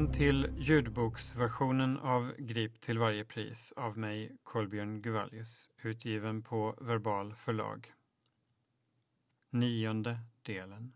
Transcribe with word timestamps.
Välkommen 0.00 0.18
till 0.18 0.52
ljudboksversionen 0.56 1.98
av 1.98 2.32
Grip 2.38 2.80
till 2.80 2.98
varje 2.98 3.24
pris 3.24 3.72
av 3.76 3.98
mig, 3.98 4.36
Kolbjörn 4.42 5.02
Guvallius, 5.02 5.70
utgiven 5.82 6.42
på 6.42 6.76
Verbal 6.80 7.34
förlag. 7.34 7.92
Nionde 9.50 10.18
delen. 10.42 10.92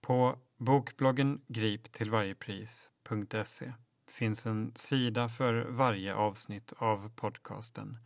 På 0.00 0.38
bokbloggen 0.56 1.40
griptillvarjepris.se 1.46 3.72
finns 4.08 4.46
en 4.46 4.72
sida 4.74 5.28
för 5.28 5.64
varje 5.64 6.14
avsnitt 6.14 6.72
av 6.76 7.10
podcasten 7.16 7.98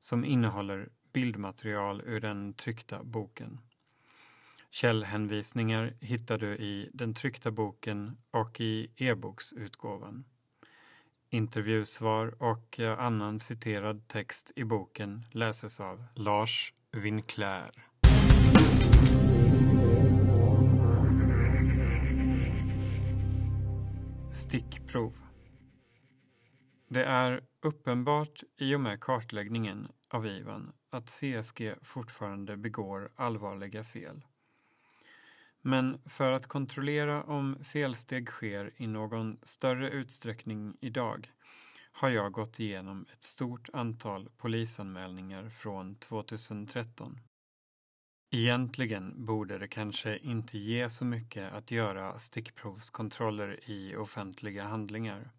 som 0.00 0.24
innehåller 0.24 0.88
bildmaterial 1.12 2.02
ur 2.04 2.20
den 2.20 2.52
tryckta 2.52 3.04
boken. 3.04 3.60
Källhänvisningar 4.74 5.94
hittar 6.00 6.38
du 6.38 6.56
i 6.56 6.90
den 6.92 7.14
tryckta 7.14 7.50
boken 7.50 8.16
och 8.30 8.60
i 8.60 8.90
e-boksutgåvan. 8.96 10.24
Intervjusvar 11.30 12.42
och 12.42 12.80
eh, 12.80 12.98
annan 12.98 13.40
citerad 13.40 14.08
text 14.08 14.52
i 14.56 14.64
boken 14.64 15.22
läses 15.30 15.80
av 15.80 16.04
Lars 16.14 16.74
Winclair. 16.92 17.70
Stickprov 24.32 25.16
Det 26.88 27.04
är 27.04 27.44
uppenbart 27.62 28.42
i 28.56 28.74
och 28.74 28.80
med 28.80 29.00
kartläggningen 29.00 29.88
av 30.08 30.26
Ivan 30.26 30.72
att 30.90 31.10
CSG 31.10 31.74
fortfarande 31.82 32.56
begår 32.56 33.12
allvarliga 33.16 33.84
fel. 33.84 34.22
Men 35.62 36.00
för 36.06 36.32
att 36.32 36.46
kontrollera 36.46 37.22
om 37.22 37.64
felsteg 37.64 38.28
sker 38.28 38.72
i 38.76 38.86
någon 38.86 39.38
större 39.42 39.90
utsträckning 39.90 40.76
idag 40.80 41.30
har 41.92 42.08
jag 42.08 42.32
gått 42.32 42.60
igenom 42.60 43.06
ett 43.12 43.22
stort 43.22 43.68
antal 43.72 44.28
polisanmälningar 44.36 45.48
från 45.48 45.94
2013. 45.94 47.18
Egentligen 48.30 49.24
borde 49.24 49.58
det 49.58 49.68
kanske 49.68 50.18
inte 50.18 50.58
ge 50.58 50.88
så 50.88 51.04
mycket 51.04 51.52
att 51.52 51.70
göra 51.70 52.18
stickprovskontroller 52.18 53.70
i 53.70 53.96
offentliga 53.96 54.64
handlingar. 54.64 55.30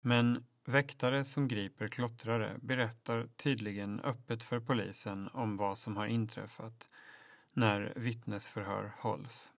Men 0.00 0.46
väktare 0.64 1.24
som 1.24 1.48
griper 1.48 1.88
klottrare 1.88 2.58
berättar 2.62 3.28
tydligen 3.36 4.00
öppet 4.00 4.42
för 4.42 4.60
polisen 4.60 5.28
om 5.28 5.56
vad 5.56 5.78
som 5.78 5.96
har 5.96 6.06
inträffat 6.06 6.90
när 7.58 7.92
vittnesförhör 7.96 8.92
hålls. 8.98 9.52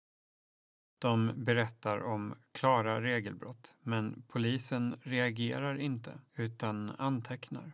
De 0.99 1.33
berättar 1.35 2.03
om 2.03 2.35
klara 2.51 3.01
regelbrott, 3.01 3.75
men 3.81 4.23
polisen 4.27 4.95
reagerar 5.03 5.77
inte 5.79 6.19
utan 6.35 6.89
antecknar. 6.89 7.73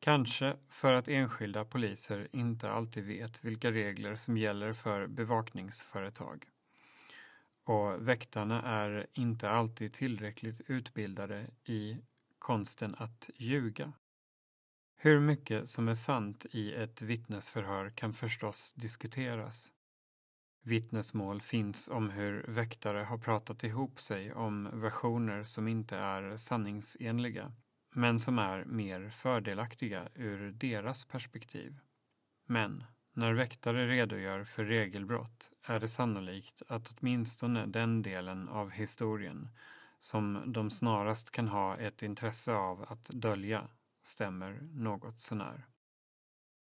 Kanske 0.00 0.56
för 0.68 0.94
att 0.94 1.08
enskilda 1.08 1.64
poliser 1.64 2.28
inte 2.32 2.70
alltid 2.70 3.04
vet 3.04 3.44
vilka 3.44 3.70
regler 3.70 4.16
som 4.16 4.36
gäller 4.36 4.72
för 4.72 5.06
bevakningsföretag. 5.06 6.44
Och 7.64 8.08
väktarna 8.08 8.62
är 8.62 9.06
inte 9.12 9.50
alltid 9.50 9.92
tillräckligt 9.92 10.60
utbildade 10.66 11.46
i 11.64 11.98
konsten 12.38 12.94
att 12.98 13.30
ljuga. 13.36 13.92
Hur 14.98 15.20
mycket 15.20 15.68
som 15.68 15.88
är 15.88 15.94
sant 15.94 16.46
i 16.50 16.74
ett 16.74 17.02
vittnesförhör 17.02 17.90
kan 17.90 18.12
förstås 18.12 18.72
diskuteras. 18.72 19.72
Vittnesmål 20.62 21.40
finns 21.40 21.88
om 21.88 22.10
hur 22.10 22.44
väktare 22.48 22.98
har 22.98 23.18
pratat 23.18 23.64
ihop 23.64 24.00
sig 24.00 24.32
om 24.32 24.80
versioner 24.80 25.44
som 25.44 25.68
inte 25.68 25.96
är 25.96 26.36
sanningsenliga, 26.36 27.52
men 27.94 28.20
som 28.20 28.38
är 28.38 28.64
mer 28.64 29.10
fördelaktiga 29.10 30.08
ur 30.14 30.52
deras 30.52 31.04
perspektiv. 31.04 31.78
Men 32.46 32.84
när 33.12 33.32
väktare 33.32 33.88
redogör 33.88 34.44
för 34.44 34.64
regelbrott 34.64 35.50
är 35.62 35.80
det 35.80 35.88
sannolikt 35.88 36.62
att 36.68 36.94
åtminstone 36.98 37.66
den 37.66 38.02
delen 38.02 38.48
av 38.48 38.70
historien 38.70 39.48
som 39.98 40.52
de 40.52 40.70
snarast 40.70 41.30
kan 41.30 41.48
ha 41.48 41.76
ett 41.76 42.02
intresse 42.02 42.54
av 42.54 42.84
att 42.88 43.04
dölja 43.04 43.68
stämmer 44.06 44.60
något 44.72 45.20
sånär. 45.20 45.66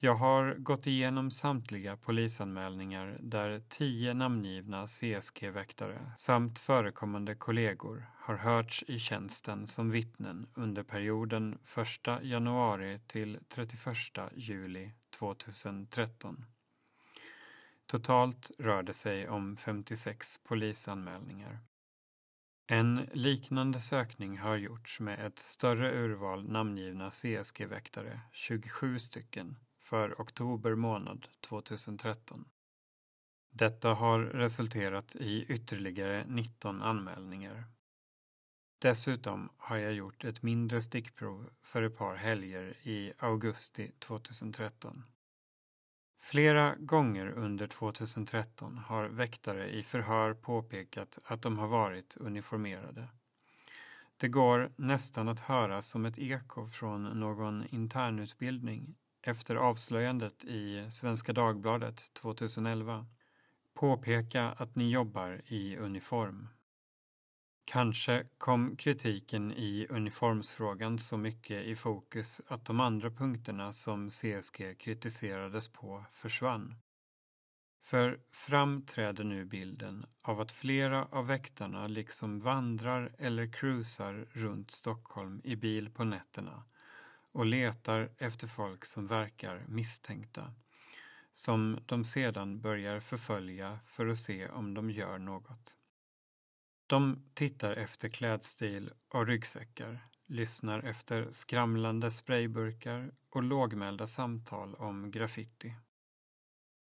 Jag 0.02 0.14
har 0.14 0.54
gått 0.54 0.86
igenom 0.86 1.30
samtliga 1.30 1.96
polisanmälningar 1.96 3.18
där 3.20 3.62
tio 3.68 4.14
namngivna 4.14 4.86
CSG-väktare 4.86 6.12
samt 6.16 6.58
förekommande 6.58 7.34
kollegor 7.34 8.06
har 8.16 8.36
hörts 8.36 8.84
i 8.88 8.98
tjänsten 8.98 9.66
som 9.66 9.90
vittnen 9.90 10.50
under 10.54 10.82
perioden 10.82 11.58
1 12.06 12.22
januari 12.22 13.00
till 13.06 13.38
31 13.48 13.96
juli 14.34 14.92
2013. 15.18 16.44
Totalt 17.86 18.50
rör 18.58 18.82
det 18.82 18.94
sig 18.94 19.28
om 19.28 19.56
56 19.56 20.38
polisanmälningar. 20.38 21.58
En 22.72 23.08
liknande 23.12 23.80
sökning 23.80 24.38
har 24.38 24.56
gjorts 24.56 25.00
med 25.00 25.26
ett 25.26 25.38
större 25.38 25.92
urval 25.92 26.48
namngivna 26.48 27.10
CSG-väktare, 27.10 28.20
27 28.32 28.98
stycken, 28.98 29.58
för 29.78 30.14
oktober 30.18 30.74
månad 30.74 31.26
2013. 31.40 32.44
Detta 33.52 33.94
har 33.94 34.20
resulterat 34.20 35.16
i 35.16 35.44
ytterligare 35.48 36.24
19 36.28 36.82
anmälningar. 36.82 37.64
Dessutom 38.78 39.50
har 39.56 39.76
jag 39.76 39.92
gjort 39.92 40.24
ett 40.24 40.42
mindre 40.42 40.80
stickprov 40.80 41.50
för 41.62 41.82
ett 41.82 41.96
par 41.96 42.16
helger 42.16 42.74
i 42.82 43.12
augusti 43.18 43.92
2013. 43.98 45.04
Flera 46.22 46.74
gånger 46.78 47.26
under 47.26 47.66
2013 47.66 48.78
har 48.78 49.08
väktare 49.08 49.70
i 49.70 49.82
förhör 49.82 50.34
påpekat 50.34 51.18
att 51.24 51.42
de 51.42 51.58
har 51.58 51.68
varit 51.68 52.16
uniformerade. 52.20 53.08
Det 54.16 54.28
går 54.28 54.72
nästan 54.76 55.28
att 55.28 55.40
höra 55.40 55.82
som 55.82 56.06
ett 56.06 56.18
eko 56.18 56.66
från 56.66 57.04
någon 57.04 57.64
internutbildning 57.68 58.94
efter 59.22 59.56
avslöjandet 59.56 60.44
i 60.44 60.88
Svenska 60.90 61.32
Dagbladet 61.32 62.14
2011 62.14 63.06
påpeka 63.74 64.42
att 64.44 64.76
ni 64.76 64.90
jobbar 64.90 65.42
i 65.46 65.76
uniform. 65.76 66.48
Kanske 67.72 68.26
kom 68.38 68.76
kritiken 68.76 69.52
i 69.52 69.86
uniformsfrågan 69.90 70.98
så 70.98 71.16
mycket 71.16 71.64
i 71.64 71.76
fokus 71.76 72.40
att 72.48 72.64
de 72.64 72.80
andra 72.80 73.10
punkterna 73.10 73.72
som 73.72 74.10
CSG 74.10 74.78
kritiserades 74.78 75.68
på 75.68 76.04
försvann. 76.12 76.74
För 77.82 78.20
framträder 78.30 79.24
nu 79.24 79.44
bilden 79.44 80.06
av 80.22 80.40
att 80.40 80.52
flera 80.52 81.04
av 81.04 81.26
väktarna 81.26 81.86
liksom 81.86 82.40
vandrar 82.40 83.12
eller 83.18 83.52
cruisar 83.52 84.28
runt 84.32 84.70
Stockholm 84.70 85.40
i 85.44 85.56
bil 85.56 85.90
på 85.90 86.04
nätterna 86.04 86.64
och 87.32 87.46
letar 87.46 88.10
efter 88.18 88.46
folk 88.46 88.84
som 88.84 89.06
verkar 89.06 89.64
misstänkta, 89.68 90.54
som 91.32 91.78
de 91.86 92.04
sedan 92.04 92.60
börjar 92.60 93.00
förfölja 93.00 93.78
för 93.86 94.06
att 94.06 94.18
se 94.18 94.48
om 94.48 94.74
de 94.74 94.90
gör 94.90 95.18
något. 95.18 95.76
De 96.90 97.22
tittar 97.34 97.72
efter 97.72 98.08
klädstil 98.08 98.90
och 99.08 99.26
ryggsäckar, 99.26 100.08
lyssnar 100.26 100.82
efter 100.82 101.30
skramlande 101.30 102.10
sprayburkar 102.10 103.12
och 103.30 103.42
lågmälda 103.42 104.06
samtal 104.06 104.74
om 104.74 105.10
graffiti. 105.10 105.74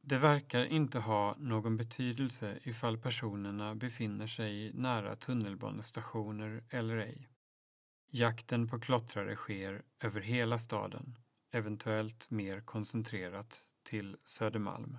Det 0.02 0.18
verkar 0.18 0.66
inte 0.66 1.00
ha 1.00 1.36
någon 1.40 1.78
betydelse 1.78 2.60
ifall 2.64 2.98
personerna 2.98 3.76
befinner 3.76 4.28
sig 4.28 4.74
nära 4.74 5.16
tunnelbanestationer 5.16 6.64
eller 6.70 6.98
ej. 6.98 7.30
Jakten 8.12 8.68
på 8.68 8.80
klottrare 8.80 9.36
sker 9.36 9.84
över 10.00 10.22
hela 10.22 10.58
staden, 10.58 11.18
eventuellt 11.52 12.32
mer 12.32 12.62
koncentrerat 12.62 13.66
till 13.84 14.18
Södermalm. 14.26 14.98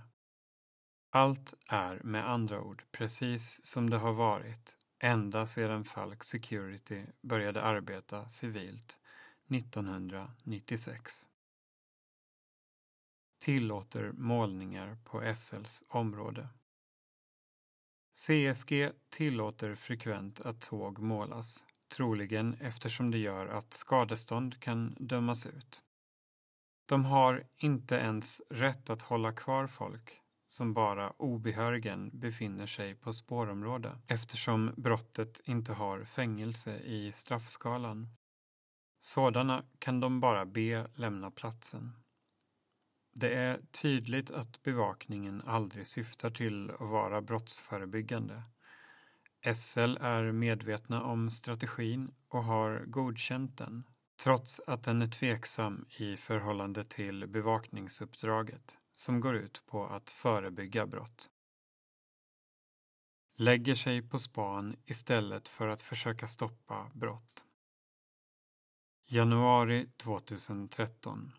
Allt 1.10 1.54
är 1.68 2.00
med 2.04 2.30
andra 2.30 2.62
ord 2.62 2.84
precis 2.92 3.64
som 3.64 3.90
det 3.90 3.96
har 3.96 4.12
varit 4.12 4.78
ända 5.04 5.46
sedan 5.46 5.84
Falk 5.84 6.24
Security 6.24 7.06
började 7.20 7.62
arbeta 7.62 8.28
civilt 8.28 8.98
1996. 9.50 11.28
Tillåter 13.38 14.12
målningar 14.12 14.98
på 15.04 15.34
SLs 15.34 15.84
område. 15.88 16.48
CSG 18.12 18.90
tillåter 19.10 19.74
frekvent 19.74 20.40
att 20.40 20.60
tåg 20.60 20.98
målas 20.98 21.66
troligen 21.88 22.54
eftersom 22.54 23.10
det 23.10 23.18
gör 23.18 23.46
att 23.46 23.72
skadestånd 23.72 24.60
kan 24.60 24.96
dömas 24.98 25.46
ut. 25.46 25.82
De 26.86 27.04
har 27.04 27.44
inte 27.56 27.94
ens 27.94 28.42
rätt 28.50 28.90
att 28.90 29.02
hålla 29.02 29.32
kvar 29.32 29.66
folk, 29.66 30.21
som 30.52 30.74
bara 30.74 31.10
obehörigen 31.10 32.10
befinner 32.12 32.66
sig 32.66 32.94
på 32.94 33.12
spårområde 33.12 33.98
eftersom 34.06 34.74
brottet 34.76 35.40
inte 35.44 35.72
har 35.72 36.04
fängelse 36.04 36.78
i 36.78 37.12
straffskalan. 37.12 38.08
Sådana 39.00 39.64
kan 39.78 40.00
de 40.00 40.20
bara 40.20 40.46
be 40.46 40.86
lämna 40.94 41.30
platsen. 41.30 41.92
Det 43.14 43.34
är 43.34 43.60
tydligt 43.82 44.30
att 44.30 44.62
bevakningen 44.62 45.42
aldrig 45.46 45.86
syftar 45.86 46.30
till 46.30 46.70
att 46.70 46.80
vara 46.80 47.22
brottsförebyggande. 47.22 48.42
SL 49.54 49.96
är 50.00 50.32
medvetna 50.32 51.02
om 51.02 51.30
strategin 51.30 52.14
och 52.28 52.44
har 52.44 52.84
godkänt 52.86 53.58
den, 53.58 53.84
trots 54.22 54.60
att 54.66 54.82
den 54.82 55.02
är 55.02 55.06
tveksam 55.06 55.86
i 55.98 56.16
förhållande 56.16 56.84
till 56.84 57.26
bevakningsuppdraget 57.26 58.78
som 58.94 59.20
går 59.20 59.36
ut 59.36 59.62
på 59.66 59.86
att 59.86 60.10
förebygga 60.10 60.86
brott. 60.86 61.30
Lägger 63.34 63.74
sig 63.74 64.02
på 64.02 64.18
span 64.18 64.76
istället 64.84 65.48
för 65.48 65.68
att 65.68 65.82
försöka 65.82 66.26
stoppa 66.26 66.90
brott. 66.94 67.46
Januari 69.06 69.90
2013 69.96 71.32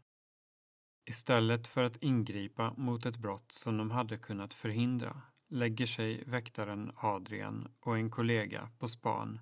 Istället 1.05 1.67
för 1.67 1.83
att 1.83 2.03
ingripa 2.03 2.73
mot 2.77 3.05
ett 3.05 3.17
brott 3.17 3.51
som 3.51 3.77
de 3.77 3.91
hade 3.91 4.17
kunnat 4.17 4.53
förhindra 4.53 5.21
lägger 5.53 5.85
sig 5.85 6.23
väktaren 6.25 6.91
Adrian 6.95 7.71
och 7.79 7.97
en 7.97 8.09
kollega 8.09 8.69
på 8.79 8.87
span 8.87 9.39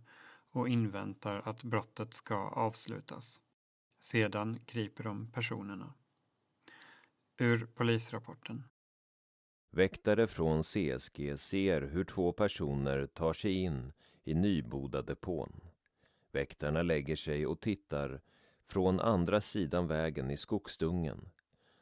och 0.51 0.69
inväntar 0.69 1.41
att 1.45 1.63
brottet 1.63 2.13
ska 2.13 2.35
avslutas. 2.35 3.41
Sedan 3.99 4.59
griper 4.65 5.03
de 5.03 5.31
personerna. 5.31 5.93
Ur 7.41 7.65
polisrapporten. 7.65 8.63
Väktare 9.71 10.27
från 10.27 10.63
CSG 10.63 11.37
ser 11.37 11.81
hur 11.81 12.03
två 12.03 12.31
personer 12.31 13.07
tar 13.07 13.33
sig 13.33 13.53
in 13.53 13.93
i 14.23 14.33
Nybodadepån. 14.33 15.61
Väktarna 16.31 16.81
lägger 16.81 17.15
sig 17.15 17.45
och 17.45 17.59
tittar 17.59 18.21
från 18.67 18.99
andra 18.99 19.41
sidan 19.41 19.87
vägen 19.87 20.31
i 20.31 20.37
skogsdungen. 20.37 21.29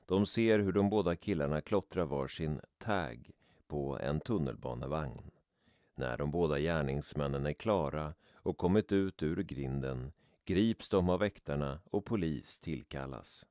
De 0.06 0.26
ser 0.26 0.60
hur 0.60 0.72
de 0.72 0.90
båda 0.90 1.16
killarna 1.16 1.62
klottrar 1.62 2.06
var 2.06 2.28
sin 2.28 2.62
tag 2.78 3.32
på 3.68 4.00
en 4.00 4.20
tunnelbanevagn. 4.20 5.32
När 5.96 6.18
de 6.18 6.32
båda 6.32 6.60
gärningsmännen 6.60 7.46
är 7.46 7.54
klara 7.54 8.14
och 8.34 8.58
kommit 8.58 8.92
ut 8.92 9.24
ur 9.24 9.44
grinden 9.44 10.12
grips 10.46 10.90
de 10.90 11.10
av 11.10 11.20
väktarna 11.20 11.80
och 11.86 12.06
polis 12.06 12.60
tillkallas. 12.60 13.46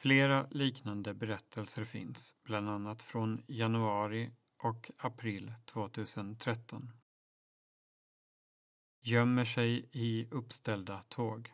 Flera 0.00 0.46
liknande 0.50 1.14
berättelser 1.14 1.84
finns, 1.84 2.36
bland 2.44 2.68
annat 2.68 3.02
från 3.02 3.42
januari 3.46 4.30
och 4.62 4.90
april 4.96 5.54
2013. 5.64 6.90
Gömmer 9.00 9.44
sig 9.44 9.88
i 9.92 10.28
uppställda 10.30 11.02
tåg. 11.08 11.52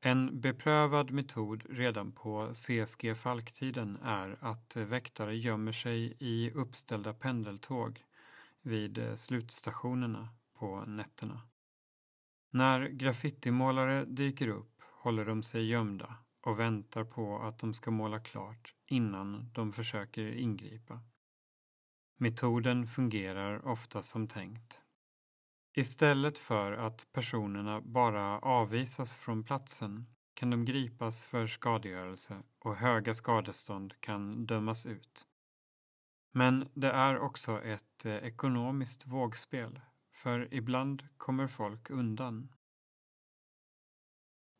En 0.00 0.40
beprövad 0.40 1.10
metod 1.10 1.66
redan 1.70 2.12
på 2.12 2.52
CSG 2.54 3.16
Falktiden 3.16 3.98
är 4.02 4.38
att 4.40 4.76
väktare 4.76 5.36
gömmer 5.36 5.72
sig 5.72 6.16
i 6.18 6.50
uppställda 6.50 7.14
pendeltåg 7.14 8.04
vid 8.62 9.18
slutstationerna 9.18 10.28
på 10.52 10.80
nätterna. 10.80 11.40
När 12.50 12.88
graffitimålare 12.88 14.04
dyker 14.04 14.48
upp 14.48 14.82
håller 14.82 15.24
de 15.24 15.42
sig 15.42 15.68
gömda 15.68 16.16
och 16.40 16.60
väntar 16.60 17.04
på 17.04 17.38
att 17.38 17.58
de 17.58 17.74
ska 17.74 17.90
måla 17.90 18.20
klart 18.20 18.74
innan 18.86 19.50
de 19.52 19.72
försöker 19.72 20.32
ingripa. 20.32 21.00
Metoden 22.16 22.86
fungerar 22.86 23.66
ofta 23.66 24.02
som 24.02 24.26
tänkt. 24.26 24.82
Istället 25.76 26.38
för 26.38 26.72
att 26.72 27.06
personerna 27.12 27.80
bara 27.80 28.38
avvisas 28.38 29.16
från 29.16 29.44
platsen 29.44 30.06
kan 30.34 30.50
de 30.50 30.64
gripas 30.64 31.26
för 31.26 31.46
skadegörelse 31.46 32.42
och 32.58 32.76
höga 32.76 33.14
skadestånd 33.14 34.00
kan 34.00 34.46
dömas 34.46 34.86
ut. 34.86 35.26
Men 36.32 36.68
det 36.74 36.90
är 36.90 37.18
också 37.18 37.62
ett 37.62 38.04
eh, 38.04 38.14
ekonomiskt 38.14 39.06
vågspel, 39.06 39.80
för 40.12 40.54
ibland 40.54 41.08
kommer 41.16 41.46
folk 41.46 41.90
undan. 41.90 42.52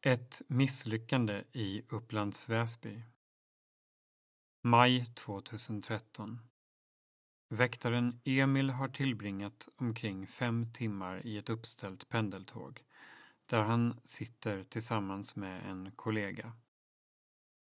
Ett 0.03 0.43
misslyckande 0.49 1.45
i 1.53 1.83
Upplands 1.89 2.49
Väsby. 2.49 3.03
Maj 4.63 5.07
2013. 5.07 6.39
Väktaren 7.49 8.21
Emil 8.25 8.71
har 8.71 8.89
tillbringat 8.89 9.69
omkring 9.77 10.27
fem 10.27 10.73
timmar 10.73 11.27
i 11.27 11.39
ett 11.39 11.51
uppställt 11.51 12.09
pendeltåg 12.09 12.83
där 13.47 13.63
han 13.63 14.01
sitter 14.05 14.65
tillsammans 14.65 15.37
med 15.37 15.71
en 15.71 15.93
kollega. 15.97 16.53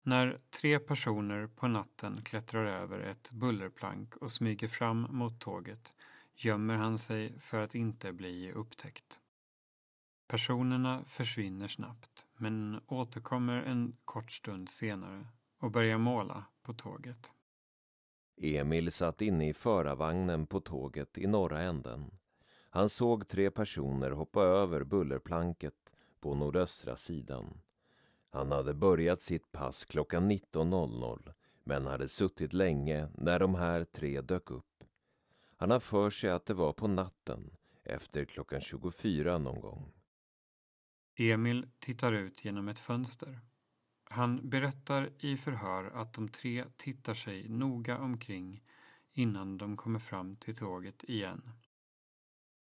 När 0.04 0.42
tre 0.50 0.80
personer 0.80 1.48
på 1.48 1.68
natten 1.68 2.22
klättrar 2.22 2.66
över 2.66 3.00
ett 3.00 3.32
bullerplank 3.32 4.16
och 4.16 4.32
smyger 4.32 4.68
fram 4.68 5.08
mot 5.10 5.40
tåget 5.40 5.96
gömmer 6.36 6.76
han 6.76 7.00
sig 7.00 7.40
för 7.40 7.64
att 7.64 7.76
inte 7.76 8.14
bli 8.14 8.52
upptäckt. 8.52 9.22
Personerna 10.28 11.04
försvinner 11.06 11.68
snabbt 11.68 12.28
men 12.38 12.82
återkommer 12.88 13.64
en 13.64 13.98
kort 14.06 14.32
stund 14.32 14.70
senare 14.70 15.28
och 15.60 15.72
börjar 15.72 15.98
måla 15.98 16.46
på 16.64 16.74
tåget. 16.74 17.34
Emil 18.42 18.92
satt 18.92 19.22
inne 19.22 19.50
i 19.50 19.54
förarvagnen 19.54 20.48
på 20.48 20.60
tåget 20.60 21.18
i 21.18 21.28
norra 21.28 21.62
änden. 21.62 22.12
Han 22.70 22.90
såg 22.90 23.28
tre 23.28 23.52
personer 23.52 24.12
hoppa 24.12 24.42
över 24.42 24.84
bullerplanket 24.84 25.96
på 26.20 26.36
nordöstra 26.36 26.96
sidan. 26.96 27.62
Han 28.30 28.52
hade 28.52 28.74
börjat 28.74 29.22
sitt 29.22 29.52
pass 29.52 29.86
klockan 29.86 30.32
19.00 30.32 31.34
men 31.64 31.86
hade 31.86 32.08
suttit 32.08 32.54
länge 32.54 33.08
när 33.18 33.40
de 33.40 33.56
här 33.56 33.84
tre 33.84 34.22
dök 34.22 34.52
upp. 34.52 34.84
Han 35.58 35.72
har 35.72 35.80
för 35.80 36.10
sig 36.10 36.30
att 36.30 36.46
det 36.46 36.54
var 36.54 36.74
på 36.74 36.88
natten, 36.88 37.52
efter 37.84 38.26
klockan 38.26 38.62
24 38.62 39.38
någon 39.38 39.62
gång. 39.62 39.97
Emil 41.20 41.68
tittar 41.80 42.14
ut 42.14 42.46
genom 42.46 42.68
ett 42.68 42.80
fönster. 42.80 43.40
Han 44.04 44.50
berättar 44.50 45.10
i 45.20 45.38
förhör 45.38 45.86
att 45.86 46.14
de 46.14 46.30
tre 46.30 46.66
tittar 46.76 47.14
sig 47.14 47.50
noga 47.50 47.98
omkring 47.98 48.64
innan 49.14 49.58
de 49.58 49.78
kommer 49.78 50.00
fram 50.00 50.36
till 50.36 50.56
tåget 50.56 51.04
igen. 51.04 51.50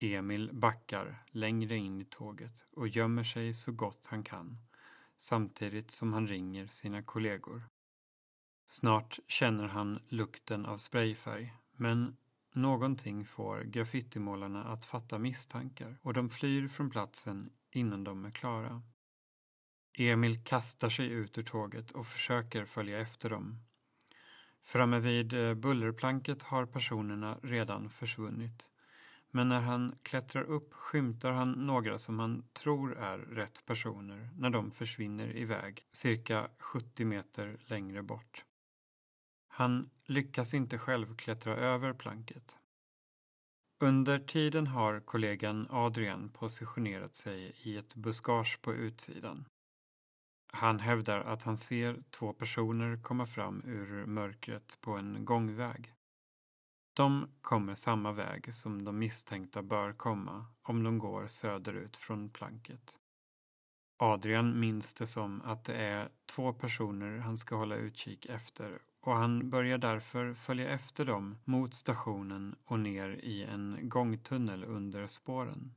Emil 0.00 0.50
backar 0.52 1.24
längre 1.30 1.76
in 1.76 2.00
i 2.00 2.04
tåget 2.04 2.64
och 2.72 2.88
gömmer 2.88 3.24
sig 3.24 3.54
så 3.54 3.72
gott 3.72 4.06
han 4.06 4.24
kan 4.24 4.58
samtidigt 5.18 5.90
som 5.90 6.12
han 6.12 6.26
ringer 6.26 6.66
sina 6.66 7.02
kollegor. 7.02 7.62
Snart 8.66 9.18
känner 9.26 9.68
han 9.68 10.02
lukten 10.08 10.66
av 10.66 10.78
sprayfärg 10.78 11.54
men 11.72 12.16
någonting 12.52 13.24
får 13.24 13.62
graffitimålarna 13.62 14.64
att 14.64 14.84
fatta 14.84 15.18
misstankar 15.18 15.98
och 16.02 16.14
de 16.14 16.28
flyr 16.28 16.68
från 16.68 16.90
platsen 16.90 17.50
innan 17.72 18.04
de 18.04 18.24
är 18.24 18.30
klara. 18.30 18.82
Emil 19.98 20.44
kastar 20.44 20.88
sig 20.88 21.06
ut 21.06 21.38
ur 21.38 21.42
tåget 21.42 21.90
och 21.90 22.06
försöker 22.06 22.64
följa 22.64 23.00
efter 23.00 23.30
dem. 23.30 23.58
Framme 24.62 24.98
vid 24.98 25.32
eh, 25.32 25.54
bullerplanket 25.54 26.42
har 26.42 26.66
personerna 26.66 27.38
redan 27.42 27.90
försvunnit. 27.90 28.70
Men 29.30 29.48
när 29.48 29.60
han 29.60 29.98
klättrar 30.02 30.42
upp 30.42 30.72
skymtar 30.72 31.32
han 31.32 31.52
några 31.52 31.98
som 31.98 32.18
han 32.18 32.44
tror 32.52 32.98
är 32.98 33.18
rätt 33.18 33.66
personer 33.66 34.30
när 34.36 34.50
de 34.50 34.70
försvinner 34.70 35.36
iväg 35.36 35.86
cirka 35.92 36.48
70 36.58 37.04
meter 37.04 37.58
längre 37.66 38.02
bort. 38.02 38.44
Han 39.48 39.90
lyckas 40.04 40.54
inte 40.54 40.78
själv 40.78 41.16
klättra 41.16 41.56
över 41.56 41.92
planket. 41.92 42.58
Under 43.82 44.18
tiden 44.18 44.66
har 44.66 45.00
kollegan 45.00 45.66
Adrian 45.70 46.28
positionerat 46.28 47.16
sig 47.16 47.52
i 47.62 47.76
ett 47.76 47.94
buskage 47.94 48.58
på 48.62 48.74
utsidan. 48.74 49.44
Han 50.52 50.80
hävdar 50.80 51.20
att 51.20 51.42
han 51.42 51.56
ser 51.56 52.02
två 52.10 52.32
personer 52.32 53.02
komma 53.02 53.26
fram 53.26 53.62
ur 53.66 54.06
mörkret 54.06 54.78
på 54.80 54.92
en 54.92 55.24
gångväg. 55.24 55.92
De 56.96 57.28
kommer 57.40 57.74
samma 57.74 58.12
väg 58.12 58.54
som 58.54 58.84
de 58.84 58.98
misstänkta 58.98 59.62
bör 59.62 59.92
komma 59.92 60.46
om 60.62 60.82
de 60.82 60.98
går 60.98 61.26
söderut 61.26 61.96
från 61.96 62.30
planket. 62.30 63.00
Adrian 63.98 64.60
minns 64.60 64.94
det 64.94 65.06
som 65.06 65.42
att 65.42 65.64
det 65.64 65.74
är 65.74 66.08
två 66.26 66.52
personer 66.52 67.18
han 67.18 67.36
ska 67.36 67.56
hålla 67.56 67.76
utkik 67.76 68.26
efter 68.26 68.82
och 69.02 69.12
han 69.12 69.50
börjar 69.50 69.78
därför 69.78 70.34
följa 70.34 70.68
efter 70.68 71.04
dem 71.04 71.38
mot 71.44 71.74
stationen 71.74 72.56
och 72.64 72.80
ner 72.80 73.08
i 73.08 73.42
en 73.42 73.78
gångtunnel 73.82 74.64
under 74.64 75.06
spåren. 75.06 75.74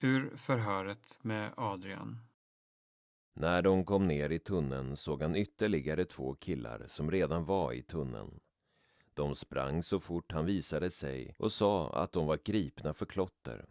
Ur 0.00 0.36
förhöret 0.36 1.18
med 1.22 1.52
Adrian 1.56 2.18
När 3.34 3.62
de 3.62 3.84
kom 3.84 4.08
ner 4.08 4.30
i 4.30 4.38
tunneln 4.38 4.96
såg 4.96 5.22
han 5.22 5.36
ytterligare 5.36 6.04
två 6.04 6.34
killar 6.34 6.84
som 6.88 7.10
redan 7.10 7.44
var 7.44 7.72
i 7.72 7.82
tunneln. 7.82 8.40
De 9.14 9.36
sprang 9.36 9.82
så 9.82 10.00
fort 10.00 10.32
han 10.32 10.46
visade 10.46 10.90
sig 10.90 11.34
och 11.38 11.52
sa 11.52 11.90
att 11.90 12.12
de 12.12 12.26
var 12.26 12.38
gripna 12.44 12.94
för 12.94 13.06
klotter. 13.06 13.66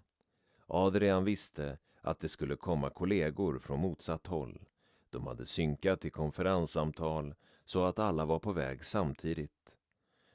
Adrian 0.67 1.23
visste 1.23 1.77
att 2.01 2.19
det 2.19 2.29
skulle 2.29 2.55
komma 2.55 2.89
kollegor 2.89 3.59
från 3.59 3.79
motsatt 3.79 4.27
håll. 4.27 4.61
De 5.09 5.27
hade 5.27 5.45
synkat 5.45 6.05
i 6.05 6.09
konferenssamtal 6.09 7.35
så 7.65 7.83
att 7.83 7.99
alla 7.99 8.25
var 8.25 8.39
på 8.39 8.51
väg 8.51 8.85
samtidigt. 8.85 9.77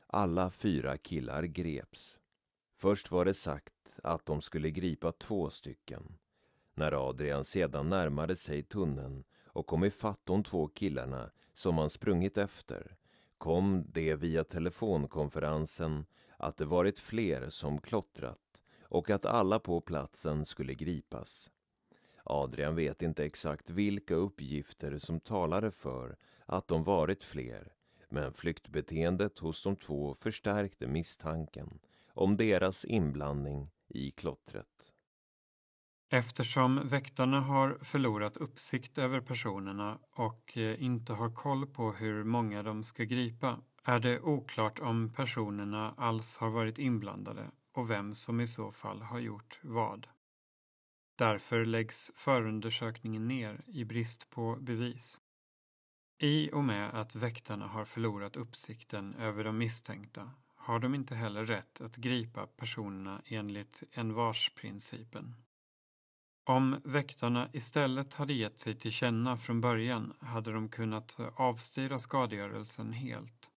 Alla 0.07 0.51
fyra 0.51 0.99
killar 0.99 1.43
greps. 1.43 2.21
Först 2.77 3.11
var 3.11 3.25
det 3.25 3.35
sagt 3.35 3.97
att 4.03 4.27
de 4.27 4.43
skulle 4.43 4.71
gripa 4.71 5.13
två 5.13 5.51
stycken. 5.51 6.19
När 6.75 7.09
Adrian 7.09 7.45
sedan 7.45 7.89
närmade 7.89 8.37
sig 8.37 8.63
tunneln 8.63 9.25
och 9.47 9.67
kom 9.67 9.85
ifatt 9.85 10.21
de 10.25 10.45
två 10.45 10.69
killarna 10.69 11.31
som 11.55 11.79
han 11.79 11.91
sprungit 11.91 12.39
efter 12.39 12.97
kom 13.39 13.85
det 13.89 14.15
via 14.15 14.45
telefonkonferensen 14.45 16.07
att 16.37 16.57
det 16.57 16.65
varit 16.65 16.99
fler 16.99 17.51
som 17.51 17.81
klottrat 17.81 18.63
och 18.83 19.11
att 19.11 19.27
alla 19.27 19.59
på 19.59 19.81
platsen 19.81 20.47
skulle 20.47 20.75
gripas. 20.75 21.51
Adrian 22.29 22.77
vet 22.77 23.03
inte 23.03 23.25
exakt 23.25 23.71
vilka 23.71 24.15
uppgifter 24.15 24.99
som 24.99 25.21
talade 25.21 25.71
för 25.71 26.17
att 26.47 26.69
de 26.69 26.85
varit 26.85 27.25
fler, 27.25 27.73
men 28.09 28.33
flyktbeteendet 28.33 29.39
hos 29.39 29.63
de 29.63 29.77
två 29.77 30.15
förstärkte 30.15 30.87
misstanken 30.87 31.79
om 32.13 32.37
deras 32.37 32.85
inblandning 32.85 33.71
i 33.89 34.11
klottret. 34.11 34.93
Eftersom 36.11 36.89
väktarna 36.89 37.41
har 37.41 37.79
förlorat 37.83 38.37
uppsikt 38.37 38.99
över 38.99 39.21
personerna 39.21 39.99
och 40.11 40.57
eh, 40.57 40.83
inte 40.83 41.13
har 41.13 41.31
koll 41.35 41.67
på 41.67 41.93
hur 41.93 42.25
många 42.25 42.63
de 42.63 42.85
ska 42.85 43.05
gripa 43.05 43.61
är 43.85 44.01
det 44.01 44.21
oklart 44.21 44.79
om 44.79 45.09
personerna 45.09 45.95
alls 45.97 46.39
har 46.39 46.51
varit 46.51 46.79
inblandade 46.79 47.51
och 47.73 47.91
vem 47.91 48.15
som 48.15 48.41
i 48.41 48.47
så 48.47 48.73
fall 48.73 49.03
har 49.03 49.19
gjort 49.19 49.59
vad. 49.63 50.07
Därför 51.19 51.65
läggs 51.65 52.13
förundersökningen 52.15 53.29
ner 53.29 53.61
i 53.67 53.85
brist 53.85 54.31
på 54.31 54.57
bevis. 54.61 55.21
I 56.19 56.51
och 56.53 56.65
med 56.65 56.95
att 56.95 57.15
väktarna 57.15 57.67
har 57.67 57.85
förlorat 57.85 58.37
uppsikten 58.37 59.15
över 59.15 59.45
de 59.45 59.59
misstänkta 59.59 60.31
har 60.57 60.79
de 60.79 60.95
inte 60.95 61.15
heller 61.15 61.45
rätt 61.45 61.81
att 61.81 61.97
gripa 61.97 62.47
personerna 62.47 63.23
enligt 63.25 63.83
envarsprincipen. 63.93 65.35
Om 66.45 66.81
väktarna 66.85 67.49
istället 67.53 68.15
hade 68.15 68.33
gett 68.33 68.59
sig 68.59 68.75
till 68.75 68.93
känna 68.93 69.37
från 69.37 69.61
början 69.61 70.15
hade 70.21 70.53
de 70.53 70.69
kunnat 70.69 71.21
avstyra 71.35 71.99
skadegörelsen 71.99 72.93
helt. 72.93 73.51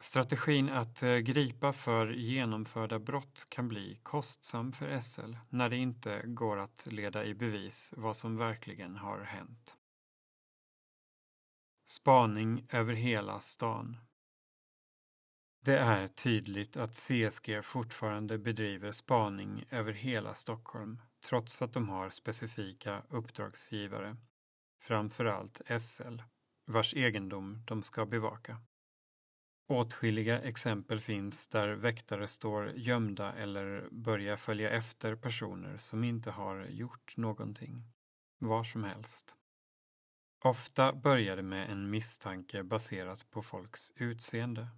Strategin 0.00 0.68
att 0.68 1.02
eh, 1.02 1.16
gripa 1.16 1.72
för 1.72 2.06
genomförda 2.06 2.98
brott 2.98 3.46
kan 3.48 3.68
bli 3.68 4.00
kostsam 4.02 4.72
för 4.72 5.00
SL 5.00 5.36
när 5.48 5.68
det 5.68 5.76
inte 5.76 6.22
går 6.26 6.58
att 6.58 6.86
leda 6.86 7.24
i 7.24 7.34
bevis 7.34 7.94
vad 7.96 8.16
som 8.16 8.36
verkligen 8.36 8.96
har 8.96 9.20
hänt. 9.20 9.76
Spaning 11.86 12.66
över 12.70 12.94
hela 12.94 13.40
stan. 13.40 13.96
Det 15.64 15.78
är 15.78 16.08
tydligt 16.08 16.76
att 16.76 16.94
CSG 16.94 17.64
fortfarande 17.64 18.38
bedriver 18.38 18.90
spaning 18.90 19.64
över 19.70 19.92
hela 19.92 20.34
Stockholm 20.34 21.02
trots 21.28 21.62
att 21.62 21.72
de 21.72 21.88
har 21.88 22.10
specifika 22.10 23.02
uppdragsgivare, 23.08 24.16
framförallt 24.82 25.60
SL, 25.80 26.22
vars 26.66 26.94
egendom 26.94 27.64
de 27.66 27.82
ska 27.82 28.06
bevaka. 28.06 28.60
Åtskilliga 29.70 30.40
exempel 30.40 31.00
finns 31.00 31.48
där 31.48 31.68
väktare 31.68 32.26
står 32.26 32.70
gömda 32.70 33.32
eller 33.32 33.88
börjar 33.90 34.36
följa 34.36 34.70
efter 34.70 35.16
personer 35.16 35.76
som 35.76 36.04
inte 36.04 36.30
har 36.30 36.64
gjort 36.64 37.16
någonting, 37.16 37.84
var 38.38 38.64
som 38.64 38.84
helst. 38.84 39.36
Ofta 40.44 40.92
börjar 40.92 41.36
det 41.36 41.42
med 41.42 41.70
en 41.70 41.90
misstanke 41.90 42.62
baserat 42.62 43.30
på 43.30 43.42
folks 43.42 43.92
utseende. 43.96 44.68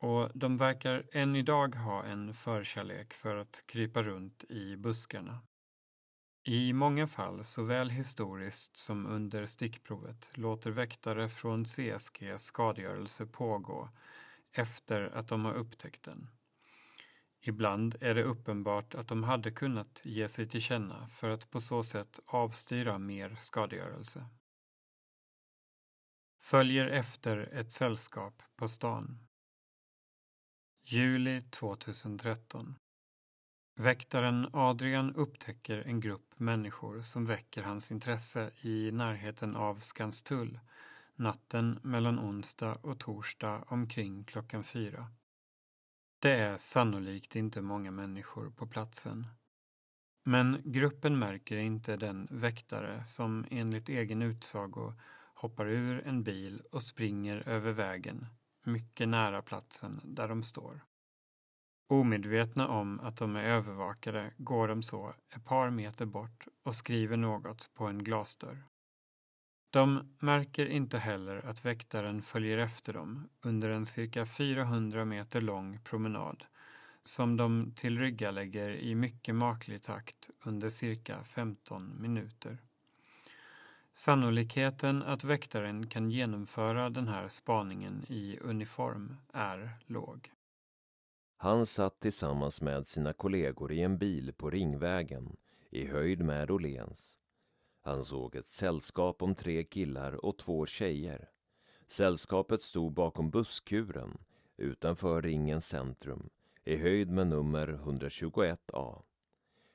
Och 0.00 0.30
de 0.34 0.56
verkar 0.56 1.08
än 1.12 1.36
idag 1.36 1.74
ha 1.74 2.04
en 2.04 2.34
förkärlek 2.34 3.14
för 3.14 3.36
att 3.36 3.64
krypa 3.66 4.02
runt 4.02 4.44
i 4.44 4.76
buskarna. 4.76 5.42
I 6.48 6.72
många 6.72 7.06
fall, 7.06 7.44
såväl 7.44 7.90
historiskt 7.90 8.76
som 8.76 9.06
under 9.06 9.46
stickprovet, 9.46 10.30
låter 10.34 10.70
väktare 10.70 11.28
från 11.28 11.64
CSG 11.64 12.40
skadegörelse 12.40 13.26
pågå 13.26 13.88
efter 14.52 15.02
att 15.02 15.28
de 15.28 15.44
har 15.44 15.54
upptäckt 15.54 16.02
den. 16.02 16.30
Ibland 17.40 17.96
är 18.00 18.14
det 18.14 18.22
uppenbart 18.22 18.94
att 18.94 19.08
de 19.08 19.24
hade 19.24 19.50
kunnat 19.50 20.02
ge 20.04 20.28
sig 20.28 20.46
till 20.46 20.60
känna 20.60 21.08
för 21.08 21.28
att 21.28 21.50
på 21.50 21.60
så 21.60 21.82
sätt 21.82 22.20
avstyra 22.26 22.98
mer 22.98 23.36
skadegörelse. 23.40 24.26
Följer 26.40 26.86
efter 26.86 27.38
ett 27.38 27.72
sällskap 27.72 28.42
på 28.56 28.68
stan. 28.68 29.26
Juli 30.82 31.40
2013. 31.40 32.74
Väktaren 33.78 34.48
Adrian 34.52 35.14
upptäcker 35.14 35.82
en 35.86 36.00
grupp 36.00 36.34
människor 36.36 37.00
som 37.00 37.26
väcker 37.26 37.62
hans 37.62 37.92
intresse 37.92 38.50
i 38.60 38.90
närheten 38.92 39.56
av 39.56 39.76
Skanstull 39.78 40.58
natten 41.16 41.78
mellan 41.82 42.18
onsdag 42.18 42.74
och 42.74 43.00
torsdag 43.00 43.64
omkring 43.68 44.24
klockan 44.24 44.64
fyra. 44.64 45.10
Det 46.18 46.32
är 46.32 46.56
sannolikt 46.56 47.36
inte 47.36 47.62
många 47.62 47.90
människor 47.90 48.50
på 48.50 48.66
platsen. 48.66 49.26
Men 50.24 50.62
gruppen 50.64 51.18
märker 51.18 51.56
inte 51.56 51.96
den 51.96 52.28
väktare 52.30 53.04
som 53.04 53.46
enligt 53.50 53.88
egen 53.88 54.22
utsago 54.22 54.92
hoppar 55.34 55.66
ur 55.66 56.06
en 56.06 56.22
bil 56.22 56.62
och 56.72 56.82
springer 56.82 57.48
över 57.48 57.72
vägen 57.72 58.26
mycket 58.64 59.08
nära 59.08 59.42
platsen 59.42 60.00
där 60.04 60.28
de 60.28 60.42
står. 60.42 60.84
Omedvetna 61.88 62.68
om 62.68 63.00
att 63.00 63.16
de 63.16 63.36
är 63.36 63.42
övervakade 63.42 64.32
går 64.36 64.68
de 64.68 64.82
så 64.82 65.14
ett 65.34 65.44
par 65.44 65.70
meter 65.70 66.06
bort 66.06 66.46
och 66.62 66.74
skriver 66.74 67.16
något 67.16 67.70
på 67.74 67.86
en 67.86 68.04
glasdörr. 68.04 68.64
De 69.70 70.16
märker 70.18 70.66
inte 70.66 70.98
heller 70.98 71.46
att 71.46 71.64
väktaren 71.64 72.22
följer 72.22 72.58
efter 72.58 72.92
dem 72.92 73.28
under 73.42 73.70
en 73.70 73.86
cirka 73.86 74.26
400 74.26 75.04
meter 75.04 75.40
lång 75.40 75.80
promenad 75.84 76.44
som 77.04 77.36
de 77.36 77.72
tillryggalägger 77.76 78.70
i 78.70 78.94
mycket 78.94 79.34
maklig 79.34 79.82
takt 79.82 80.30
under 80.42 80.68
cirka 80.68 81.24
15 81.24 82.02
minuter. 82.02 82.58
Sannolikheten 83.92 85.02
att 85.02 85.24
väktaren 85.24 85.86
kan 85.86 86.10
genomföra 86.10 86.90
den 86.90 87.08
här 87.08 87.28
spaningen 87.28 88.04
i 88.08 88.38
uniform 88.40 89.16
är 89.32 89.78
låg. 89.86 90.32
Han 91.36 91.66
satt 91.66 92.00
tillsammans 92.00 92.60
med 92.60 92.86
sina 92.86 93.12
kollegor 93.12 93.72
i 93.72 93.82
en 93.82 93.98
bil 93.98 94.32
på 94.32 94.50
Ringvägen 94.50 95.36
i 95.70 95.86
höjd 95.86 96.20
med 96.20 96.50
Åhléns. 96.50 97.16
Han 97.80 98.04
såg 98.04 98.34
ett 98.34 98.48
sällskap 98.48 99.22
om 99.22 99.34
tre 99.34 99.64
killar 99.64 100.24
och 100.24 100.38
två 100.38 100.66
tjejer. 100.66 101.30
Sällskapet 101.88 102.62
stod 102.62 102.92
bakom 102.92 103.30
busskuren 103.30 104.18
utanför 104.56 105.22
Ringens 105.22 105.68
centrum 105.68 106.30
i 106.64 106.76
höjd 106.76 107.10
med 107.10 107.26
nummer 107.26 107.68
121A. 107.84 109.02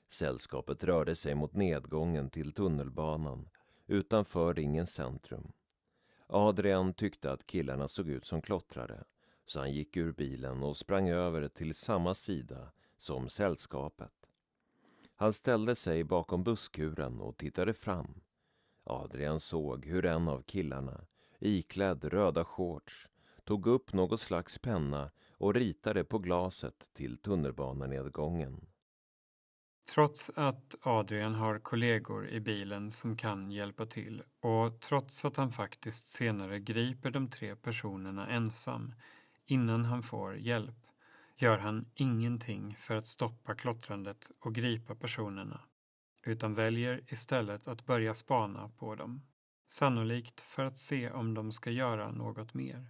Sällskapet 0.10 0.84
rörde 0.84 1.16
sig 1.16 1.36
mot 1.36 1.54
nedgången 1.54 2.30
till 2.30 2.54
tunnelbanan 2.54 3.50
utanför 3.88 4.54
Ringens 4.54 4.94
centrum. 4.94 5.52
Adrian 6.28 6.94
tyckte 6.94 7.32
att 7.32 7.48
killarna 7.48 7.88
såg 7.88 8.10
ut 8.10 8.26
som 8.26 8.42
klottrare 8.42 9.04
så 9.46 9.60
han 9.60 9.74
gick 9.74 9.98
ur 9.98 10.12
bilen 10.12 10.64
och 10.64 10.78
sprang 10.78 11.10
över 11.10 11.48
till 11.48 11.74
samma 11.74 12.16
sida 12.16 12.72
som 12.98 13.30
sällskapet. 13.30 14.14
Han 15.16 15.34
ställde 15.34 15.76
sig 15.76 16.04
bakom 16.04 16.44
busskuren 16.44 17.20
och 17.20 17.38
tittade 17.38 17.74
fram. 17.74 18.22
Adrian 18.84 19.40
såg 19.40 19.86
hur 19.86 20.06
en 20.06 20.28
av 20.28 20.42
killarna, 20.42 21.06
iklädd 21.40 22.04
röda 22.04 22.46
shorts, 22.46 23.08
tog 23.44 23.68
upp 23.68 23.94
något 23.94 24.20
slags 24.20 24.60
penna 24.60 25.12
och 25.38 25.54
ritade 25.54 26.04
på 26.04 26.20
glaset 26.20 26.90
till 26.94 27.18
tunnelbanenedgången. 27.18 28.68
Trots 29.94 30.32
att 30.36 30.76
Adrian 30.82 31.36
har 31.36 31.60
kollegor 31.60 32.30
i 32.30 32.40
bilen 32.40 32.92
som 32.92 33.18
kan 33.18 33.52
hjälpa 33.52 33.86
till 33.86 34.24
och 34.40 34.82
trots 34.82 35.26
att 35.26 35.38
han 35.38 35.52
faktiskt 35.52 36.08
senare 36.08 36.60
griper 36.60 37.12
de 37.12 37.30
tre 37.30 37.56
personerna 37.56 38.30
ensam 38.30 38.94
innan 39.52 39.86
han 39.86 40.04
får 40.04 40.38
hjälp 40.38 40.76
gör 41.38 41.58
han 41.58 41.86
ingenting 41.96 42.76
för 42.76 42.96
att 42.96 43.08
stoppa 43.08 43.56
klottrandet 43.56 44.32
och 44.40 44.56
gripa 44.56 44.96
personerna, 44.96 45.62
utan 46.24 46.54
väljer 46.54 47.02
istället 47.08 47.68
att 47.68 47.86
börja 47.86 48.14
spana 48.14 48.70
på 48.70 48.96
dem. 48.96 49.22
sannolikt 49.68 50.42
för 50.42 50.66
att 50.66 50.78
se 50.78 51.12
om 51.12 51.34
de 51.34 51.52
ska 51.52 51.72
göra 51.72 52.12
något 52.12 52.54
mer. 52.54 52.88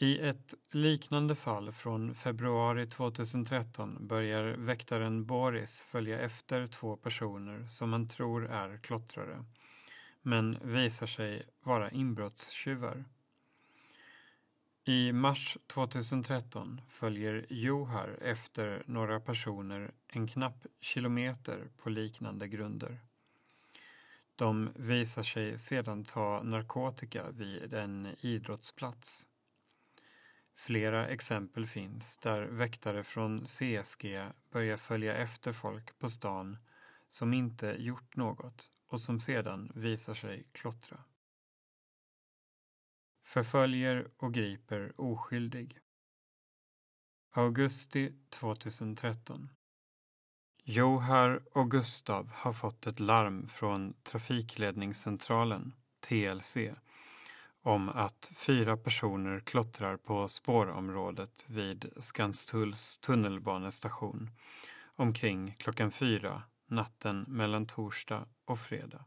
I 0.00 0.18
ett 0.18 0.54
liknande 0.70 1.34
fall 1.34 1.72
från 1.72 2.14
februari 2.14 2.86
2013 2.86 4.06
börjar 4.06 4.44
väktaren 4.44 5.26
Boris 5.26 5.82
följa 5.82 6.20
efter 6.20 6.66
två 6.66 6.96
personer 6.96 7.66
som 7.66 7.92
han 7.92 8.08
tror 8.08 8.46
är 8.46 8.76
klottrare, 8.76 9.44
men 10.22 10.58
visar 10.62 11.06
sig 11.06 11.42
vara 11.62 11.90
inbrottstjuvar. 11.90 13.04
I 14.90 15.12
mars 15.12 15.58
2013 15.66 16.80
följer 16.88 17.46
Johar 17.48 18.18
efter 18.22 18.82
några 18.86 19.20
personer 19.20 19.90
en 20.08 20.28
knapp 20.28 20.66
kilometer 20.80 21.68
på 21.76 21.90
liknande 21.90 22.48
grunder. 22.48 23.00
De 24.36 24.70
visar 24.74 25.22
sig 25.22 25.58
sedan 25.58 26.04
ta 26.04 26.42
narkotika 26.42 27.30
vid 27.30 27.74
en 27.74 28.16
idrottsplats. 28.20 29.28
Flera 30.54 31.08
exempel 31.08 31.66
finns 31.66 32.18
där 32.18 32.42
väktare 32.42 33.04
från 33.04 33.44
CSG 33.44 34.30
börjar 34.52 34.76
följa 34.76 35.16
efter 35.16 35.52
folk 35.52 35.98
på 35.98 36.08
stan 36.08 36.56
som 37.08 37.34
inte 37.34 37.76
gjort 37.78 38.16
något 38.16 38.70
och 38.86 39.00
som 39.00 39.20
sedan 39.20 39.72
visar 39.74 40.14
sig 40.14 40.46
klottra. 40.52 40.98
Förföljer 43.30 44.08
och 44.16 44.34
griper 44.34 44.92
oskyldig. 44.96 45.78
Augusti 47.32 48.12
2013 48.30 49.50
Johar 50.64 51.42
och 51.52 51.70
Gustav 51.70 52.30
har 52.34 52.52
fått 52.52 52.86
ett 52.86 53.00
larm 53.00 53.48
från 53.48 53.94
Trafikledningscentralen, 54.02 55.74
TLC, 56.00 56.56
om 57.62 57.88
att 57.88 58.32
fyra 58.36 58.76
personer 58.76 59.40
klottrar 59.40 59.96
på 59.96 60.28
spårområdet 60.28 61.46
vid 61.48 61.92
Skanstulls 61.96 62.98
tunnelbanestation 62.98 64.30
omkring 64.96 65.56
klockan 65.58 65.90
fyra 65.90 66.42
natten 66.66 67.24
mellan 67.28 67.66
torsdag 67.66 68.28
och 68.44 68.58
fredag. 68.58 69.04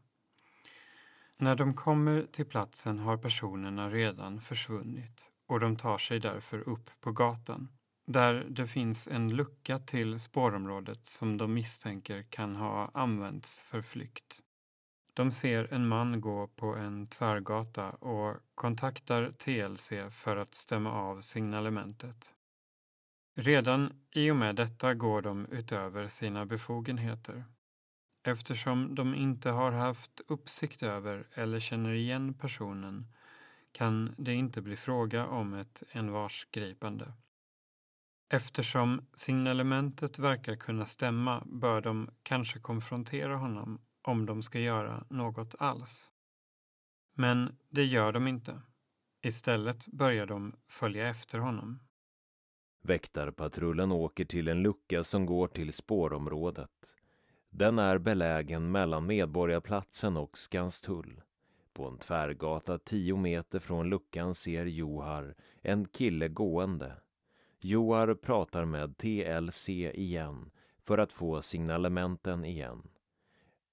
När 1.44 1.56
de 1.56 1.74
kommer 1.74 2.26
till 2.32 2.46
platsen 2.46 2.98
har 2.98 3.16
personerna 3.16 3.90
redan 3.90 4.40
försvunnit 4.40 5.30
och 5.48 5.60
de 5.60 5.76
tar 5.76 5.98
sig 5.98 6.20
därför 6.20 6.68
upp 6.68 6.90
på 7.00 7.12
gatan 7.12 7.68
där 8.06 8.46
det 8.48 8.66
finns 8.66 9.08
en 9.08 9.36
lucka 9.36 9.78
till 9.78 10.18
spårområdet 10.18 11.06
som 11.06 11.38
de 11.38 11.54
misstänker 11.54 12.22
kan 12.22 12.56
ha 12.56 12.90
använts 12.94 13.62
för 13.62 13.82
flykt. 13.82 14.40
De 15.14 15.30
ser 15.30 15.72
en 15.74 15.88
man 15.88 16.20
gå 16.20 16.48
på 16.48 16.76
en 16.76 17.06
tvärgata 17.06 17.90
och 17.90 18.36
kontaktar 18.54 19.32
TLC 19.32 19.92
för 20.10 20.36
att 20.36 20.54
stämma 20.54 20.92
av 20.92 21.20
signalementet. 21.20 22.34
Redan 23.36 23.92
i 24.14 24.30
och 24.30 24.36
med 24.36 24.56
detta 24.56 24.94
går 24.94 25.22
de 25.22 25.46
utöver 25.46 26.08
sina 26.08 26.46
befogenheter. 26.46 27.44
Eftersom 28.26 28.94
de 28.94 29.14
inte 29.14 29.50
har 29.50 29.72
haft 29.72 30.20
uppsikt 30.26 30.82
över 30.82 31.28
eller 31.34 31.60
känner 31.60 31.92
igen 31.92 32.34
personen 32.34 33.06
kan 33.72 34.14
det 34.18 34.34
inte 34.34 34.62
bli 34.62 34.76
fråga 34.76 35.26
om 35.26 35.54
ett 35.54 35.82
envarsgripande. 35.92 37.12
Eftersom 38.28 39.06
signalementet 39.14 40.18
verkar 40.18 40.56
kunna 40.56 40.84
stämma 40.84 41.42
bör 41.46 41.80
de 41.80 42.10
kanske 42.22 42.58
konfrontera 42.58 43.36
honom 43.36 43.80
om 44.02 44.26
de 44.26 44.42
ska 44.42 44.58
göra 44.58 45.04
något 45.10 45.54
alls. 45.58 46.12
Men 47.14 47.56
det 47.68 47.84
gör 47.84 48.12
de 48.12 48.26
inte. 48.28 48.62
Istället 49.22 49.88
börjar 49.88 50.26
de 50.26 50.56
följa 50.68 51.08
efter 51.08 51.38
honom. 51.38 51.80
Väktarpatrullen 52.82 53.92
åker 53.92 54.24
till 54.24 54.48
en 54.48 54.62
lucka 54.62 55.04
som 55.04 55.26
går 55.26 55.48
till 55.48 55.72
spårområdet. 55.72 56.70
Den 57.56 57.78
är 57.78 57.98
belägen 57.98 58.70
mellan 58.72 59.06
Medborgarplatsen 59.06 60.16
och 60.16 60.38
Skanstull. 60.38 61.20
På 61.72 61.88
en 61.88 61.98
tvärgata 61.98 62.78
tio 62.78 63.16
meter 63.16 63.58
från 63.58 63.90
luckan 63.90 64.34
ser 64.34 64.64
Johar 64.64 65.34
en 65.62 65.84
kille 65.84 66.28
gående. 66.28 66.92
Johar 67.60 68.14
pratar 68.14 68.64
med 68.64 68.96
TLC 68.96 69.68
igen 69.68 70.50
för 70.82 70.98
att 70.98 71.12
få 71.12 71.42
signalementen 71.42 72.44
igen. 72.44 72.82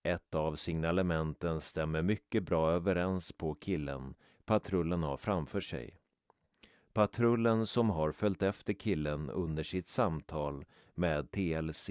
Ett 0.04 0.36
av 0.36 0.56
signalementen 0.56 1.62
stämmer 1.62 2.02
mycket 2.02 2.44
bra 2.44 2.72
överens 2.72 3.32
på 3.32 3.56
killen 3.56 4.14
patrullen 4.46 5.04
har 5.04 5.18
framför 5.18 5.62
sig. 5.62 5.98
Patrullen 6.94 7.66
som 7.66 7.90
har 7.90 8.12
följt 8.12 8.44
efter 8.44 8.74
killen 8.74 9.30
under 9.30 9.64
sitt 9.64 9.88
samtal 9.88 10.66
med 10.96 11.32
TLC 11.32 11.90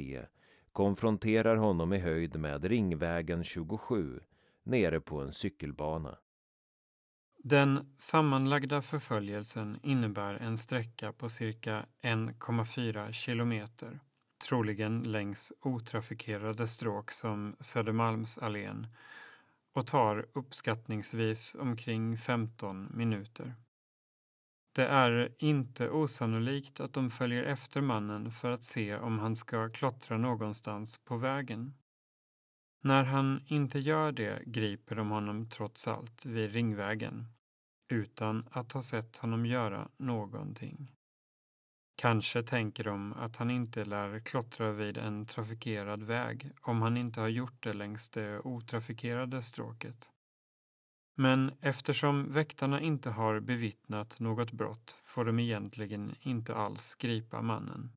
konfronterar 0.73 1.57
honom 1.57 1.93
i 1.93 1.99
höjd 1.99 2.37
med 2.37 2.65
Ringvägen 2.65 3.45
27 3.45 4.21
nere 4.63 5.01
på 5.01 5.21
en 5.21 5.33
cykelbana. 5.33 6.19
Den 7.45 7.95
sammanlagda 7.97 8.83
förföljelsen 8.83 9.79
innebär 9.83 10.35
en 10.35 10.59
sträcka 10.59 11.13
på 11.13 11.29
cirka 11.29 11.87
1,4 12.03 13.13
kilometer 13.13 14.01
troligen 14.41 15.03
längs 15.03 15.53
otrafikerade 15.61 16.67
stråk 16.67 17.11
som 17.11 17.57
Södermalmsallén 17.61 18.87
och 19.73 19.87
tar 19.87 20.27
uppskattningsvis 20.33 21.57
omkring 21.61 22.17
15 22.17 22.89
minuter. 22.95 23.55
Det 24.73 24.87
är 24.87 25.35
inte 25.39 25.91
osannolikt 25.91 26.81
att 26.81 26.93
de 26.93 27.11
följer 27.11 27.43
efter 27.43 27.81
mannen 27.81 28.31
för 28.31 28.51
att 28.51 28.65
se 28.65 28.97
om 28.97 29.19
han 29.19 29.37
ska 29.37 29.69
klottra 29.69 30.19
någonstans 30.19 31.05
på 31.05 31.17
vägen. 31.17 31.75
När 32.83 33.05
han 33.05 33.43
inte 33.47 33.79
gör 33.79 34.13
det 34.13 34.43
griper 34.47 34.95
de 34.95 35.11
honom 35.11 35.49
trots 35.49 35.89
allt 35.89 36.27
vid 36.27 36.53
Ringvägen 36.53 37.27
utan 37.93 38.49
att 38.51 38.73
ha 38.73 38.83
sett 38.83 39.17
honom 39.17 39.47
göra 39.47 39.89
någonting. 39.97 40.93
Kanske 41.97 42.43
tänker 42.43 42.85
de 42.85 43.13
att 43.13 43.37
han 43.37 43.51
inte 43.51 43.85
lär 43.85 44.21
klottra 44.21 44.73
vid 44.73 44.97
en 44.97 45.25
trafikerad 45.25 46.03
väg 46.03 46.51
om 46.61 46.83
han 46.83 46.97
inte 46.97 47.21
har 47.21 47.29
gjort 47.29 47.63
det 47.63 47.73
längs 47.73 48.09
det 48.11 48.41
otrafikerade 48.41 49.43
stråket. 49.43 50.11
Men 51.15 51.53
eftersom 51.61 52.33
väktarna 52.33 52.81
inte 52.81 53.11
har 53.11 53.41
bevittnat 53.41 54.21
något 54.21 54.53
brott 54.53 54.99
får 55.05 55.25
de 55.25 55.39
egentligen 55.39 56.15
inte 56.21 56.55
alls 56.55 56.95
gripa 56.95 57.43
mannen. 57.43 57.93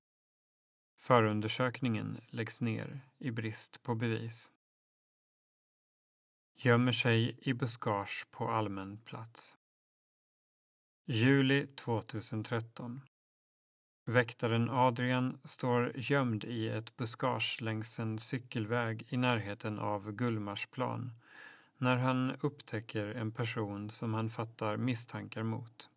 Förundersökningen 1.00 2.22
läggs 2.28 2.62
ner 2.62 3.02
i 3.20 3.32
brist 3.32 3.84
på 3.84 3.96
bevis. 3.96 4.54
Gömmer 6.56 6.92
sig 6.92 7.40
i 7.42 7.54
buskage 7.54 8.28
på 8.32 8.50
allmän 8.50 8.98
plats. 8.98 9.58
Juli 11.06 11.68
2013 11.68 13.02
Väktaren 14.06 14.70
Adrian 14.70 15.40
står 15.44 15.92
gömd 15.96 16.44
i 16.44 16.70
ett 16.70 16.98
buskage 16.98 17.62
längs 17.62 18.00
en 18.00 18.20
cykelväg 18.20 19.06
i 19.10 19.18
närheten 19.18 19.80
av 19.80 20.12
Gullmarsplan 20.12 21.12
när 21.78 21.98
han 21.98 22.36
upptäcker 22.42 23.06
en 23.06 23.32
person 23.32 23.90
som 23.90 24.14
han 24.14 24.30
fattar 24.30 24.78
misstankar 24.78 25.44
mot. 25.44 25.90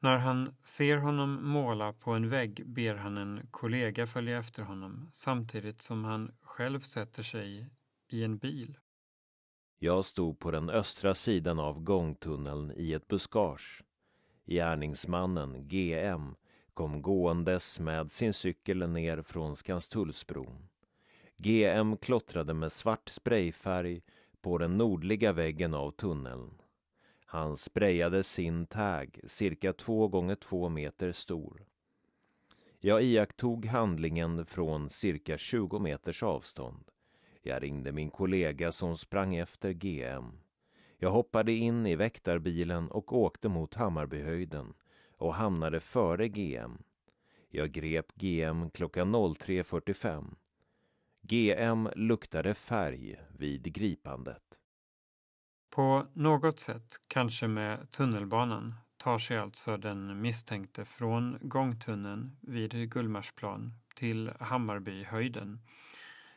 När 0.00 0.18
han 0.18 0.54
ser 0.62 0.96
honom 0.96 1.48
måla 1.48 1.92
på 1.92 2.10
en 2.10 2.28
vägg 2.28 2.66
ber 2.66 2.94
han 2.94 3.18
en 3.18 3.46
kollega 3.50 4.06
följa 4.06 4.38
efter 4.38 4.62
honom 4.62 5.08
samtidigt 5.12 5.82
som 5.82 6.04
han 6.04 6.32
själv 6.40 6.80
sätter 6.80 7.22
sig 7.22 7.70
i 8.08 8.24
en 8.24 8.38
bil. 8.38 8.78
Jag 9.78 10.04
stod 10.04 10.38
på 10.38 10.50
den 10.50 10.70
östra 10.70 11.14
sidan 11.14 11.58
av 11.58 11.80
gångtunneln 11.80 12.72
i 12.76 12.92
ett 12.92 13.08
buskage. 13.08 13.84
Gärningsmannen, 14.46 15.68
GM, 15.68 16.34
kom 16.74 17.02
gåendes 17.02 17.80
med 17.80 18.12
sin 18.12 18.32
cykel 18.32 18.88
ner 18.88 19.22
från 19.22 19.56
Skanstullsbron. 19.56 20.68
GM 21.36 21.96
klottrade 21.96 22.54
med 22.54 22.72
svart 22.72 23.08
sprayfärg 23.08 24.02
på 24.44 24.58
den 24.58 24.78
nordliga 24.78 25.32
väggen 25.32 25.74
av 25.74 25.90
tunneln. 25.90 26.50
Han 27.26 27.56
sprayade 27.56 28.22
sin 28.22 28.66
tag, 28.66 29.20
cirka 29.24 29.72
två 29.72 30.08
gånger 30.08 30.34
två 30.34 30.68
meter 30.68 31.12
stor. 31.12 31.66
Jag 32.80 33.02
iakttog 33.02 33.66
handlingen 33.66 34.46
från 34.46 34.90
cirka 34.90 35.38
20 35.38 35.78
meters 35.78 36.22
avstånd. 36.22 36.84
Jag 37.42 37.62
ringde 37.62 37.92
min 37.92 38.10
kollega 38.10 38.72
som 38.72 38.98
sprang 38.98 39.36
efter 39.36 39.72
GM. 39.72 40.38
Jag 40.98 41.10
hoppade 41.10 41.52
in 41.52 41.86
i 41.86 41.96
väktarbilen 41.96 42.90
och 42.90 43.12
åkte 43.12 43.48
mot 43.48 43.74
Hammarbyhöjden 43.74 44.74
och 45.16 45.34
hamnade 45.34 45.80
före 45.80 46.28
GM. 46.28 46.78
Jag 47.50 47.72
grep 47.72 48.12
GM 48.14 48.70
klockan 48.70 49.14
03.45. 49.14 50.34
GM 51.26 51.88
luktade 51.96 52.54
färg 52.54 53.16
vid 53.38 53.74
gripandet. 53.74 54.42
På 55.70 56.06
något 56.12 56.60
sätt, 56.60 57.00
kanske 57.08 57.48
med 57.48 57.90
tunnelbanan, 57.90 58.74
tar 58.96 59.18
sig 59.18 59.38
alltså 59.38 59.76
den 59.76 60.20
misstänkte 60.20 60.84
från 60.84 61.38
gångtunneln 61.40 62.36
vid 62.40 62.90
Gullmarsplan 62.90 63.72
till 63.94 64.32
Hammarbyhöjden, 64.40 65.60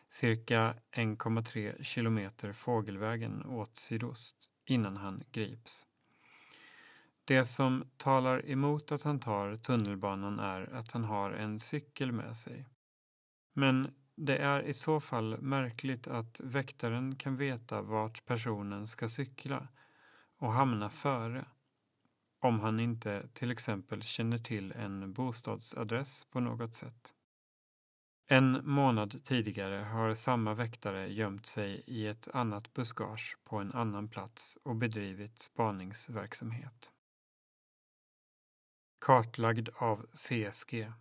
cirka 0.10 0.76
1,3 0.92 1.84
kilometer 1.84 2.54
fågelvägen 2.54 3.46
åt 3.46 3.76
sydost, 3.76 4.38
innan 4.66 4.98
han 4.98 5.24
grips. 5.32 5.88
Det 7.26 7.46
som 7.46 7.90
talar 7.98 8.50
emot 8.50 8.92
att 8.92 9.04
han 9.04 9.20
tar 9.20 9.56
tunnelbanan 9.56 10.40
är 10.40 10.74
att 10.74 10.92
han 10.92 11.04
har 11.04 11.32
en 11.32 11.60
cykel 11.60 12.12
med 12.12 12.36
sig. 12.36 12.66
Men 13.54 13.94
det 14.18 14.38
är 14.38 14.64
i 14.64 14.74
så 14.74 15.00
fall 15.00 15.42
märkligt 15.42 16.08
att 16.08 16.42
väktaren 16.44 17.16
kan 17.16 17.36
veta 17.36 17.82
vart 17.82 18.26
personen 18.26 18.88
ska 18.88 19.08
cykla 19.08 19.68
och 20.38 20.54
hamna 20.54 20.90
före. 20.90 21.46
Om 22.40 22.60
han 22.60 22.80
inte 22.80 23.28
till 23.34 23.52
exempel 23.52 24.04
känner 24.04 24.38
till 24.38 24.72
en 24.72 25.14
bostadsadress 25.14 26.26
på 26.26 26.40
något 26.40 26.76
sätt. 26.76 27.14
En 28.28 28.70
månad 28.70 29.24
tidigare 29.24 29.76
har 29.76 30.14
samma 30.14 30.54
väktare 30.54 31.14
gömt 31.14 31.46
sig 31.46 31.84
i 31.88 32.08
ett 32.08 32.28
annat 32.34 32.74
buskage 32.74 33.38
på 33.44 33.58
en 33.58 33.74
annan 33.74 34.08
plats 34.08 34.58
och 34.64 34.76
bedrivit 34.76 35.40
spaningsverksamhet. 35.40 36.92
Kartlagd 39.06 39.70
av 39.76 40.06
CSG 40.14 40.92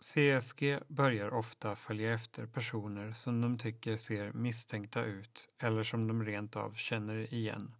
CSG 0.00 0.78
börjar 0.88 1.34
ofta 1.34 1.76
följa 1.76 2.14
efter 2.14 2.46
personer 2.46 3.12
som 3.12 3.40
de 3.40 3.58
tycker 3.58 3.96
ser 3.96 4.32
misstänkta 4.32 5.04
ut 5.04 5.48
eller 5.58 5.82
som 5.82 6.08
de 6.08 6.24
rent 6.24 6.56
av 6.56 6.74
känner 6.74 7.34
igen. 7.34 7.74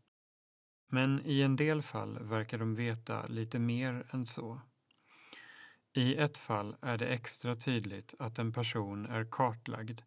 Men 0.90 1.20
i 1.24 1.42
en 1.42 1.56
del 1.56 1.82
fall 1.82 2.18
verkar 2.18 2.58
de 2.58 2.74
veta 2.74 3.26
lite 3.26 3.58
mer 3.58 4.06
än 4.10 4.26
så. 4.26 4.60
I 5.92 6.16
ett 6.16 6.38
fall 6.38 6.76
är 6.80 6.98
det 6.98 7.06
extra 7.06 7.54
tydligt 7.54 8.14
att 8.18 8.38
en 8.38 8.52
person 8.52 9.06
är 9.06 9.24
kartlagd 9.30 10.00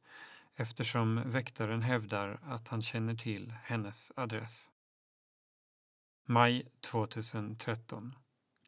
eftersom 0.56 1.21
väktaren 1.26 1.82
hävdar 1.82 2.39
att 2.43 2.69
han 2.69 2.82
känner 2.82 3.15
till 3.15 3.54
hennes 3.63 4.12
adress. 4.15 4.71
Maj 6.26 6.67
2013 6.82 8.15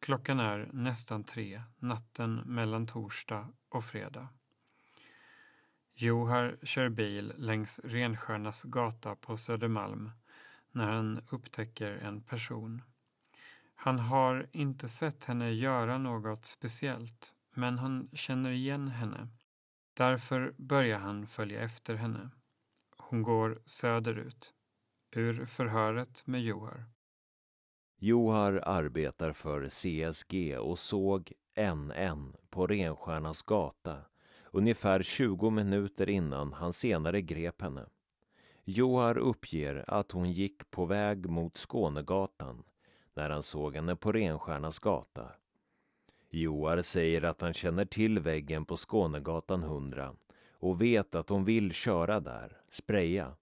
Klockan 0.04 0.40
är 0.40 0.70
nästan 0.72 1.24
tre 1.24 1.62
natten 1.78 2.34
mellan 2.34 2.86
torsdag 2.86 3.48
och 3.68 3.84
fredag. 3.84 4.28
Johar 5.94 6.58
kör 6.62 6.88
bil 6.88 7.32
längs 7.36 7.80
Renstjärnas 7.84 8.64
gata 8.64 9.16
på 9.16 9.36
Södermalm 9.36 10.10
när 10.72 10.90
han 10.90 11.20
upptäcker 11.30 11.92
en 11.92 12.22
person. 12.22 12.82
Han 13.74 13.98
har 13.98 14.46
inte 14.52 14.88
sett 14.88 15.24
henne 15.24 15.50
göra 15.50 15.98
något 15.98 16.44
speciellt, 16.44 17.34
men 17.54 17.78
han 17.78 18.08
känner 18.12 18.50
igen 18.50 18.88
henne. 18.88 19.28
Därför 19.94 20.54
börjar 20.58 20.98
han 20.98 21.26
följa 21.26 21.60
efter 21.60 21.94
henne. 21.94 22.30
Hon 22.96 23.22
går 23.22 23.62
söderut. 23.64 24.54
Ur 25.10 25.46
förhöret 25.46 26.26
med 26.26 26.42
Johar. 26.42 26.93
Johar 28.04 28.62
arbetar 28.66 29.32
för 29.32 29.68
CSG 29.68 30.58
och 30.58 30.78
såg 30.78 31.32
NN 31.56 32.36
på 32.50 32.66
Renstjärnas 32.66 33.42
gata 33.42 33.96
ungefär 34.50 35.02
20 35.02 35.50
minuter 35.50 36.08
innan 36.08 36.52
han 36.52 36.72
senare 36.72 37.20
grep 37.20 37.62
henne. 37.62 37.86
Johar 38.64 39.18
uppger 39.18 39.84
att 39.88 40.12
hon 40.12 40.32
gick 40.32 40.70
på 40.70 40.84
väg 40.84 41.28
mot 41.28 41.56
Skånegatan 41.56 42.64
när 43.14 43.30
han 43.30 43.42
såg 43.42 43.76
henne 43.76 43.96
på 43.96 44.12
Renstjärnas 44.12 44.78
gata. 44.78 45.28
Johar 46.30 46.82
säger 46.82 47.22
att 47.22 47.40
han 47.40 47.52
känner 47.52 47.84
till 47.84 48.18
väggen 48.18 48.64
på 48.64 48.76
Skånegatan 48.76 49.62
100 49.62 50.14
och 50.52 50.82
vet 50.82 51.14
att 51.14 51.28
hon 51.28 51.44
vill 51.44 51.72
köra 51.72 52.20
där, 52.20 52.56
spraya. 52.70 53.36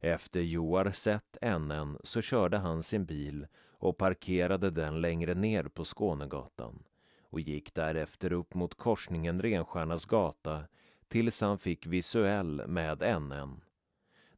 Efter 0.00 0.40
Joar 0.40 0.90
sett 0.90 1.36
NN 1.42 1.98
så 2.04 2.20
körde 2.20 2.56
han 2.56 2.82
sin 2.82 3.04
bil 3.04 3.46
och 3.78 3.98
parkerade 3.98 4.70
den 4.70 5.00
längre 5.00 5.34
ner 5.34 5.64
på 5.64 5.84
Skånegatan 5.84 6.82
och 7.30 7.40
gick 7.40 7.74
därefter 7.74 8.32
upp 8.32 8.54
mot 8.54 8.74
korsningen 8.74 9.42
Renstjärnas 9.42 10.04
gata 10.04 10.64
tills 11.08 11.40
han 11.40 11.58
fick 11.58 11.86
visuell 11.86 12.66
med 12.66 13.22
NN. 13.22 13.60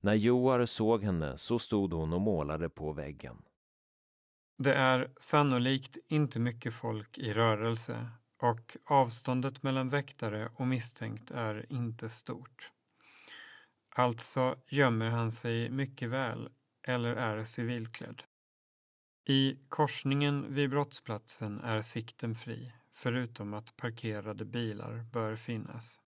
När 0.01 0.15
Joar 0.15 0.67
såg 0.67 1.05
henne 1.05 1.39
så 1.39 1.59
stod 1.59 1.93
hon 1.93 2.13
och 2.13 2.21
målade 2.21 2.69
på 2.69 2.93
väggen. 2.93 3.43
Det 4.59 4.75
är 4.75 5.11
sannolikt 5.17 5.99
inte 6.09 6.41
mycket 6.41 6.75
folk 6.75 7.19
i 7.19 7.35
rörelse 7.35 8.11
och 8.43 8.77
avståndet 8.85 9.63
mellan 9.63 9.89
väktare 9.89 10.49
och 10.55 10.67
misstänkt 10.67 11.31
är 11.31 11.73
inte 11.73 12.09
stort. 12.09 12.71
Alltså 13.89 14.57
gömmer 14.69 15.11
han 15.11 15.33
sig 15.33 15.71
mycket 15.71 16.09
väl 16.09 16.49
eller 16.83 17.17
är 17.17 17.45
civilklädd. 17.45 18.23
I 19.31 19.59
korsningen 19.69 20.55
vid 20.55 20.71
brottsplatsen 20.71 21.61
är 21.61 21.81
sikten 21.81 22.35
fri, 22.35 22.73
förutom 22.93 23.55
att 23.55 23.77
parkerade 23.77 24.45
bilar 24.45 25.07
bör 25.13 25.37
finnas. 25.37 26.01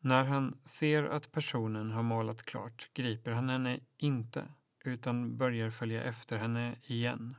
När 0.00 0.24
han 0.24 0.60
ser 0.64 1.04
att 1.04 1.32
personen 1.32 1.90
har 1.90 2.02
målat 2.02 2.42
klart 2.42 2.90
griper 2.94 3.30
han 3.30 3.48
henne 3.48 3.80
inte, 3.96 4.44
utan 4.84 5.36
börjar 5.36 5.70
följa 5.70 6.04
efter 6.04 6.38
henne 6.38 6.76
igen. 6.82 7.36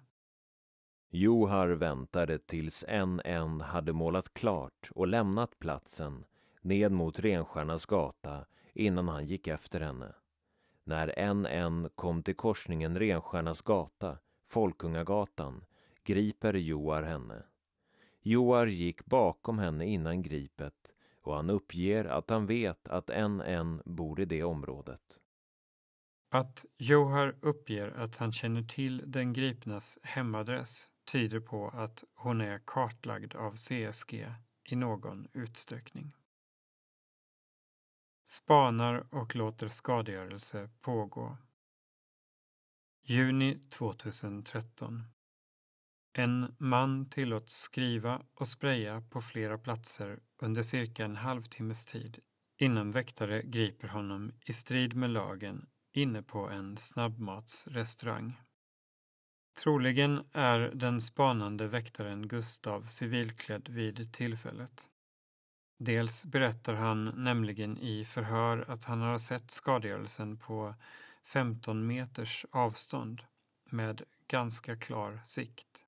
Johar 1.10 1.67
väntade 1.67 2.39
tills 2.39 2.86
en 2.88 3.22
en 3.26 3.62
hade 3.62 3.94
målat 3.94 4.34
klart 4.34 4.89
och 4.91 5.08
lämnat 5.08 5.60
platsen 5.60 6.26
ned 6.62 6.91
mot 6.91 7.20
Renstjärnas 7.20 7.86
gata 7.86 8.46
innan 8.74 9.08
han 9.08 9.26
gick 9.26 9.48
efter 9.48 9.82
henne. 9.82 10.15
När 10.84 11.20
en 11.20 11.46
en 11.46 11.89
kom 11.96 12.24
till 12.24 12.36
korsningen 12.36 13.00
Renstjärnas 13.00 13.62
gata 13.62 14.17
Folkungagatan 14.52 15.66
griper 16.04 16.54
Joar 16.54 17.04
henne. 17.04 17.44
Joar 18.22 18.68
gick 18.68 19.06
bakom 19.06 19.60
henne 19.60 19.86
innan 19.86 20.22
gripet 20.22 20.94
och 21.22 21.36
han 21.36 21.50
uppger 21.50 22.06
att 22.06 22.30
han 22.30 22.46
vet 22.46 22.88
att 22.88 23.10
en 23.10 23.42
en 23.42 23.82
bor 23.86 24.20
i 24.20 24.26
det 24.26 24.44
området. 24.44 25.20
Att 26.30 26.66
Johar 26.78 27.36
uppger 27.42 27.92
att 27.92 28.18
han 28.18 28.32
känner 28.32 28.64
till 28.64 29.04
den 29.06 29.34
gripnas 29.34 30.00
hemadress 30.04 30.92
tyder 31.12 31.40
på 31.40 31.68
att 31.68 32.04
hon 32.14 32.42
är 32.42 32.62
kartlagd 32.66 33.36
av 33.36 33.56
CSG 33.56 34.28
i 34.64 34.76
någon 34.76 35.28
utsträckning. 35.34 36.14
Spanar 38.26 39.08
och 39.12 39.36
låter 39.36 39.68
skadegörelse 39.68 40.70
pågå. 40.82 41.38
Juni 43.04 43.60
2013. 43.70 45.04
En 46.14 46.56
man 46.58 47.10
tillåts 47.10 47.62
skriva 47.62 48.22
och 48.34 48.48
spraya 48.48 49.02
på 49.02 49.22
flera 49.22 49.58
platser 49.58 50.20
under 50.42 50.64
cirka 50.64 51.06
en 51.06 51.16
halvtimmes 51.16 51.86
tid 51.86 52.20
innan 52.58 52.92
väktare 52.92 53.42
griper 53.42 53.88
honom 53.88 54.32
i 54.46 54.54
strid 54.54 54.96
med 54.96 55.10
lagen 55.10 55.70
inne 55.94 56.24
på 56.24 56.50
en 56.50 56.78
snabbmatsrestaurang. 56.78 58.42
Troligen 59.64 60.24
är 60.32 60.60
den 60.60 61.02
spanande 61.02 61.68
väktaren 61.68 62.28
Gustav 62.28 62.82
civilklädd 62.82 63.70
vid 63.70 64.14
tillfället. 64.14 64.90
Dels 65.80 66.26
berättar 66.26 66.74
han 66.74 67.06
nämligen 67.06 67.78
i 67.78 68.06
förhör 68.06 68.66
att 68.68 68.86
han 68.86 69.02
har 69.02 69.18
sett 69.18 69.52
skadegörelsen 69.52 70.38
på 70.38 70.76
15 71.24 71.88
meters 71.88 72.46
avstånd 72.52 73.22
med 73.70 74.04
ganska 74.28 74.76
klar 74.76 75.22
sikt. 75.26 75.86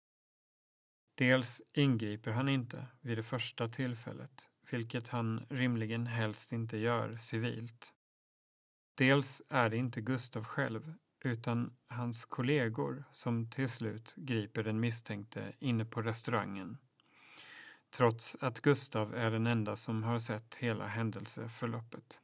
Dels 1.15 1.61
ingriper 1.73 2.31
han 2.31 2.49
inte 2.49 2.87
vid 3.01 3.17
det 3.17 3.23
första 3.23 3.67
tillfället, 3.67 4.49
vilket 4.71 5.07
han 5.07 5.45
rimligen 5.49 6.07
helst 6.07 6.51
inte 6.51 6.77
gör 6.77 7.15
civilt. 7.15 7.93
Dels 8.95 9.41
är 9.49 9.69
det 9.69 9.77
inte 9.77 10.01
Gustav 10.01 10.43
själv, 10.43 10.93
utan 11.23 11.77
hans 11.87 12.25
kollegor 12.25 13.03
som 13.11 13.49
till 13.49 13.69
slut 13.69 14.13
griper 14.17 14.63
den 14.63 14.79
misstänkte 14.79 15.53
inne 15.59 15.85
på 15.85 16.01
restaurangen. 16.01 16.77
Trots 17.89 18.37
att 18.41 18.59
Gustav 18.59 19.15
är 19.15 19.31
den 19.31 19.47
enda 19.47 19.75
som 19.75 20.03
har 20.03 20.19
sett 20.19 20.55
hela 20.55 20.87
händelseförloppet. 20.87 22.21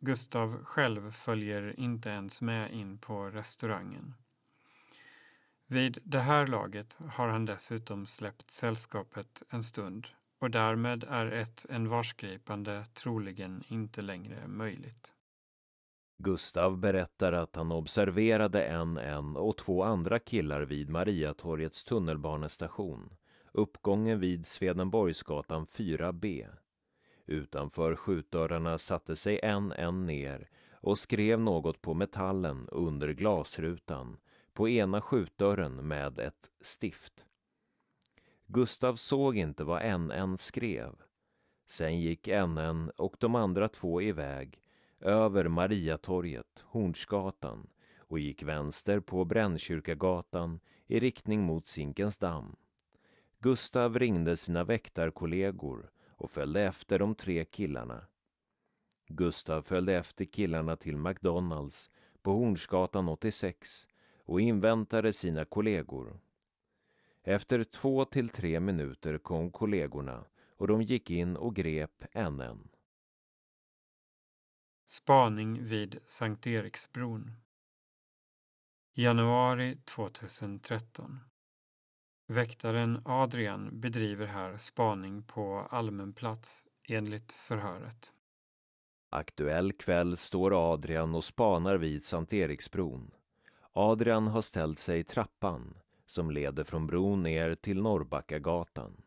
Gustav 0.00 0.64
själv 0.64 1.10
följer 1.12 1.80
inte 1.80 2.10
ens 2.10 2.42
med 2.42 2.72
in 2.72 2.98
på 2.98 3.24
restaurangen. 3.24 4.14
Vid 5.66 5.98
det 6.04 6.20
här 6.20 6.46
laget 6.46 6.98
har 7.10 7.28
han 7.28 7.44
dessutom 7.44 8.06
släppt 8.06 8.50
sällskapet 8.50 9.42
en 9.50 9.62
stund 9.62 10.06
och 10.38 10.50
därmed 10.50 11.04
är 11.04 11.26
ett 11.26 11.66
envarsgripande 11.70 12.84
troligen 12.84 13.62
inte 13.68 14.02
längre 14.02 14.48
möjligt. 14.48 15.14
Gustav 16.18 16.78
berättar 16.78 17.32
att 17.32 17.56
han 17.56 17.72
observerade 17.72 18.64
en, 18.64 18.96
en 18.96 19.36
och 19.36 19.56
två 19.56 19.82
andra 19.82 20.18
killar 20.18 20.60
vid 20.60 20.90
Mariatorgets 20.90 21.84
tunnelbanestation, 21.84 23.14
uppgången 23.52 24.20
vid 24.20 24.46
Swedenborgsgatan 24.46 25.66
4B. 25.66 26.48
Utanför 27.30 27.96
skjutdörrarna 27.96 28.78
satte 28.78 29.16
sig 29.16 29.40
en, 29.42 29.72
en 29.72 30.06
ner 30.06 30.48
och 30.72 30.98
skrev 30.98 31.40
något 31.40 31.82
på 31.82 31.94
metallen 31.94 32.68
under 32.68 33.08
glasrutan 33.08 34.16
på 34.52 34.68
ena 34.68 35.00
skjutdörren 35.00 35.88
med 35.88 36.18
ett 36.18 36.50
stift. 36.60 37.26
Gustav 38.46 38.96
såg 38.96 39.36
inte 39.36 39.64
vad 39.64 39.82
en, 39.82 40.10
en 40.10 40.38
skrev. 40.38 40.92
Sen 41.66 42.00
gick 42.00 42.28
en, 42.28 42.58
en 42.58 42.90
och 42.90 43.16
de 43.18 43.34
andra 43.34 43.68
två 43.68 44.02
iväg 44.02 44.62
över 45.00 45.48
Mariatorget, 45.48 46.64
Hornsgatan 46.66 47.66
och 47.98 48.18
gick 48.18 48.42
vänster 48.42 49.00
på 49.00 49.24
Brännkyrkagatan 49.24 50.60
i 50.86 51.00
riktning 51.00 51.42
mot 51.42 51.66
Zinkensdamm. 51.66 52.56
Gustav 53.38 53.98
ringde 53.98 54.36
sina 54.36 54.64
väktarkollegor 54.64 55.90
och 56.20 56.30
följde 56.30 56.62
efter 56.62 56.98
de 56.98 57.14
tre 57.14 57.44
killarna. 57.44 58.06
Gustav 59.06 59.62
följde 59.62 59.94
efter 59.94 60.24
killarna 60.24 60.76
till 60.76 60.96
McDonalds 60.96 61.90
på 62.22 62.32
Hornsgatan 62.32 63.08
86 63.08 63.86
och 64.24 64.40
inväntade 64.40 65.12
sina 65.12 65.44
kollegor. 65.44 66.20
Efter 67.22 67.64
två 67.64 68.04
till 68.04 68.28
tre 68.28 68.60
minuter 68.60 69.18
kom 69.18 69.50
kollegorna 69.50 70.24
och 70.56 70.68
de 70.68 70.82
gick 70.82 71.10
in 71.10 71.36
och 71.36 71.56
grep 71.56 72.04
en 72.12 72.40
en. 72.40 72.68
Spaning 74.86 75.64
vid 75.64 75.98
Sankt 76.06 76.46
Eriksbron. 76.46 77.32
Januari 78.94 79.76
2013. 79.84 81.29
Väktaren 82.32 83.00
Adrian 83.04 83.80
bedriver 83.80 84.26
här 84.26 84.56
spaning 84.56 85.22
på 85.22 85.66
allmän 85.70 86.12
plats 86.12 86.66
enligt 86.88 87.32
förhöret. 87.32 88.14
Aktuell 89.08 89.72
kväll 89.72 90.16
står 90.16 90.72
Adrian 90.72 91.14
och 91.14 91.24
spanar 91.24 91.76
vid 91.76 92.04
Sankt 92.04 92.32
Eriksbron. 92.32 93.10
Adrian 93.72 94.26
har 94.26 94.42
ställt 94.42 94.78
sig 94.78 94.98
i 94.98 95.04
trappan 95.04 95.74
som 96.06 96.30
leder 96.30 96.64
från 96.64 96.86
bron 96.86 97.22
ner 97.22 97.54
till 97.54 97.82
Norrbackagatan. 97.82 99.02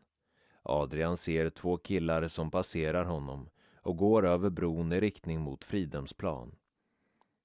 Adrian 0.62 1.16
ser 1.16 1.50
två 1.50 1.76
killar 1.76 2.28
som 2.28 2.50
passerar 2.50 3.04
honom 3.04 3.48
och 3.76 3.96
går 3.96 4.26
över 4.26 4.50
bron 4.50 4.92
i 4.92 5.00
riktning 5.00 5.40
mot 5.40 5.64
Fridhemsplan. 5.64 6.54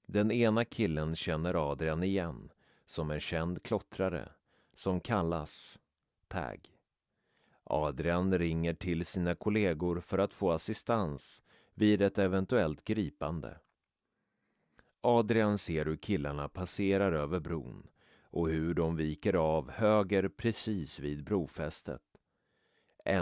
Den 0.06 0.30
ena 0.30 0.64
killen 0.64 1.16
känner 1.16 1.70
Adrian 1.72 2.02
igen 2.02 2.50
som 2.86 3.10
en 3.10 3.20
känd 3.20 3.62
klottrare 3.62 4.28
som 4.80 5.00
kallas 5.00 5.78
Tag. 6.28 6.68
Adrian 7.64 8.38
ringer 8.38 8.74
till 8.74 9.06
sina 9.06 9.34
kollegor 9.34 10.00
för 10.00 10.18
att 10.18 10.32
få 10.32 10.50
assistans 10.50 11.42
vid 11.74 12.02
ett 12.02 12.18
eventuellt 12.18 12.84
gripande. 12.84 13.58
Adrian 15.00 15.58
ser 15.58 15.84
hur 15.84 15.96
killarna 15.96 16.48
passerar 16.48 17.12
över 17.12 17.40
bron 17.40 17.86
och 18.22 18.48
hur 18.48 18.74
de 18.74 18.96
viker 18.96 19.34
av 19.34 19.70
höger 19.70 20.28
precis 20.28 20.98
vid 20.98 21.24
brofästet. 21.24 22.02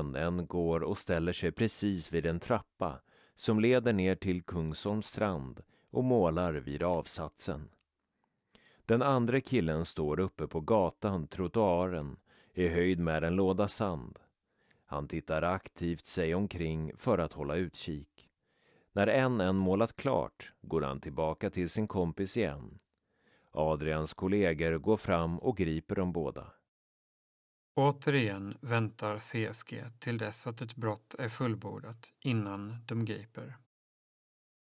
NN 0.03 0.47
går 0.47 0.81
och 0.81 0.99
ställer 0.99 1.33
sig 1.33 1.53
precis 1.53 2.13
vid 2.13 2.27
en 2.27 2.41
trappa 2.41 3.01
som 3.35 3.61
leder 3.61 3.93
ner 3.93 4.15
till 4.15 4.43
Kungsholms 4.43 5.07
strand 5.07 5.63
och 5.91 6.05
målar 6.05 6.53
vid 6.53 6.83
avsatsen. 6.83 7.69
Den 8.89 9.03
andra 9.03 9.41
killen 9.41 9.85
står 9.85 10.21
uppe 10.21 10.47
på 10.47 10.61
gatan, 10.61 11.27
trottoaren, 11.27 12.17
i 12.55 12.69
höjd 12.69 12.99
med 12.99 13.25
en 13.25 13.37
låda 13.37 13.69
sand. 13.69 14.19
Han 14.85 15.09
tittar 15.09 15.43
aktivt 15.43 16.07
sig 16.07 16.35
omkring 16.35 16.93
för 16.97 17.19
att 17.19 17.33
hålla 17.33 17.57
utkik. 17.57 18.29
När 18.93 19.07
en 19.07 19.41
en 19.41 19.57
målat 19.57 19.97
klart 19.97 20.53
går 20.63 20.83
han 20.83 21.01
tillbaka 21.01 21.51
till 21.51 21.69
sin 21.69 21.89
kompis 21.89 22.37
igen. 22.37 22.79
Adrians 23.51 24.15
kollegor 24.15 24.79
går 24.79 24.97
fram 24.97 25.39
och 25.39 25.57
griper 25.57 25.95
dem 25.95 26.13
båda. 26.13 26.53
Återigen 27.75 28.59
väntar 28.61 29.19
CSG 29.19 29.85
till 29.99 30.19
dess 30.19 30.47
att 30.47 30.61
ett 30.61 30.77
brott 30.77 31.15
är 31.19 31.29
fullbordat 31.29 32.13
innan 32.21 32.77
de 32.87 33.05
griper. 33.05 33.57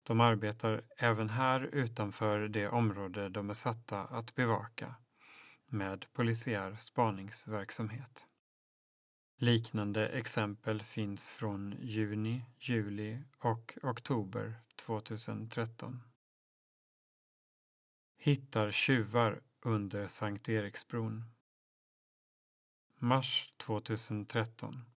De 0.06 0.20
arbetar 0.20 0.82
även 0.96 1.30
här 1.30 1.60
utanför 1.60 2.48
det 2.48 2.68
område 2.68 3.28
de 3.28 3.50
är 3.50 3.54
satta 3.54 4.00
att 4.04 4.34
bevaka 4.34 4.94
med 5.66 6.06
polisiär 6.12 6.76
spaningsverksamhet. 6.76 8.26
Liknande 9.36 10.08
exempel 10.08 10.82
finns 10.82 11.32
från 11.32 11.76
juni, 11.80 12.44
juli 12.58 13.22
och 13.38 13.78
oktober 13.82 14.60
2013. 14.76 16.02
Hittar 18.18 18.70
tjuvar 18.70 19.40
under 19.62 20.08
Sankt 20.08 20.48
Eriksbron 20.48 21.24
Mars 22.98 23.54
2013. 23.56 24.95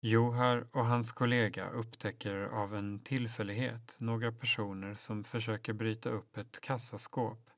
Johar 0.00 0.66
och 0.72 0.86
hans 0.86 1.12
kollega 1.12 1.70
upptäcker 1.70 2.36
av 2.36 2.74
en 2.74 2.98
tillfällighet 2.98 3.96
några 4.00 4.32
personer 4.32 4.94
som 4.94 5.24
försöker 5.24 5.72
bryta 5.72 6.10
upp 6.10 6.36
ett 6.36 6.60
kassaskåp 6.60 7.50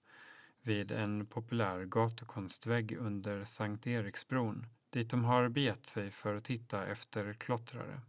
vid 0.63 0.93
en 0.93 1.27
populär 1.27 1.85
gatukonstvägg 1.85 2.97
under 2.99 3.45
Sankt 3.45 3.87
Eriksbron 3.87 4.67
dit 4.91 5.11
de 5.11 5.25
har 5.25 5.49
begett 5.49 5.87
sig 5.87 6.11
för 6.11 6.35
att 6.35 6.45
titta 6.45 6.87
efter 6.87 7.33
klottrare. 7.33 8.01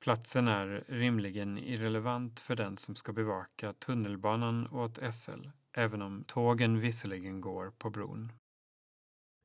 Platsen 0.00 0.48
är 0.48 0.84
rimligen 0.88 1.58
irrelevant 1.58 2.40
för 2.40 2.56
den 2.56 2.76
som 2.76 2.96
ska 2.96 3.12
bevaka 3.12 3.72
tunnelbanan 3.72 4.68
åt 4.68 4.98
SL, 5.14 5.48
även 5.72 6.02
om 6.02 6.24
tågen 6.26 6.80
visserligen 6.80 7.40
går 7.40 7.70
på 7.70 7.90
bron. 7.90 8.32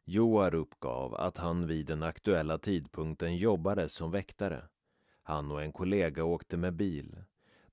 Joar 0.06 0.56
uppgav 0.56 1.16
att 1.16 1.38
han 1.38 1.68
vid 1.68 1.86
den 1.86 2.04
aktuella 2.04 2.58
tidpunkten 2.58 3.38
jobbade 3.38 3.90
som 3.90 4.12
väktare. 4.12 4.68
Han 5.24 5.52
och 5.52 5.64
en 5.64 5.72
kollega 5.72 6.24
åkte 6.24 6.58
med 6.58 6.74
bil. 6.74 7.24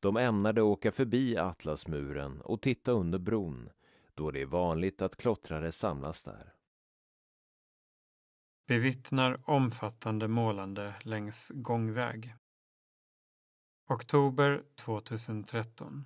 De 0.01 0.17
ämnade 0.17 0.63
åka 0.63 0.93
förbi 0.93 1.37
Atlasmuren 1.37 2.41
och 2.41 2.63
titta 2.63 2.93
under 2.93 3.19
bron, 3.19 3.71
då 4.15 4.31
det 4.31 4.41
är 4.41 4.47
vanligt 4.47 5.03
att 5.03 5.17
klottrare 5.17 5.73
samlas 5.73 6.23
där. 6.23 6.53
Bevittnar 8.67 9.51
omfattande 9.51 10.29
målande 10.29 10.95
längs 11.03 11.53
gångväg. 11.55 12.35
Oktober 13.89 14.63
2013. 14.75 16.05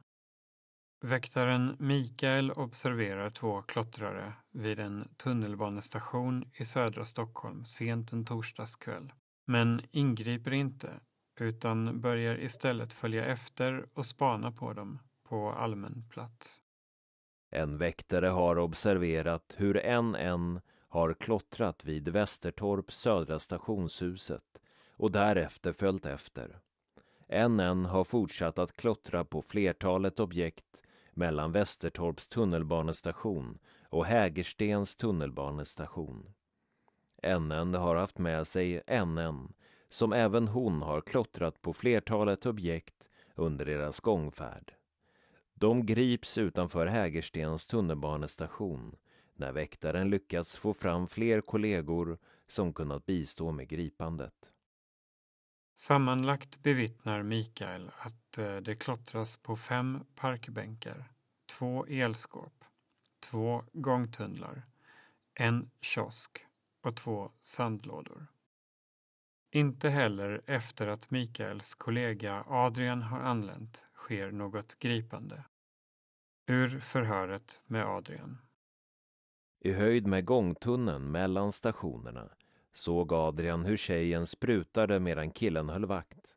Väktaren 1.01 1.77
Mikael 1.79 2.53
observerar 2.53 3.31
två 3.31 3.63
klottrare 3.63 4.33
vid 4.53 4.81
en 4.81 5.09
tunnelbanestation 5.17 6.45
i 6.53 6.65
södra 6.65 7.05
Stockholm 7.05 7.65
sent 7.65 8.13
en 8.13 8.25
torsdagskväll, 8.25 9.13
men 9.47 9.83
ingriper 9.91 10.53
inte 10.53 10.91
utan 11.41 12.01
börjar 12.01 12.41
istället 12.41 12.93
följa 12.93 13.25
efter 13.25 13.87
och 13.95 14.07
spana 14.07 14.53
på 14.53 14.73
dem 14.73 14.99
på 15.29 15.53
allmän 15.53 16.03
plats. 16.11 16.63
En 17.51 17.79
väktare 17.79 18.27
har 18.27 18.59
observerat 18.59 19.55
hur 19.59 19.77
en 19.77 20.15
en 20.15 20.61
har 20.89 21.15
klottrat 21.15 21.85
vid 21.85 22.09
Västertorp 22.09 22.93
södra 22.93 23.39
stationshuset 23.39 24.61
och 24.91 25.11
därefter 25.13 25.73
följt 25.73 26.07
efter. 26.07 26.61
En 27.29 27.61
en 27.61 27.85
har 27.85 28.05
fortsatt 28.05 28.59
att 28.59 28.77
klottra 28.77 29.25
på 29.25 29.43
flertalet 29.43 30.21
objekt 30.21 30.83
mellan 31.17 31.53
Västertorps 31.53 32.29
tunnelbanestation 32.29 33.59
och 33.89 34.07
Hägerstens 34.07 34.97
tunnelbanestation. 34.97 36.33
NN 37.23 37.75
har 37.75 37.97
haft 37.97 38.19
med 38.19 38.47
sig 38.47 38.83
NN, 39.07 39.53
som 39.89 40.13
även 40.13 40.49
hon 40.49 40.83
har 40.83 41.01
klottrat 41.01 41.63
på 41.63 41.73
flertalet 41.73 42.47
objekt 42.47 43.11
under 43.35 43.65
deras 43.65 44.01
gångfärd. 44.01 44.75
De 45.55 45.87
grips 45.87 46.39
utanför 46.39 46.87
Hägerstens 46.87 47.67
tunnelbanestation 47.67 48.97
när 49.35 49.53
väktaren 49.53 50.11
lyckats 50.11 50.57
få 50.57 50.75
fram 50.75 51.09
fler 51.09 51.41
kollegor 51.41 52.19
som 52.49 52.73
kunnat 52.73 53.07
bistå 53.07 53.53
med 53.53 53.69
gripandet. 53.69 54.53
Sammanlagt 55.79 56.63
bevittnar 56.63 57.23
Mikael 57.23 57.91
att 57.99 58.39
eh, 58.39 58.57
det 58.57 58.75
klottras 58.75 59.37
på 59.37 59.57
fem 59.57 60.05
parkbänkar, 60.15 61.11
två 61.47 61.87
elskåp, 61.87 62.65
två 63.21 63.65
gångtunnlar, 63.73 64.67
en 65.35 65.71
kiosk 65.81 66.47
och 66.83 66.97
två 66.97 67.33
sandlådor. 67.41 68.27
Inte 69.51 69.89
heller 69.89 70.43
efter 70.47 70.87
att 70.87 71.11
Mikaels 71.11 71.75
kollega 71.75 72.45
Adrian 72.47 73.03
har 73.03 73.21
anlänt 73.21 73.85
sker 73.95 74.31
något 74.31 74.79
gripande. 74.79 75.45
Ur 76.47 76.81
förhöret 76.81 77.63
med 77.67 77.87
Adrian. 77.87 78.39
I 79.61 79.73
höjd 79.73 80.07
med 80.07 80.25
gångtunneln 80.25 81.11
mellan 81.11 81.53
stationerna 81.53 82.36
såg 82.77 83.13
Adrian 83.13 83.65
hur 83.65 83.77
tjejen 83.77 84.27
sprutade 84.27 85.01
medan 85.01 85.31
killen 85.31 85.69
höll 85.69 85.85
vakt. 85.85 86.35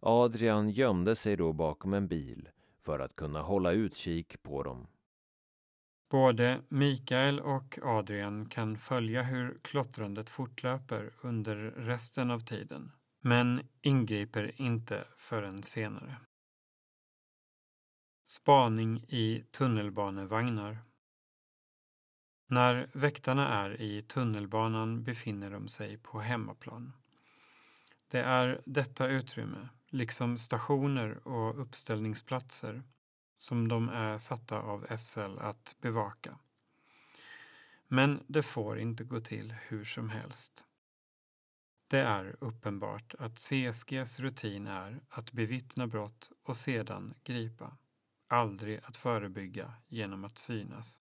Adrian 0.00 0.70
gömde 0.70 1.16
sig 1.16 1.36
då 1.36 1.52
bakom 1.52 1.94
en 1.94 2.08
bil 2.08 2.48
för 2.82 2.98
att 2.98 3.16
kunna 3.16 3.42
hålla 3.42 3.72
utkik 3.72 4.42
på 4.42 4.62
dem. 4.62 4.86
Både 6.10 6.60
Mikael 6.68 7.40
och 7.40 7.78
Adrian 7.82 8.48
kan 8.48 8.78
följa 8.78 9.22
hur 9.22 9.58
klottrandet 9.62 10.30
fortlöper 10.30 11.12
under 11.22 11.56
resten 11.76 12.30
av 12.30 12.40
tiden, 12.40 12.92
men 13.20 13.68
ingriper 13.82 14.60
inte 14.60 15.04
förrän 15.16 15.62
senare. 15.62 16.16
Spaning 18.26 19.04
i 19.08 19.44
tunnelbanevagnar 19.50 20.78
när 22.50 22.90
väktarna 22.92 23.48
är 23.48 23.80
i 23.80 24.02
tunnelbanan 24.02 25.02
befinner 25.02 25.50
de 25.50 25.68
sig 25.68 25.96
på 25.96 26.20
hemmaplan. 26.20 26.92
Det 28.10 28.20
är 28.20 28.60
detta 28.64 29.08
utrymme, 29.08 29.68
liksom 29.88 30.38
stationer 30.38 31.28
och 31.28 31.60
uppställningsplatser, 31.60 32.82
som 33.36 33.68
de 33.68 33.88
är 33.88 34.18
satta 34.18 34.58
av 34.58 34.96
SL 34.96 35.38
att 35.38 35.76
bevaka. 35.80 36.38
Men 37.88 38.24
det 38.26 38.42
får 38.42 38.78
inte 38.78 39.04
gå 39.04 39.20
till 39.20 39.54
hur 39.68 39.84
som 39.84 40.10
helst. 40.10 40.66
Det 41.88 42.00
är 42.00 42.36
uppenbart 42.40 43.14
att 43.18 43.38
CSGs 43.38 44.20
rutin 44.20 44.66
är 44.66 45.00
att 45.08 45.32
bevittna 45.32 45.86
brott 45.86 46.32
och 46.42 46.56
sedan 46.56 47.14
gripa, 47.24 47.76
aldrig 48.28 48.80
att 48.84 48.96
förebygga 48.96 49.74
genom 49.88 50.24
att 50.24 50.38
synas. 50.38 51.02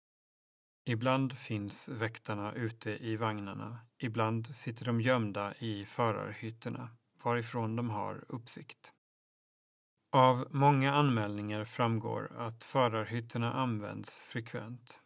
Ibland 0.88 1.38
finns 1.38 1.88
väktarna 1.88 2.52
ute 2.52 2.90
i 2.90 3.16
vagnarna, 3.16 3.78
ibland 3.98 4.46
sitter 4.46 4.84
de 4.84 5.00
gömda 5.00 5.54
i 5.54 5.84
förarhytterna 5.84 6.90
varifrån 7.24 7.76
de 7.76 7.90
har 7.90 8.24
uppsikt. 8.28 8.92
Av 10.10 10.48
många 10.50 10.92
anmälningar 10.92 11.64
framgår 11.64 12.32
att 12.36 12.64
förarhytterna 12.64 13.52
används 13.52 14.22
frekvent. 14.22 15.02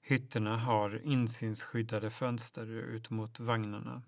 Hytterna 0.00 0.56
har 0.56 1.02
insynsskyddade 1.04 2.10
fönster 2.10 2.66
ut 2.66 3.10
mot 3.10 3.40
vagnarna. 3.40 4.02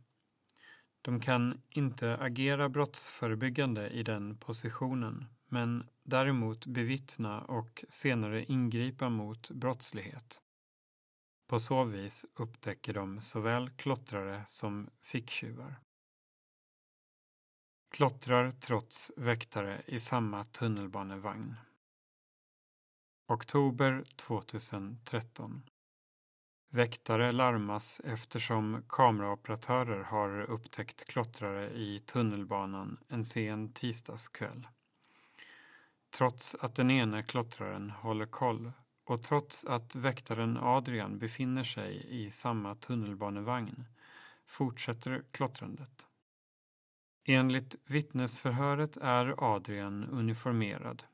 De 1.02 1.20
kan 1.20 1.62
inte 1.70 2.16
agera 2.16 2.68
brottsförebyggande 2.68 3.88
i 3.88 4.02
den 4.02 4.36
positionen 4.38 5.24
men 5.48 5.88
däremot 6.04 6.66
bevittna 6.66 7.40
och 7.40 7.84
senare 7.88 8.44
ingripa 8.44 9.08
mot 9.08 9.50
brottslighet. 9.50 10.42
På 11.46 11.58
så 11.58 11.84
vis 11.84 12.26
upptäcker 12.34 12.94
de 12.94 13.20
såväl 13.20 13.70
klottrare 13.70 14.44
som 14.46 14.90
ficktjuvar. 15.00 15.80
Klottrar 17.90 18.50
trots 18.50 19.12
väktare 19.16 19.82
i 19.86 19.98
samma 19.98 20.44
tunnelbanevagn. 20.44 21.54
Oktober 23.28 24.04
2013. 24.16 25.62
Väktare 26.70 27.32
larmas 27.32 28.00
eftersom 28.04 28.84
kameraoperatörer 28.88 30.02
har 30.02 30.40
upptäckt 30.40 31.04
klottrare 31.04 31.70
i 31.70 32.00
tunnelbanan 32.00 32.98
en 33.08 33.24
sen 33.24 33.72
tisdagskväll. 33.72 34.66
Trots 36.14 36.56
att 36.60 36.74
den 36.74 36.90
ene 36.90 37.22
klottraren 37.22 37.90
håller 37.90 38.26
koll 38.26 38.72
och 39.04 39.22
trots 39.22 39.64
att 39.64 39.96
väktaren 39.96 40.56
Adrian 40.56 41.18
befinner 41.18 41.64
sig 41.64 42.06
i 42.08 42.30
samma 42.30 42.74
tunnelbanevagn 42.74 43.84
fortsätter 44.46 45.24
klottrandet. 45.30 46.08
Enligt 47.24 47.76
vittnesförhöret 47.86 48.96
är 48.96 49.54
Adrian 49.54 50.04
uniformerad. 50.04 51.04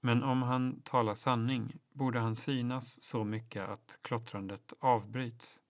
Men 0.00 0.22
om 0.22 0.42
han 0.42 0.80
talar 0.80 1.14
sanning 1.14 1.72
borde 1.92 2.20
han 2.20 2.36
synas 2.36 3.02
så 3.02 3.24
mycket 3.24 3.68
att 3.68 3.98
klottrandet 4.02 4.72
avbryts. 4.80 5.62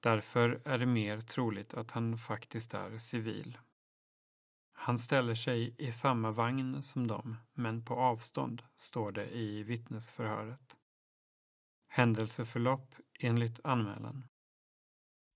Därför 0.00 0.60
är 0.64 0.78
det 0.78 0.86
mer 0.86 1.20
troligt 1.20 1.74
att 1.74 1.90
han 1.90 2.18
faktiskt 2.18 2.74
är 2.74 2.98
civil. 2.98 3.58
Han 4.86 4.98
ställer 4.98 5.34
sig 5.34 5.74
i 5.78 5.92
samma 5.92 6.30
vagn 6.30 6.82
som 6.82 7.06
dem, 7.06 7.36
men 7.54 7.84
på 7.84 7.94
avstånd, 7.94 8.62
står 8.76 9.12
det 9.12 9.30
i 9.30 9.62
vittnesförhöret. 9.62 10.76
Händelseförlopp 11.88 12.94
enligt 13.20 13.60
anmälan. 13.64 14.24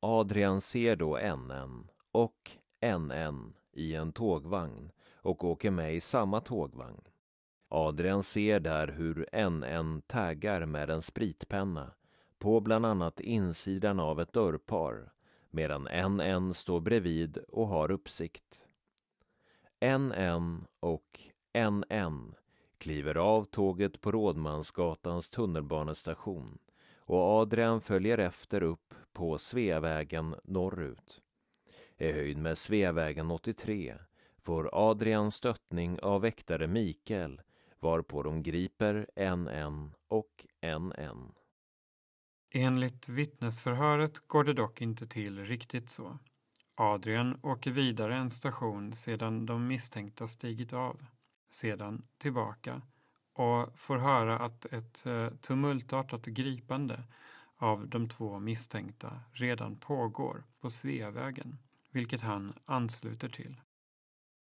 Adrian 0.01 0.61
ser 0.61 0.97
då 0.97 1.19
NN 1.37 1.89
och 2.13 2.51
NN 2.99 3.55
i 3.73 3.95
en 3.95 4.13
tågvagn 4.13 4.91
och 5.15 5.45
åker 5.45 5.71
med 5.71 5.95
i 5.95 6.01
samma 6.01 6.41
tågvagn. 6.41 7.01
Adrian 7.69 8.23
ser 8.23 8.61
där 8.61 8.89
hur 8.89 9.49
NN 9.51 10.03
taggar 10.03 10.67
med 10.67 10.91
en 10.91 11.03
spritpenna 11.03 11.95
på 12.39 12.61
bland 12.61 12.87
annat 12.87 13.21
insidan 13.21 14.01
av 14.01 14.21
ett 14.21 14.33
dörrpar 14.33 15.13
medan 15.51 15.83
NN 15.83 16.55
står 16.55 16.81
bredvid 16.81 17.39
och 17.39 17.69
har 17.69 17.91
uppsikt. 17.91 18.67
NN 19.81 20.67
och 20.81 21.21
NN 21.55 22.35
kliver 22.79 23.15
av 23.15 23.45
tåget 23.45 24.01
på 24.01 24.13
Rådmansgatans 24.13 25.31
tunnelbanestation 25.31 26.59
och 26.97 27.41
Adrian 27.41 27.81
följer 27.81 28.19
efter 28.19 28.63
upp 28.63 28.95
på 29.13 29.39
Sveavägen 29.39 30.35
norrut. 30.45 31.23
I 31.97 32.13
höjd 32.13 32.39
med 32.39 32.59
Sveavägen 32.59 33.31
83 33.31 33.95
får 34.43 34.71
Adrian 34.73 35.31
stöttning 35.31 36.01
av 36.01 36.21
väktare 36.21 36.67
Mikael 36.67 37.41
varpå 37.79 38.23
de 38.23 38.43
griper 38.43 39.07
NN 39.37 39.91
och 40.09 40.47
NN. 40.63 41.33
Enligt 42.51 43.09
vittnesförhöret 43.09 44.19
går 44.19 44.45
det 44.45 44.53
dock 44.53 44.81
inte 44.81 45.07
till 45.07 45.45
riktigt 45.45 45.91
så. 45.91 46.19
Adrian 46.81 47.39
åker 47.43 47.71
vidare 47.71 48.17
en 48.17 48.31
station 48.31 48.93
sedan 48.95 49.47
de 49.47 49.67
misstänkta 49.67 50.27
stigit 50.27 50.73
av, 50.73 51.07
sedan 51.51 52.07
tillbaka 52.19 52.83
och 53.33 53.79
får 53.79 53.99
höra 53.99 54.39
att 54.39 54.65
ett 54.65 55.07
eh, 55.07 55.29
tumultartat 55.29 56.27
gripande 56.27 57.05
av 57.57 57.89
de 57.89 58.09
två 58.09 58.39
misstänkta 58.39 59.21
redan 59.33 59.77
pågår 59.77 60.45
på 60.61 60.71
Sveavägen 60.71 61.59
vilket 61.91 62.21
han 62.21 62.53
ansluter 62.65 63.29
till. 63.29 63.61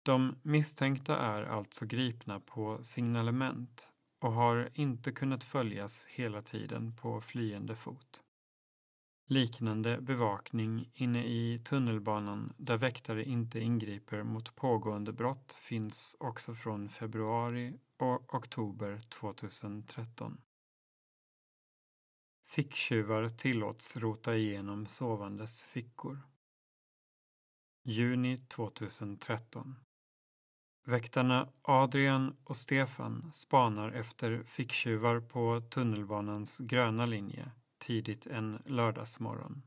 De 0.02 0.36
misstänkta 0.42 1.18
är 1.18 1.42
alltså 1.42 1.86
gripna 1.86 2.40
på 2.40 2.78
signalement 2.82 3.92
och 4.20 4.32
har 4.32 4.70
inte 4.74 5.12
kunnat 5.12 5.44
följas 5.44 6.06
hela 6.06 6.42
tiden 6.42 6.96
på 6.96 7.20
flyende 7.20 7.76
fot. 7.76 8.22
Liknande 9.32 10.00
bevakning 10.00 10.90
inne 10.94 11.24
i 11.24 11.58
tunnelbanan 11.64 12.52
där 12.56 12.76
väktare 12.76 13.24
inte 13.24 13.60
ingriper 13.60 14.22
mot 14.22 14.56
pågående 14.56 15.12
brott 15.12 15.54
finns 15.54 16.16
också 16.20 16.54
från 16.54 16.88
februari 16.88 17.78
och 17.98 18.34
oktober 18.34 19.00
2013. 19.08 20.40
Ficktjuvar 22.46 23.28
tillåts 23.28 23.96
rota 23.96 24.36
igenom 24.36 24.86
sovandes 24.86 25.64
fickor. 25.64 26.22
Juni 27.84 28.38
2013. 28.38 29.76
Väktarna 30.84 31.52
Adrian 31.62 32.36
och 32.44 32.56
Stefan 32.56 33.32
spanar 33.32 33.92
efter 33.92 34.42
ficktjuvar 34.44 35.20
på 35.20 35.60
tunnelbanans 35.70 36.58
gröna 36.58 37.06
linje 37.06 37.52
tidigt 37.82 38.26
en 38.26 38.62
lördagsmorgon. 38.66 39.62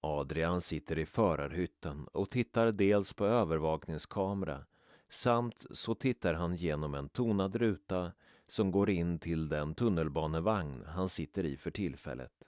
Adrian 0.00 0.60
sitter 0.60 0.98
i 0.98 1.06
förarhytten 1.06 2.06
och 2.12 2.30
tittar 2.30 2.72
dels 2.72 3.12
på 3.12 3.26
övervakningskamera 3.26 4.66
samt 5.08 5.66
så 5.70 5.94
tittar 5.94 6.34
han 6.34 6.54
genom 6.54 6.94
en 6.94 7.08
tonad 7.08 7.56
ruta 7.56 8.12
som 8.46 8.70
går 8.70 8.90
in 8.90 9.18
till 9.18 9.48
den 9.48 9.74
tunnelbanevagn 9.74 10.84
han 10.86 11.08
sitter 11.08 11.44
i 11.44 11.56
för 11.56 11.70
tillfället. 11.70 12.44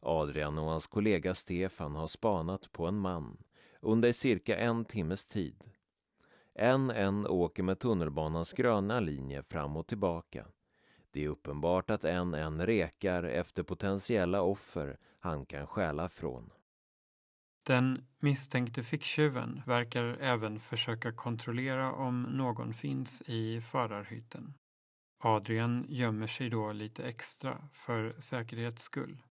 Adrian 0.00 0.58
och 0.58 0.70
hans 0.70 0.86
kollega 0.86 1.34
Stefan 1.34 1.94
har 1.94 2.06
spanat 2.06 2.72
på 2.72 2.86
en 2.86 2.98
man 2.98 3.36
under 3.80 4.12
cirka 4.12 4.56
en 4.56 4.84
timmes 4.84 5.26
tid. 5.26 5.64
En 6.54 6.90
en 6.90 7.26
åker 7.26 7.62
med 7.62 7.78
tunnelbanans 7.78 8.52
gröna 8.52 9.00
linje 9.00 9.42
fram 9.42 9.76
och 9.76 9.86
tillbaka. 9.86 10.46
Det 11.16 11.24
är 11.24 11.28
uppenbart 11.28 11.90
att 11.90 12.04
en 12.04 12.34
en 12.34 12.66
rekar 12.66 13.22
efter 13.22 13.62
potentiella 13.62 14.42
offer 14.42 14.98
han 15.20 15.46
kan 15.46 15.66
stjäla 15.66 16.08
från. 16.08 16.52
Den 17.66 18.06
misstänkte 18.18 18.82
ficktjuven 18.82 19.62
verkar 19.66 20.04
även 20.04 20.60
försöka 20.60 21.12
kontrollera 21.12 21.92
om 21.92 22.22
någon 22.22 22.74
finns 22.74 23.22
i 23.22 23.60
förarhytten. 23.60 24.54
Adrian 25.18 25.86
gömmer 25.88 26.26
sig 26.26 26.50
då 26.50 26.72
lite 26.72 27.04
extra 27.08 27.68
för 27.72 28.14
säkerhets 28.18 28.82
skull. 28.82 29.22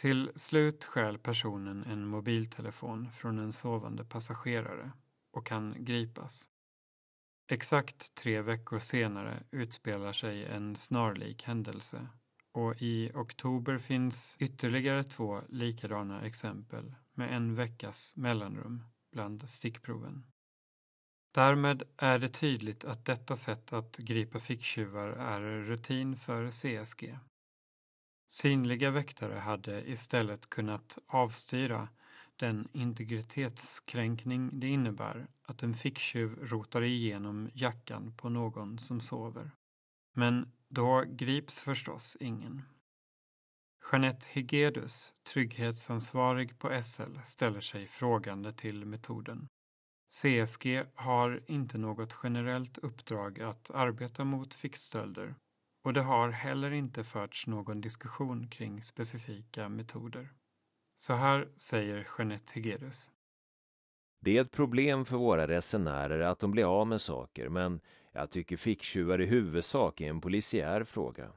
Till 0.00 0.30
slut 0.36 0.84
stjäl 0.84 1.18
personen 1.18 1.84
en 1.84 2.06
mobiltelefon 2.06 3.10
från 3.10 3.38
en 3.38 3.52
sovande 3.52 4.04
passagerare 4.04 4.92
och 5.32 5.46
kan 5.46 5.74
gripas. 5.78 6.50
Exakt 7.48 8.14
tre 8.14 8.40
veckor 8.40 8.78
senare 8.78 9.42
utspelar 9.50 10.12
sig 10.12 10.44
en 10.44 10.76
snarlik 10.76 11.42
händelse 11.42 12.08
och 12.52 12.82
i 12.82 13.10
oktober 13.14 13.78
finns 13.78 14.36
ytterligare 14.40 15.04
två 15.04 15.40
likadana 15.48 16.22
exempel 16.22 16.94
med 17.14 17.36
en 17.36 17.54
veckas 17.54 18.16
mellanrum 18.16 18.82
bland 19.12 19.48
stickproven. 19.48 20.26
Därmed 21.34 21.82
är 21.96 22.18
det 22.18 22.28
tydligt 22.28 22.84
att 22.84 23.04
detta 23.04 23.36
sätt 23.36 23.72
att 23.72 23.96
gripa 23.96 24.38
ficktjuvar 24.38 25.08
är 25.08 25.40
rutin 25.40 26.16
för 26.16 26.50
CSG. 26.50 27.18
Synliga 28.28 28.90
väktare 28.90 29.34
hade 29.34 29.90
istället 29.90 30.50
kunnat 30.50 30.98
avstyra 31.06 31.88
den 32.36 32.68
integritetskränkning 32.72 34.60
det 34.60 34.68
innebär 34.68 35.26
att 35.42 35.62
en 35.62 35.74
ficktjuv 35.74 36.38
rotar 36.42 36.82
igenom 36.82 37.50
jackan 37.54 38.12
på 38.16 38.28
någon 38.28 38.78
som 38.78 39.00
sover. 39.00 39.50
Men 40.14 40.52
då 40.68 41.04
grips 41.06 41.62
förstås 41.62 42.16
ingen. 42.20 42.62
Jeanette 43.92 44.26
Hegedus, 44.30 45.12
trygghetsansvarig 45.32 46.58
på 46.58 46.82
SL, 46.82 47.18
ställer 47.24 47.60
sig 47.60 47.86
frågande 47.86 48.52
till 48.52 48.84
metoden. 48.84 49.48
CSG 50.08 50.84
har 50.94 51.42
inte 51.46 51.78
något 51.78 52.18
generellt 52.22 52.78
uppdrag 52.78 53.40
att 53.40 53.70
arbeta 53.70 54.24
mot 54.24 54.54
fickstölder 54.54 55.34
och 55.84 55.92
det 55.92 56.02
har 56.02 56.30
heller 56.30 56.70
inte 56.70 57.04
förts 57.04 57.46
någon 57.46 57.80
diskussion 57.80 58.48
kring 58.48 58.82
specifika 58.82 59.68
metoder. 59.68 60.32
Så 60.96 61.12
här 61.12 61.48
säger 61.56 62.08
Jeanette 62.18 62.52
Hegedus. 62.54 63.10
Det 64.20 64.36
är 64.36 64.40
ett 64.40 64.50
problem 64.50 65.04
för 65.04 65.16
våra 65.16 65.48
resenärer 65.48 66.20
att 66.20 66.38
de 66.38 66.50
blir 66.50 66.80
av 66.80 66.86
med 66.86 67.00
saker, 67.00 67.48
men 67.48 67.80
jag 68.12 68.30
tycker 68.30 68.56
ficktjuvar 68.56 69.20
i 69.20 69.26
huvudsak 69.26 70.00
är 70.00 70.10
en 70.10 70.20
polisiär 70.20 70.84
fråga. 70.84 71.32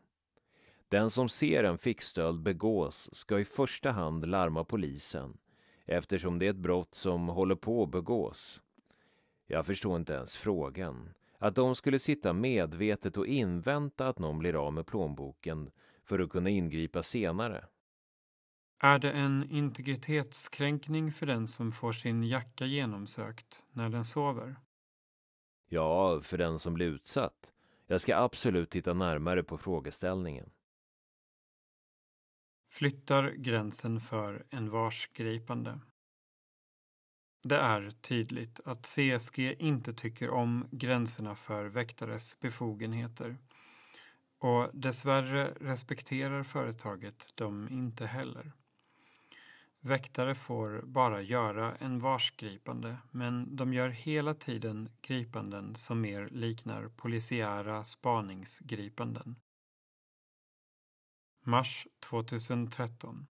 Den 0.90 1.10
som 1.10 1.30
ser 1.30 1.64
en 1.64 1.78
fickstöld 1.78 2.42
begås 2.42 3.10
ska 3.14 3.40
i 3.40 3.46
första 3.46 3.92
hand 3.92 4.28
larma 4.28 4.64
polisen 4.64 5.38
eftersom 5.86 6.40
det 6.40 6.46
är 6.46 6.50
ett 6.50 6.56
brott 6.56 6.96
som 6.96 7.28
håller 7.28 7.56
på 7.56 7.84
att 7.84 7.92
begås. 7.92 8.62
Jag 9.48 9.66
förstår 9.66 9.96
inte 9.96 10.14
ens 10.14 10.38
frågan. 10.38 11.10
Att 11.38 11.56
de 11.56 11.76
skulle 11.76 12.00
sitta 12.00 12.34
medvetet 12.34 13.18
och 13.18 13.28
invänta 13.28 14.08
att 14.08 14.20
någon 14.20 14.40
blir 14.40 14.66
av 14.68 14.74
med 14.74 14.86
plånboken 14.86 15.72
för 16.04 16.20
att 16.20 16.30
kunna 16.30 16.50
ingripa 16.50 17.04
senare. 17.04 17.66
Är 18.80 19.00
det 19.00 19.12
en 19.12 19.50
integritetskränkning 19.50 21.12
för 21.12 21.26
den 21.26 21.48
som 21.48 21.72
får 21.72 21.92
sin 21.92 22.24
jacka 22.24 22.66
genomsökt 22.66 23.66
när 23.72 23.90
den 23.90 24.06
sover? 24.06 24.56
Ja, 25.70 26.22
för 26.22 26.38
den 26.38 26.60
som 26.60 26.74
blir 26.74 26.88
utsatt. 26.88 27.54
Jag 27.88 28.02
ska 28.02 28.18
absolut 28.18 28.70
titta 28.70 28.94
närmare 28.94 29.44
på 29.44 29.58
frågeställningen. 29.58 30.50
Flyttar 32.70 33.32
gränsen 33.32 34.00
för 34.00 34.46
en 34.50 34.70
varsgripande. 34.70 35.80
Det 37.44 37.58
är 37.58 37.90
tydligt 37.90 38.60
att 38.66 38.86
CSG 38.86 39.56
inte 39.60 39.94
tycker 39.94 40.30
om 40.30 40.68
gränserna 40.72 41.36
för 41.36 41.66
väktares 41.66 42.40
befogenheter 42.40 43.38
och 44.40 44.70
dessvärre 44.74 45.54
respekterar 45.62 46.44
företaget 46.44 47.32
dem 47.36 47.70
inte 47.72 48.06
heller. 48.06 48.52
Väktare 49.88 50.36
får 50.36 50.82
bara 50.86 51.22
göra 51.22 51.76
en 51.76 52.00
varsgripande 52.00 52.98
men 53.12 53.56
de 53.56 53.74
gör 53.74 53.90
hela 53.90 54.34
tiden 54.34 54.90
gripanden 55.02 55.76
som 55.76 56.02
mer 56.02 56.28
liknar 56.28 56.88
polisiära 56.88 57.84
spaningsgripanden. 57.84 59.36
Mars 61.44 61.88
2013 62.10 63.28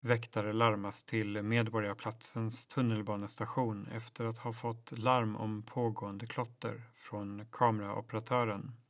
Väktare 0.00 0.52
larmas 0.52 1.04
till 1.04 1.42
Medborgarplatsens 1.42 2.66
tunnelbanestation 2.66 3.86
efter 3.86 4.24
att 4.24 4.38
ha 4.38 4.52
fått 4.52 4.98
larm 4.98 5.36
om 5.36 5.62
pågående 5.62 6.26
klotter 6.26 6.82
från 6.94 7.46
kameraoperatören. 7.50 8.81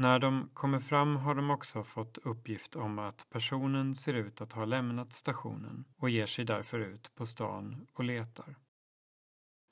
När 0.00 0.18
de 0.18 0.50
kommer 0.54 0.78
fram 0.78 1.16
har 1.16 1.34
de 1.34 1.50
också 1.50 1.84
fått 1.84 2.18
uppgift 2.18 2.76
om 2.76 2.98
att 2.98 3.26
personen 3.30 3.94
ser 3.94 4.14
ut 4.14 4.40
att 4.40 4.52
ha 4.52 4.64
lämnat 4.64 5.12
stationen 5.12 5.84
och 5.96 6.10
ger 6.10 6.26
sig 6.26 6.44
därför 6.44 6.78
ut 6.78 7.14
på 7.14 7.26
stan 7.26 7.86
och 7.94 8.04
letar. 8.04 8.56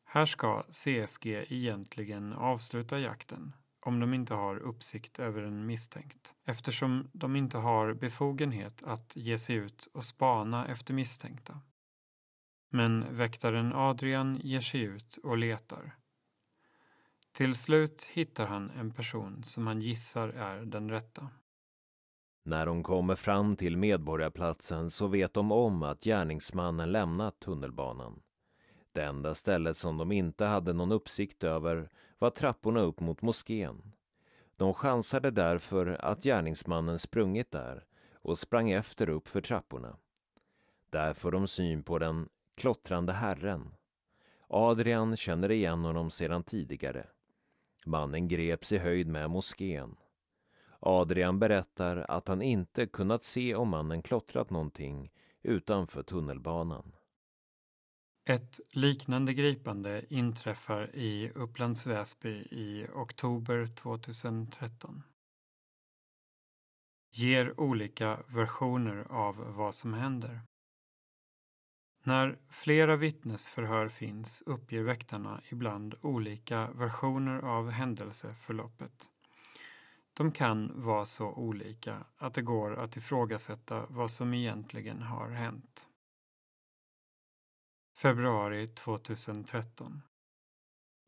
Här 0.04 0.26
ska 0.26 0.62
CSG 0.62 1.26
egentligen 1.26 2.32
avsluta 2.32 2.98
jakten 2.98 3.52
om 3.80 4.00
de 4.00 4.14
inte 4.14 4.34
har 4.34 4.56
uppsikt 4.56 5.18
över 5.18 5.42
en 5.42 5.66
misstänkt, 5.66 6.34
eftersom 6.44 7.10
de 7.12 7.36
inte 7.36 7.58
har 7.58 7.94
befogenhet 7.94 8.82
att 8.82 9.16
ge 9.16 9.38
sig 9.38 9.56
ut 9.56 9.88
och 9.92 10.04
spana 10.04 10.66
efter 10.66 10.94
misstänkta. 10.94 11.60
Men 12.70 13.16
väktaren 13.16 13.72
Adrian 13.72 14.40
ger 14.42 14.60
sig 14.60 14.80
ut 14.80 15.16
och 15.22 15.36
letar. 15.36 15.96
Till 17.36 17.54
slut 17.54 18.04
hittar 18.12 18.46
han 18.46 18.70
en 18.70 18.90
person 18.90 19.42
som 19.44 19.66
han 19.66 19.82
gissar 19.82 20.28
är 20.28 20.60
den 20.60 20.90
rätta. 20.90 21.28
När 22.42 22.66
de 22.66 22.82
kommer 22.82 23.14
fram 23.14 23.56
till 23.56 23.76
Medborgarplatsen 23.76 24.90
så 24.90 25.06
vet 25.06 25.34
de 25.34 25.52
om 25.52 25.82
att 25.82 26.04
gärningsmannen 26.04 26.92
lämnat 26.92 27.40
tunnelbanan. 27.40 28.22
Det 28.92 29.02
enda 29.02 29.34
stället 29.34 29.76
som 29.76 29.98
de 29.98 30.12
inte 30.12 30.44
hade 30.44 30.72
någon 30.72 30.92
uppsikt 30.92 31.44
över 31.44 31.90
var 32.18 32.30
trapporna 32.30 32.80
upp 32.80 33.00
mot 33.00 33.22
moskén. 33.22 33.92
De 34.56 34.74
chansade 34.74 35.30
därför 35.30 35.86
att 35.86 36.22
gärningsmannen 36.22 36.98
sprungit 36.98 37.50
där 37.50 37.84
och 38.14 38.38
sprang 38.38 38.70
efter 38.70 39.08
upp 39.08 39.28
för 39.28 39.40
trapporna. 39.40 39.96
Där 40.90 41.12
får 41.12 41.32
de 41.32 41.46
syn 41.46 41.82
på 41.82 41.98
den 41.98 42.28
klottrande 42.54 43.12
herren. 43.12 43.74
Adrian 44.48 45.16
känner 45.16 45.50
igen 45.50 45.84
honom 45.84 46.10
sedan 46.10 46.42
tidigare. 46.42 47.06
Mannen 47.86 48.28
greps 48.28 48.72
i 48.72 48.78
höjd 48.78 49.06
med 49.06 49.30
moskén. 49.30 49.96
Adrian 50.80 51.38
berättar 51.38 51.96
att 51.96 52.28
han 52.28 52.42
inte 52.42 52.86
kunnat 52.86 53.24
se 53.24 53.54
om 53.54 53.68
mannen 53.68 54.02
klottrat 54.02 54.50
någonting 54.50 55.10
utanför 55.42 56.02
tunnelbanan. 56.02 56.92
Ett 58.28 58.60
liknande 58.72 59.34
gripande 59.34 60.04
inträffar 60.08 60.96
i 60.96 61.30
Upplands 61.34 61.86
Väsby 61.86 62.30
i 62.50 62.86
oktober 62.94 63.66
2013. 63.66 65.02
Ger 67.12 67.60
olika 67.60 68.22
versioner 68.28 69.06
av 69.10 69.36
vad 69.36 69.74
som 69.74 69.94
händer. 69.94 70.40
När 72.06 72.38
flera 72.48 72.96
vittnesförhör 72.96 73.88
finns 73.88 74.42
uppger 74.46 74.82
väktarna 74.82 75.40
ibland 75.48 75.94
olika 76.02 76.70
versioner 76.70 77.38
av 77.38 77.70
händelseförloppet. 77.70 79.10
De 80.14 80.32
kan 80.32 80.82
vara 80.82 81.04
så 81.04 81.32
olika 81.32 82.04
att 82.16 82.34
det 82.34 82.42
går 82.42 82.76
att 82.76 82.96
ifrågasätta 82.96 83.86
vad 83.88 84.10
som 84.10 84.34
egentligen 84.34 85.02
har 85.02 85.30
hänt. 85.30 85.86
Februari 87.96 88.68
2013 88.68 90.02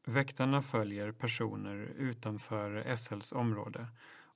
Väktarna 0.07 0.63
följer 0.63 1.13
personer 1.13 1.77
utanför 1.97 2.95
SLs 2.95 3.33
område 3.33 3.87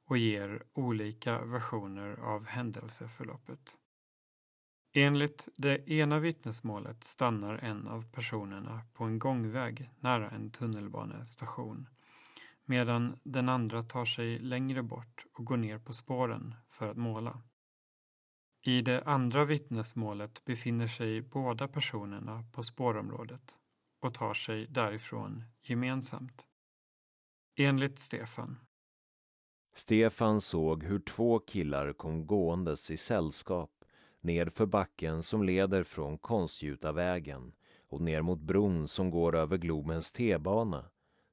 och 0.05 0.19
ger 0.19 0.63
olika 0.73 1.45
versioner 1.45 2.17
av 2.17 2.47
händelseförloppet. 2.47 3.79
Enligt 4.95 5.49
det 5.57 5.90
ena 5.90 6.18
vittnesmålet 6.18 7.05
stannar 7.05 7.59
en 7.59 7.88
av 7.88 8.11
personerna 8.12 8.82
på 8.93 9.05
en 9.05 9.18
gångväg 9.18 9.90
nära 10.01 10.30
en 10.30 10.51
tunnelbanestation 10.51 11.88
medan 12.64 13.18
den 13.22 13.49
andra 13.49 13.82
tar 13.82 14.05
sig 14.05 14.38
längre 14.38 14.82
bort 14.82 15.24
och 15.32 15.45
går 15.45 15.57
ner 15.57 15.78
på 15.78 15.93
spåren 15.93 16.55
för 16.68 16.90
att 16.90 16.97
måla. 16.97 17.43
I 18.64 18.80
det 18.80 19.03
andra 19.05 19.45
vittnesmålet 19.45 20.45
befinner 20.45 20.86
sig 20.86 21.22
båda 21.22 21.68
personerna 21.68 22.45
på 22.53 22.62
spårområdet 22.62 23.57
och 24.01 24.14
tar 24.14 24.34
sig 24.34 24.66
därifrån 24.66 25.45
gemensamt. 25.62 26.47
Enligt 27.57 27.99
Stefan. 27.99 28.59
Stefan 29.74 30.40
såg 30.40 30.84
hur 30.84 30.99
två 30.99 31.38
killar 31.38 31.93
kom 31.93 32.26
gåendes 32.26 32.90
i 32.90 32.97
sällskap 32.97 33.82
nedför 34.23 34.66
backen 34.66 35.23
som 35.23 35.43
leder 35.43 35.85
från 35.85 36.18
Konstgjutavägen 36.18 37.53
och 37.89 38.01
ner 38.01 38.23
mot 38.23 38.41
bron 38.41 38.89
som 38.89 39.11
går 39.11 39.37
över 39.37 39.57
Globens 39.57 40.12
T-bana, 40.12 40.85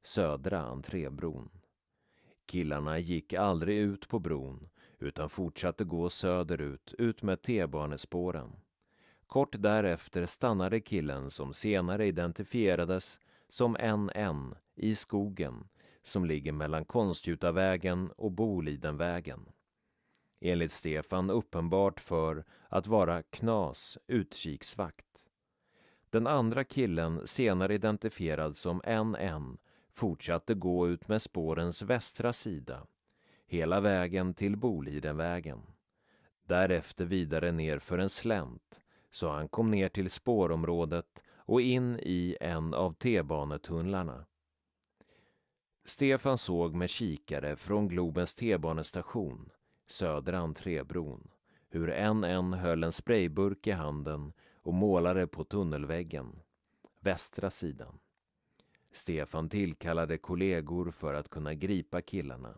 Södra 0.03 0.59
entrébron. 0.59 1.49
Killarna 2.45 2.99
gick 2.99 3.33
aldrig 3.33 3.77
ut 3.77 4.07
på 4.07 4.19
bron 4.19 4.69
utan 4.99 5.29
fortsatte 5.29 5.83
gå 5.83 6.09
söderut 6.09 6.93
ut 6.97 7.21
med 7.21 7.41
T-banespåren. 7.41 8.51
Kort 9.27 9.55
därefter 9.59 10.25
stannade 10.25 10.79
killen 10.79 11.29
som 11.29 11.53
senare 11.53 12.05
identifierades 12.05 13.19
som 13.49 13.71
NN 13.71 14.55
i 14.75 14.95
skogen 14.95 15.67
som 16.03 16.25
ligger 16.25 16.51
mellan 16.51 16.85
Konstgjutavägen 16.85 18.11
och 18.11 18.31
Bolidenvägen. 18.31 19.45
Enligt 20.41 20.71
Stefan 20.71 21.29
uppenbart 21.29 21.99
för 21.99 22.43
att 22.69 22.87
vara 22.87 23.23
Knas 23.23 23.97
utkiksvakt. 24.07 25.29
Den 26.09 26.27
andra 26.27 26.63
killen, 26.63 27.27
senare 27.27 27.73
identifierad 27.73 28.57
som 28.57 28.81
NN, 28.85 29.57
fortsatte 29.93 30.53
gå 30.53 30.87
ut 30.87 31.07
med 31.07 31.21
spårens 31.21 31.81
västra 31.81 32.33
sida, 32.33 32.87
hela 33.47 33.79
vägen 33.79 34.33
till 34.33 34.57
Bolidenvägen. 34.57 35.61
Därefter 36.47 37.05
vidare 37.05 37.51
ner 37.51 37.79
för 37.79 37.97
en 37.97 38.09
slänt, 38.09 38.81
så 39.11 39.29
han 39.29 39.47
kom 39.47 39.71
ner 39.71 39.89
till 39.89 40.09
spårområdet 40.09 41.23
och 41.35 41.61
in 41.61 41.99
i 41.99 42.37
en 42.41 42.73
av 42.73 42.93
T-banetunnlarna. 42.93 44.25
Stefan 45.85 46.37
såg 46.37 46.75
med 46.75 46.89
kikare 46.89 47.55
från 47.55 47.87
Globens 47.87 48.35
T-banestation, 48.35 49.49
södra 49.91 50.37
entrébron, 50.37 51.31
hur 51.69 51.89
en 51.89 52.23
en 52.23 52.53
höll 52.53 52.83
en 52.83 52.91
sprayburk 52.91 53.67
i 53.67 53.71
handen 53.71 54.33
och 54.55 54.73
målade 54.73 55.27
på 55.27 55.43
tunnelväggen, 55.43 56.39
västra 56.99 57.49
sidan. 57.49 57.99
Stefan 58.91 59.49
tillkallade 59.49 60.17
kollegor 60.17 60.91
för 60.91 61.13
att 61.13 61.29
kunna 61.29 61.53
gripa 61.53 62.01
killarna. 62.01 62.57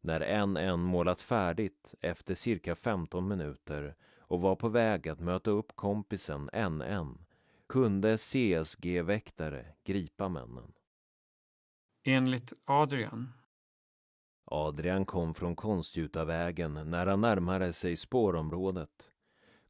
När 0.00 0.20
en 0.20 0.56
en 0.56 0.80
målat 0.80 1.20
färdigt 1.20 1.94
efter 2.00 2.34
cirka 2.34 2.74
15 2.74 3.28
minuter 3.28 3.96
och 4.18 4.40
var 4.40 4.56
på 4.56 4.68
väg 4.68 5.08
att 5.08 5.20
möta 5.20 5.50
upp 5.50 5.76
kompisen 5.76 6.50
NN 6.52 7.18
kunde 7.66 8.18
CSG-väktare 8.18 9.66
gripa 9.84 10.28
männen. 10.28 10.72
Enligt 12.04 12.52
Adrian 12.64 13.32
Adrian 14.50 15.04
kom 15.04 15.34
från 15.34 15.56
Konstgjutavägen 15.56 16.74
när 16.90 17.06
han 17.06 17.20
närmade 17.20 17.72
sig 17.72 17.96
spårområdet. 17.96 19.10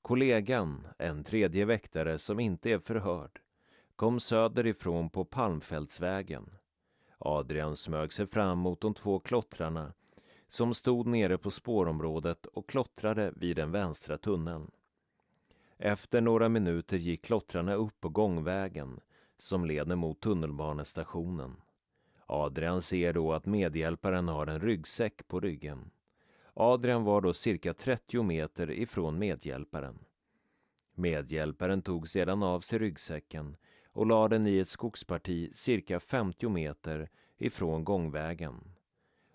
Kollegan, 0.02 0.86
en 0.98 1.24
tredje 1.24 1.64
väktare 1.64 2.18
som 2.18 2.40
inte 2.40 2.70
är 2.70 2.78
förhörd, 2.78 3.40
kom 3.96 4.20
söderifrån 4.20 5.10
på 5.10 5.24
Palmfältsvägen. 5.24 6.50
Adrian 7.18 7.76
smög 7.76 8.12
sig 8.12 8.26
fram 8.26 8.58
mot 8.58 8.80
de 8.80 8.94
två 8.94 9.18
klottrarna 9.18 9.92
som 10.48 10.74
stod 10.74 11.06
nere 11.06 11.38
på 11.38 11.50
spårområdet 11.50 12.46
och 12.46 12.68
klottrade 12.68 13.32
vid 13.36 13.56
den 13.56 13.70
vänstra 13.70 14.18
tunneln. 14.18 14.70
Efter 15.78 16.20
några 16.20 16.48
minuter 16.48 16.96
gick 16.96 17.24
klottrarna 17.24 17.74
upp 17.74 18.00
på 18.00 18.08
gångvägen 18.08 19.00
som 19.38 19.64
leder 19.64 19.96
mot 19.96 20.20
tunnelbanestationen. 20.20 21.56
Adrian 22.30 22.82
ser 22.82 23.12
då 23.12 23.32
att 23.32 23.46
medhjälparen 23.46 24.28
har 24.28 24.46
en 24.46 24.60
ryggsäck 24.60 25.28
på 25.28 25.40
ryggen. 25.40 25.90
Adrian 26.54 27.04
var 27.04 27.20
då 27.20 27.32
cirka 27.32 27.74
30 27.74 28.22
meter 28.22 28.70
ifrån 28.70 29.18
medhjälparen. 29.18 29.98
Medhjälparen 30.94 31.82
tog 31.82 32.08
sedan 32.08 32.42
av 32.42 32.60
sig 32.60 32.78
ryggsäcken 32.78 33.56
och 33.92 34.06
lade 34.06 34.34
den 34.34 34.46
i 34.46 34.58
ett 34.58 34.68
skogsparti 34.68 35.50
cirka 35.54 36.00
50 36.00 36.48
meter 36.48 37.08
ifrån 37.38 37.84
gångvägen. 37.84 38.74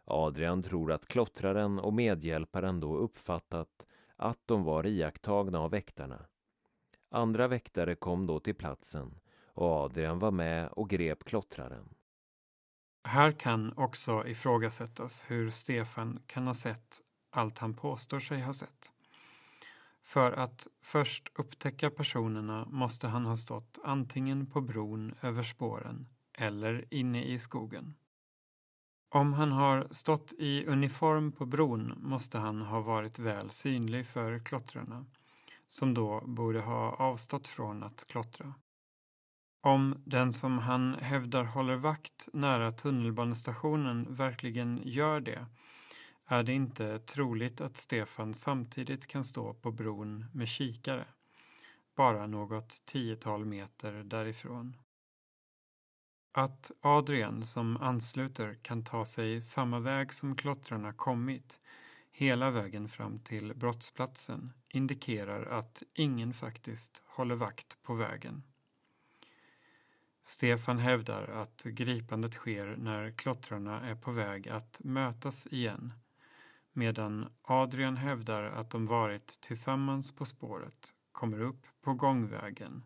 Adrian 0.06 0.64
tror 0.64 0.92
att 0.92 1.08
klottraren 1.08 1.80
och 1.80 1.94
medhjälparen 1.94 2.80
då 2.80 2.98
uppfattat 2.98 3.88
att 4.16 4.40
de 4.46 4.64
var 4.64 4.88
iakttagna 4.88 5.60
av 5.60 5.72
väktarna. 5.72 6.26
Andra 7.10 7.48
väktare 7.48 7.96
kom 7.96 8.28
då 8.28 8.40
till 8.40 8.56
platsen 8.56 9.20
och 9.46 9.68
Adrian 9.68 10.20
var 10.20 10.32
med 10.32 10.68
och 10.68 10.90
grep 10.90 11.24
klottraren. 11.24 11.90
Här 13.04 13.32
kan 13.32 13.74
också 13.78 14.28
ifrågasättas 14.28 15.26
hur 15.30 15.50
Stefan 15.50 16.20
kan 16.28 16.48
ha 16.48 16.54
sett 16.54 17.02
allt 17.32 17.58
han 17.58 17.74
påstår 17.74 18.20
sig 18.20 18.42
ha 18.42 18.54
sett. 18.54 18.94
För 20.02 20.32
att 20.32 20.68
först 20.82 21.32
upptäcka 21.36 21.90
personerna 21.90 22.66
måste 22.70 23.08
han 23.08 23.26
ha 23.26 23.36
stått 23.36 23.80
antingen 23.84 24.46
på 24.46 24.62
bron 24.62 25.16
över 25.22 25.44
spåren 25.44 26.08
eller 26.34 26.86
inne 26.90 27.24
i 27.24 27.40
skogen. 27.40 27.96
Om 29.10 29.34
han 29.34 29.52
har 29.52 29.88
stått 29.92 30.34
i 30.38 30.66
uniform 30.66 31.32
på 31.32 31.46
bron 31.46 31.94
måste 31.98 32.38
han 32.38 32.62
ha 32.62 32.82
varit 32.82 33.20
väl 33.20 33.50
synlig 33.50 34.06
för 34.06 34.40
klottrarna, 34.40 35.06
som 35.68 35.94
då 35.94 36.22
borde 36.26 36.60
ha 36.60 36.92
avstått 36.92 37.48
från 37.48 37.84
att 37.84 38.08
klottra. 38.08 38.54
Om 39.66 40.02
den 40.06 40.34
som 40.34 40.58
han 40.58 40.94
hävdar 40.94 41.44
håller 41.44 41.76
vakt 41.76 42.30
nära 42.34 42.72
tunnelbanestationen 42.72 44.16
verkligen 44.16 44.82
gör 44.84 45.20
det 45.20 45.46
är 46.26 46.44
det 46.44 46.54
inte 46.54 47.00
troligt 47.00 47.62
att 47.62 47.78
Stefan 47.78 48.34
samtidigt 48.34 49.08
kan 49.08 49.24
stå 49.24 49.54
på 49.54 49.72
bron 49.72 50.26
med 50.34 50.48
kikare, 50.48 51.06
bara 51.96 52.28
något 52.28 52.86
tiotal 52.86 53.46
meter 53.46 53.94
därifrån. 54.04 54.78
Att 56.32 56.72
Adrian 56.82 57.46
som 57.46 57.78
ansluter 57.78 58.60
kan 58.62 58.84
ta 58.84 59.06
sig 59.06 59.42
samma 59.42 59.80
väg 59.80 60.14
som 60.14 60.36
klottrarna 60.36 60.94
kommit 60.94 61.60
hela 62.12 62.52
vägen 62.52 62.90
fram 62.90 63.20
till 63.20 63.54
brottsplatsen 63.56 64.52
indikerar 64.70 65.46
att 65.46 65.84
ingen 65.94 66.34
faktiskt 66.34 67.04
håller 67.06 67.36
vakt 67.36 67.84
på 67.84 67.94
vägen. 67.94 68.44
Stefan 70.24 70.78
hävdar 70.78 71.28
att 71.28 71.64
gripandet 71.64 72.34
sker 72.34 72.76
när 72.78 73.12
klottrarna 73.12 73.82
är 73.82 73.96
på 73.96 74.12
väg 74.12 74.50
att 74.50 74.82
mötas 74.84 75.48
igen 75.48 75.94
medan 76.74 77.34
Adrian 77.42 77.98
hävdar 77.98 78.44
att 78.44 78.70
de 78.70 78.86
varit 78.86 79.28
tillsammans 79.28 80.16
på 80.16 80.26
spåret, 80.26 80.96
kommer 81.12 81.42
upp 81.42 81.66
på 81.82 81.94
gångvägen, 81.94 82.86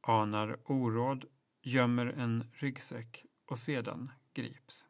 anar 0.00 0.58
oråd, 0.64 1.24
gömmer 1.62 2.06
en 2.06 2.50
ryggsäck 2.52 3.24
och 3.46 3.58
sedan 3.58 4.12
grips. 4.34 4.88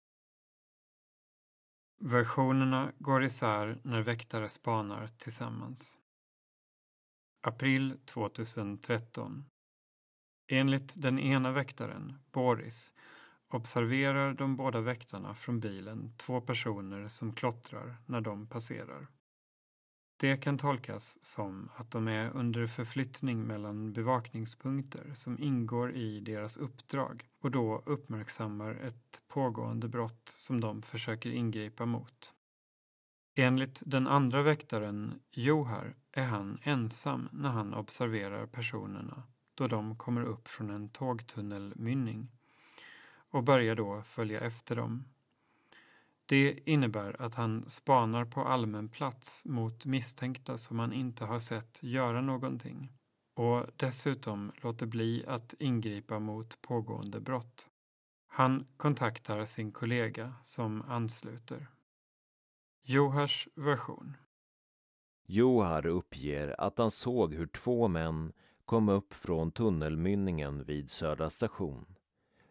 Versionerna 1.98 2.92
går 2.98 3.24
isär 3.24 3.80
när 3.82 4.02
väktare 4.02 4.48
spanar 4.48 5.06
tillsammans. 5.06 5.98
April 7.40 7.98
2013 8.04 9.44
Enligt 10.48 11.02
den 11.02 11.18
ena 11.18 11.52
väktaren, 11.52 12.18
Boris, 12.32 12.94
observerar 13.48 14.34
de 14.34 14.56
båda 14.56 14.80
väktarna 14.80 15.34
från 15.34 15.60
bilen 15.60 16.12
två 16.16 16.40
personer 16.40 17.08
som 17.08 17.32
klottrar 17.32 17.96
när 18.06 18.20
de 18.20 18.46
passerar. 18.46 19.08
Det 20.20 20.36
kan 20.36 20.58
tolkas 20.58 21.24
som 21.24 21.70
att 21.74 21.90
de 21.90 22.08
är 22.08 22.30
under 22.36 22.66
förflyttning 22.66 23.42
mellan 23.42 23.92
bevakningspunkter 23.92 25.10
som 25.14 25.38
ingår 25.38 25.92
i 25.92 26.20
deras 26.20 26.56
uppdrag 26.56 27.28
och 27.42 27.50
då 27.50 27.82
uppmärksammar 27.86 28.74
ett 28.74 29.22
pågående 29.28 29.88
brott 29.88 30.28
som 30.28 30.60
de 30.60 30.82
försöker 30.82 31.30
ingripa 31.30 31.86
mot. 31.86 32.34
Enligt 33.38 33.82
den 33.86 34.06
andra 34.06 34.42
väktaren, 34.42 35.20
Johar, 35.30 35.96
är 36.12 36.24
han 36.24 36.58
ensam 36.62 37.28
när 37.32 37.48
han 37.48 37.74
observerar 37.74 38.46
personerna 38.46 39.22
då 39.56 39.66
de 39.66 39.96
kommer 39.96 40.22
upp 40.22 40.48
från 40.48 40.70
en 40.70 40.88
tågtunnelmynning 40.88 42.28
och 43.30 43.42
börjar 43.42 43.74
då 43.74 44.02
följa 44.02 44.40
efter 44.40 44.76
dem. 44.76 45.04
Det 46.26 46.68
innebär 46.68 47.22
att 47.22 47.34
han 47.34 47.70
spanar 47.70 48.24
på 48.24 48.44
allmän 48.44 48.88
plats 48.88 49.46
mot 49.46 49.86
misstänkta 49.86 50.56
som 50.56 50.78
han 50.78 50.92
inte 50.92 51.24
har 51.24 51.38
sett 51.38 51.82
göra 51.82 52.20
någonting 52.20 52.92
och 53.34 53.66
dessutom 53.76 54.52
låter 54.56 54.86
bli 54.86 55.24
att 55.26 55.54
ingripa 55.58 56.18
mot 56.18 56.62
pågående 56.62 57.20
brott. 57.20 57.68
Han 58.26 58.66
kontaktar 58.76 59.44
sin 59.44 59.72
kollega 59.72 60.34
som 60.42 60.82
ansluter. 60.82 61.66
Johars 62.82 63.48
version 63.54 64.16
Johar 65.26 65.86
uppger 65.86 66.60
att 66.60 66.78
han 66.78 66.90
såg 66.90 67.34
hur 67.34 67.46
två 67.46 67.88
män 67.88 68.32
kom 68.66 68.88
upp 68.88 69.14
från 69.14 69.50
tunnelmynningen 69.50 70.64
vid 70.64 70.90
Södra 70.90 71.30
station. 71.30 71.86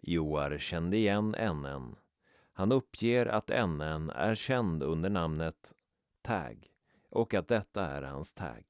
Joar 0.02 0.58
kände 0.58 0.98
igen 0.98 1.36
NN. 1.40 1.96
Han 2.54 2.72
uppger 2.72 3.26
att 3.26 3.50
NN 3.68 4.10
är 4.10 4.36
känd 4.36 4.84
under 4.84 5.10
namnet 5.10 5.74
Tag 6.22 6.68
och 7.10 7.34
att 7.34 7.48
detta 7.48 7.86
är 7.86 8.02
hans 8.02 8.34
tag. 8.34 8.64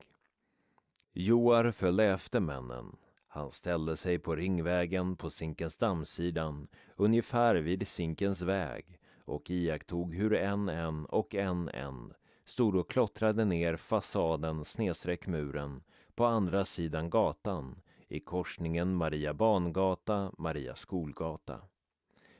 Joar 1.13 1.71
följde 1.71 2.05
efter 2.05 2.39
männen. 2.39 2.95
Han 3.27 3.51
ställde 3.51 3.95
sig 3.97 4.19
på 4.19 4.35
Ringvägen 4.35 5.15
på 5.15 5.29
Zinkensdammssidan, 5.29 6.67
ungefär 6.95 7.55
vid 7.55 7.87
Zinkens 7.87 8.41
väg 8.41 8.99
och 9.25 9.51
iakttog 9.51 10.15
hur 10.15 10.55
NN 10.57 11.05
och 11.05 11.33
NN 11.33 12.13
stod 12.45 12.75
och 12.75 12.89
klottrade 12.89 13.45
ner 13.45 13.75
fasaden 13.75 14.65
snedstreck 14.65 15.27
muren 15.27 15.83
på 16.15 16.25
andra 16.25 16.65
sidan 16.65 17.09
gatan 17.09 17.81
i 18.07 18.19
korsningen 18.19 18.95
Maria 18.95 19.33
Bangata, 19.33 20.31
Maria 20.37 20.75
Skolgata. 20.75 21.61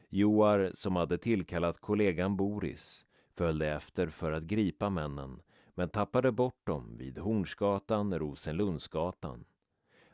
Joar, 0.09 0.71
som 0.73 0.95
hade 0.95 1.17
tillkallat 1.17 1.79
kollegan 1.79 2.37
Boris, 2.37 3.05
följde 3.33 3.67
efter 3.67 4.07
för 4.07 4.31
att 4.31 4.43
gripa 4.43 4.89
männen 4.89 5.41
men 5.73 5.89
tappade 5.89 6.31
bort 6.31 6.67
dem 6.67 6.97
vid 6.97 7.17
Hornsgatan, 7.17 8.19
Rosenlundsgatan. 8.19 9.45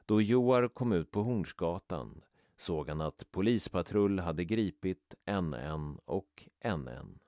Då 0.05 0.21
Joar 0.21 0.67
kom 0.67 0.91
ut 0.91 1.11
på 1.11 1.21
Hornsgatan 1.21 2.21
såg 2.57 2.89
han 2.89 3.01
att 3.01 3.31
polispatrull 3.31 4.19
hade 4.19 4.43
gripit 4.43 5.15
NN 5.25 5.99
och 6.05 6.47
NN. 6.63 7.19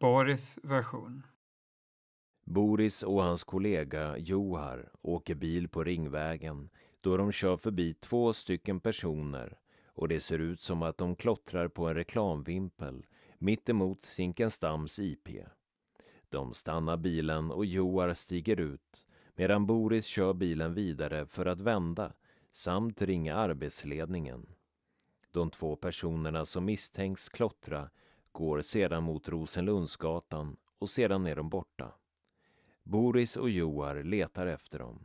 Boris 0.00 0.58
version 0.62 1.22
Boris 2.44 3.02
och 3.02 3.22
hans 3.22 3.44
kollega 3.44 4.18
Johar 4.18 4.88
åker 5.02 5.34
bil 5.34 5.68
på 5.68 5.84
Ringvägen 5.84 6.70
då 7.00 7.16
de 7.16 7.32
kör 7.32 7.56
förbi 7.56 7.94
två 7.94 8.32
stycken 8.32 8.80
personer 8.80 9.58
och 9.86 10.08
det 10.08 10.20
ser 10.20 10.38
ut 10.38 10.60
som 10.60 10.82
att 10.82 10.98
de 10.98 11.16
klottrar 11.16 11.68
på 11.68 11.88
en 11.88 11.94
reklamvimpel 11.94 13.06
mittemot 13.38 14.02
Zinkensdamms 14.02 14.98
IP. 14.98 15.28
De 16.28 16.54
stannar 16.54 16.96
bilen 16.96 17.50
och 17.50 17.66
Johar 17.66 18.14
stiger 18.14 18.60
ut 18.60 19.06
medan 19.34 19.66
Boris 19.66 20.06
kör 20.06 20.32
bilen 20.32 20.74
vidare 20.74 21.26
för 21.26 21.46
att 21.46 21.60
vända 21.60 22.12
samt 22.52 23.02
ringa 23.02 23.34
arbetsledningen. 23.34 24.46
De 25.30 25.50
två 25.50 25.76
personerna 25.76 26.44
som 26.44 26.64
misstänks 26.64 27.28
klottra 27.28 27.90
går 28.32 28.60
sedan 28.60 29.02
mot 29.02 29.28
Rosenlundsgatan 29.28 30.56
och 30.78 30.90
sedan 30.90 31.26
är 31.26 31.36
de 31.36 31.48
borta. 31.48 31.92
Boris 32.84 33.36
och 33.36 33.50
Joar 33.50 34.02
letar 34.02 34.46
efter 34.46 34.78
dem. 34.78 35.04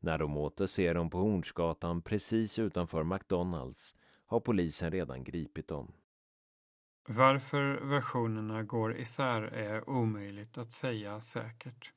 När 0.00 0.18
de 0.18 0.36
åter 0.36 0.66
ser 0.66 0.94
dem 0.94 1.10
på 1.10 1.18
Hornsgatan 1.18 2.02
precis 2.02 2.58
utanför 2.58 3.02
McDonalds 3.04 3.94
har 4.26 4.40
polisen 4.40 4.90
redan 4.90 5.24
gripit 5.24 5.68
dem. 5.68 5.92
Varför 7.08 7.74
versionerna 7.74 8.62
går 8.62 8.96
isär 8.96 9.42
är 9.42 9.88
omöjligt 9.90 10.58
att 10.58 10.72
säga 10.72 11.20
säkert. 11.20 11.92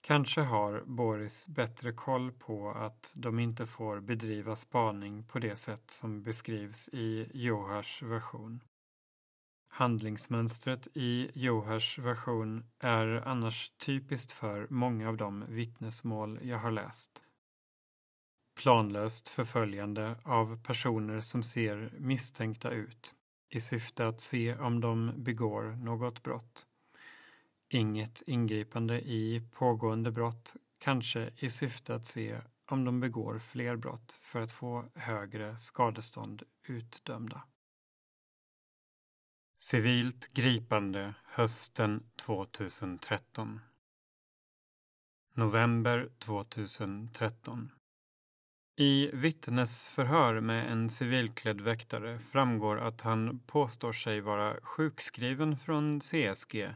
Kanske 0.00 0.40
har 0.40 0.82
Boris 0.86 1.48
bättre 1.48 1.92
koll 1.92 2.32
på 2.32 2.70
att 2.70 3.14
de 3.16 3.38
inte 3.38 3.66
får 3.66 4.00
bedriva 4.00 4.56
spaning 4.56 5.24
på 5.24 5.38
det 5.38 5.56
sätt 5.56 5.90
som 5.90 6.22
beskrivs 6.22 6.88
i 6.92 7.30
Johars 7.34 8.02
version. 8.02 8.60
Handlingsmönstret 9.78 10.88
i 10.94 11.30
Johars 11.34 11.98
version 11.98 12.64
är 12.78 13.06
annars 13.06 13.70
typiskt 13.70 14.32
för 14.32 14.66
många 14.70 15.08
av 15.08 15.16
de 15.16 15.44
vittnesmål 15.48 16.38
jag 16.42 16.58
har 16.58 16.70
läst. 16.70 17.24
Planlöst 18.56 19.28
förföljande 19.28 20.16
av 20.22 20.62
personer 20.62 21.20
som 21.20 21.42
ser 21.42 21.92
misstänkta 21.98 22.70
ut 22.70 23.14
i 23.50 23.60
syfte 23.60 24.06
att 24.06 24.20
se 24.20 24.56
om 24.56 24.80
de 24.80 25.12
begår 25.16 25.62
något 25.62 26.22
brott. 26.22 26.66
Inget 27.68 28.22
ingripande 28.26 29.00
i 29.00 29.48
pågående 29.52 30.10
brott, 30.10 30.56
kanske 30.78 31.30
i 31.36 31.50
syfte 31.50 31.94
att 31.94 32.06
se 32.06 32.36
om 32.70 32.84
de 32.84 33.00
begår 33.00 33.38
fler 33.38 33.76
brott 33.76 34.18
för 34.22 34.40
att 34.40 34.52
få 34.52 34.84
högre 34.94 35.56
skadestånd 35.56 36.42
utdömda. 36.66 37.42
Civilt 39.60 40.34
gripande 40.34 41.14
hösten 41.24 42.02
2013 42.16 43.60
November 45.34 46.08
2013 46.18 47.72
I 48.76 49.10
vittnesförhör 49.12 50.40
med 50.40 50.72
en 50.72 50.90
civilklädd 50.90 51.60
väktare 51.60 52.18
framgår 52.18 52.80
att 52.80 53.00
han 53.00 53.38
påstår 53.38 53.92
sig 53.92 54.20
vara 54.20 54.56
sjukskriven 54.62 55.56
från 55.56 56.00
CSG 56.00 56.74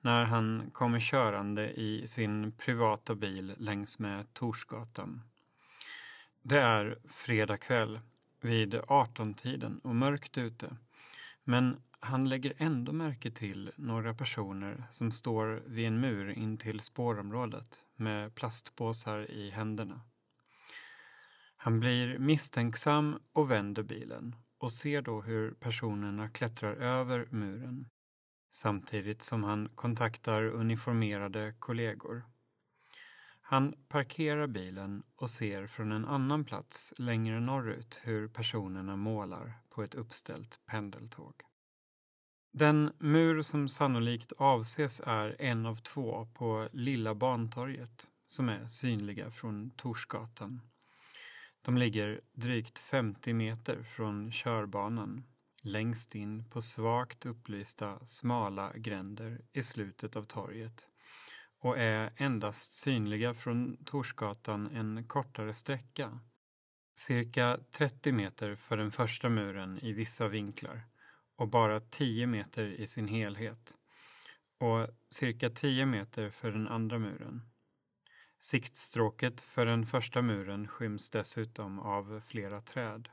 när 0.00 0.24
han 0.24 0.70
kommer 0.72 1.00
körande 1.00 1.70
i 1.70 2.06
sin 2.06 2.52
privata 2.52 3.14
bil 3.14 3.54
längs 3.58 3.98
med 3.98 4.34
Torsgatan. 4.34 5.22
Det 6.42 6.60
är 6.60 6.98
fredag 7.08 7.56
kväll 7.56 8.00
vid 8.40 8.74
18-tiden 8.74 9.78
och 9.78 9.96
mörkt 9.96 10.38
ute. 10.38 10.76
Men 11.44 11.82
han 12.04 12.28
lägger 12.28 12.52
ändå 12.56 12.92
märke 12.92 13.30
till 13.30 13.72
några 13.76 14.14
personer 14.14 14.86
som 14.90 15.10
står 15.10 15.62
vid 15.66 15.86
en 15.86 16.00
mur 16.00 16.30
in 16.30 16.58
till 16.58 16.80
spårområdet 16.80 17.84
med 17.96 18.34
plastpåsar 18.34 19.30
i 19.30 19.50
händerna. 19.50 20.00
Han 21.56 21.80
blir 21.80 22.18
misstänksam 22.18 23.18
och 23.32 23.50
vänder 23.50 23.82
bilen 23.82 24.36
och 24.58 24.72
ser 24.72 25.02
då 25.02 25.20
hur 25.20 25.54
personerna 25.54 26.28
klättrar 26.28 26.74
över 26.74 27.28
muren 27.30 27.88
samtidigt 28.50 29.22
som 29.22 29.44
han 29.44 29.68
kontaktar 29.68 30.42
uniformerade 30.42 31.54
kollegor. 31.58 32.24
Han 33.40 33.74
parkerar 33.88 34.46
bilen 34.46 35.02
och 35.16 35.30
ser 35.30 35.66
från 35.66 35.92
en 35.92 36.04
annan 36.04 36.44
plats 36.44 36.94
längre 36.98 37.40
norrut 37.40 38.00
hur 38.04 38.28
personerna 38.28 38.96
målar 38.96 39.58
på 39.68 39.82
ett 39.82 39.94
uppställt 39.94 40.60
pendeltåg. 40.66 41.34
Den 42.54 42.92
mur 42.98 43.42
som 43.42 43.68
sannolikt 43.68 44.32
avses 44.32 45.02
är 45.06 45.36
en 45.38 45.66
av 45.66 45.76
två 45.76 46.26
på 46.34 46.68
Lilla 46.72 47.14
Bantorget 47.14 48.08
som 48.26 48.48
är 48.48 48.66
synliga 48.66 49.30
från 49.30 49.70
Torsgatan. 49.70 50.60
De 51.62 51.76
ligger 51.76 52.20
drygt 52.32 52.78
50 52.78 53.32
meter 53.32 53.82
från 53.82 54.32
körbanan 54.32 55.24
längst 55.62 56.14
in 56.14 56.50
på 56.50 56.62
svagt 56.62 57.26
upplysta 57.26 58.06
smala 58.06 58.72
gränder 58.76 59.40
i 59.52 59.62
slutet 59.62 60.16
av 60.16 60.24
torget 60.24 60.88
och 61.58 61.78
är 61.78 62.12
endast 62.16 62.72
synliga 62.72 63.34
från 63.34 63.84
Torsgatan 63.84 64.66
en 64.66 65.04
kortare 65.08 65.52
sträcka. 65.52 66.20
Cirka 66.94 67.58
30 67.70 68.12
meter 68.12 68.54
för 68.54 68.76
den 68.76 68.90
första 68.90 69.28
muren 69.28 69.78
i 69.78 69.92
vissa 69.92 70.28
vinklar 70.28 70.91
och 71.42 71.48
bara 71.48 71.80
10 71.80 72.26
meter 72.26 72.64
i 72.64 72.86
sin 72.86 73.08
helhet 73.08 73.76
och 74.58 74.88
cirka 75.08 75.50
10 75.50 75.86
meter 75.86 76.30
för 76.30 76.52
den 76.52 76.68
andra 76.68 76.98
muren. 76.98 77.42
Siktstråket 78.38 79.40
för 79.40 79.66
den 79.66 79.86
första 79.86 80.22
muren 80.22 80.68
skyms 80.68 81.10
dessutom 81.10 81.78
av 81.78 82.20
flera 82.20 82.60
träd. 82.60 83.08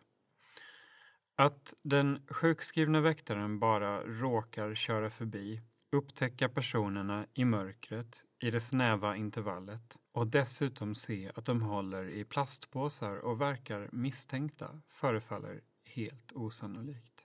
Att 1.36 1.74
den 1.84 2.28
sjukskrivna 2.28 3.02
väktaren 3.02 3.60
bara 3.60 4.04
råkar 4.04 4.76
köra 4.76 5.10
förbi, 5.10 5.62
upptäcka 5.92 6.50
personerna 6.50 7.26
i 7.34 7.46
mörkret 7.46 8.26
i 8.40 8.52
det 8.52 8.60
snäva 8.60 9.16
intervallet 9.16 9.98
och 10.12 10.28
dessutom 10.28 10.96
se 10.96 11.32
att 11.36 11.46
de 11.46 11.62
håller 11.62 12.10
i 12.10 12.26
plastpåsar 12.26 13.16
och 13.16 13.42
verkar 13.42 13.90
misstänkta 13.92 14.82
förefaller 14.90 15.62
helt 15.86 16.32
osannolikt. 16.32 17.19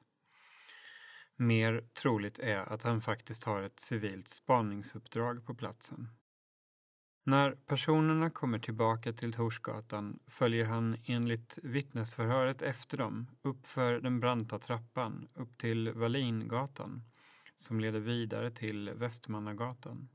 Mer 1.37 1.89
troligt 2.03 2.39
är 2.39 2.57
att 2.57 2.83
han 2.83 3.01
faktiskt 3.01 3.45
har 3.45 3.63
ett 3.63 3.81
civilt 3.81 4.29
spaningsuppdrag 4.29 5.47
på 5.47 5.55
platsen. 5.55 6.09
När 7.27 7.53
personerna 7.53 8.31
kommer 8.31 8.59
tillbaka 8.59 9.13
till 9.13 9.33
Torsgatan 9.33 10.19
följer 10.27 10.65
han 10.65 10.97
enligt 11.05 11.59
vittnesförhöret 11.63 12.63
efter 12.63 12.99
dem 12.99 13.31
uppför 13.43 14.01
den 14.01 14.21
branta 14.21 14.59
trappan 14.59 15.29
upp 15.35 15.59
till 15.59 15.93
Wallingatan 15.93 17.03
som 17.57 17.81
leder 17.81 18.01
vidare 18.01 18.51
till 18.51 18.91
Västmannagatan. 18.91 20.09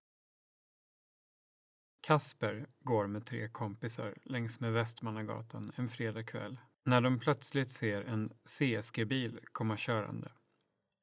Kasper 2.02 2.68
går 2.80 3.08
med 3.08 3.26
tre 3.26 3.50
kompisar 3.50 4.14
längs 4.24 4.60
med 4.60 4.74
Västmannagatan 4.74 5.72
en 5.76 5.88
fredagkväll 5.88 6.60
när 6.86 7.02
de 7.02 7.20
plötsligt 7.20 7.72
ser 7.72 8.02
en 8.02 8.34
CSG-bil 8.46 9.40
komma 9.52 9.78
körande. 9.78 10.32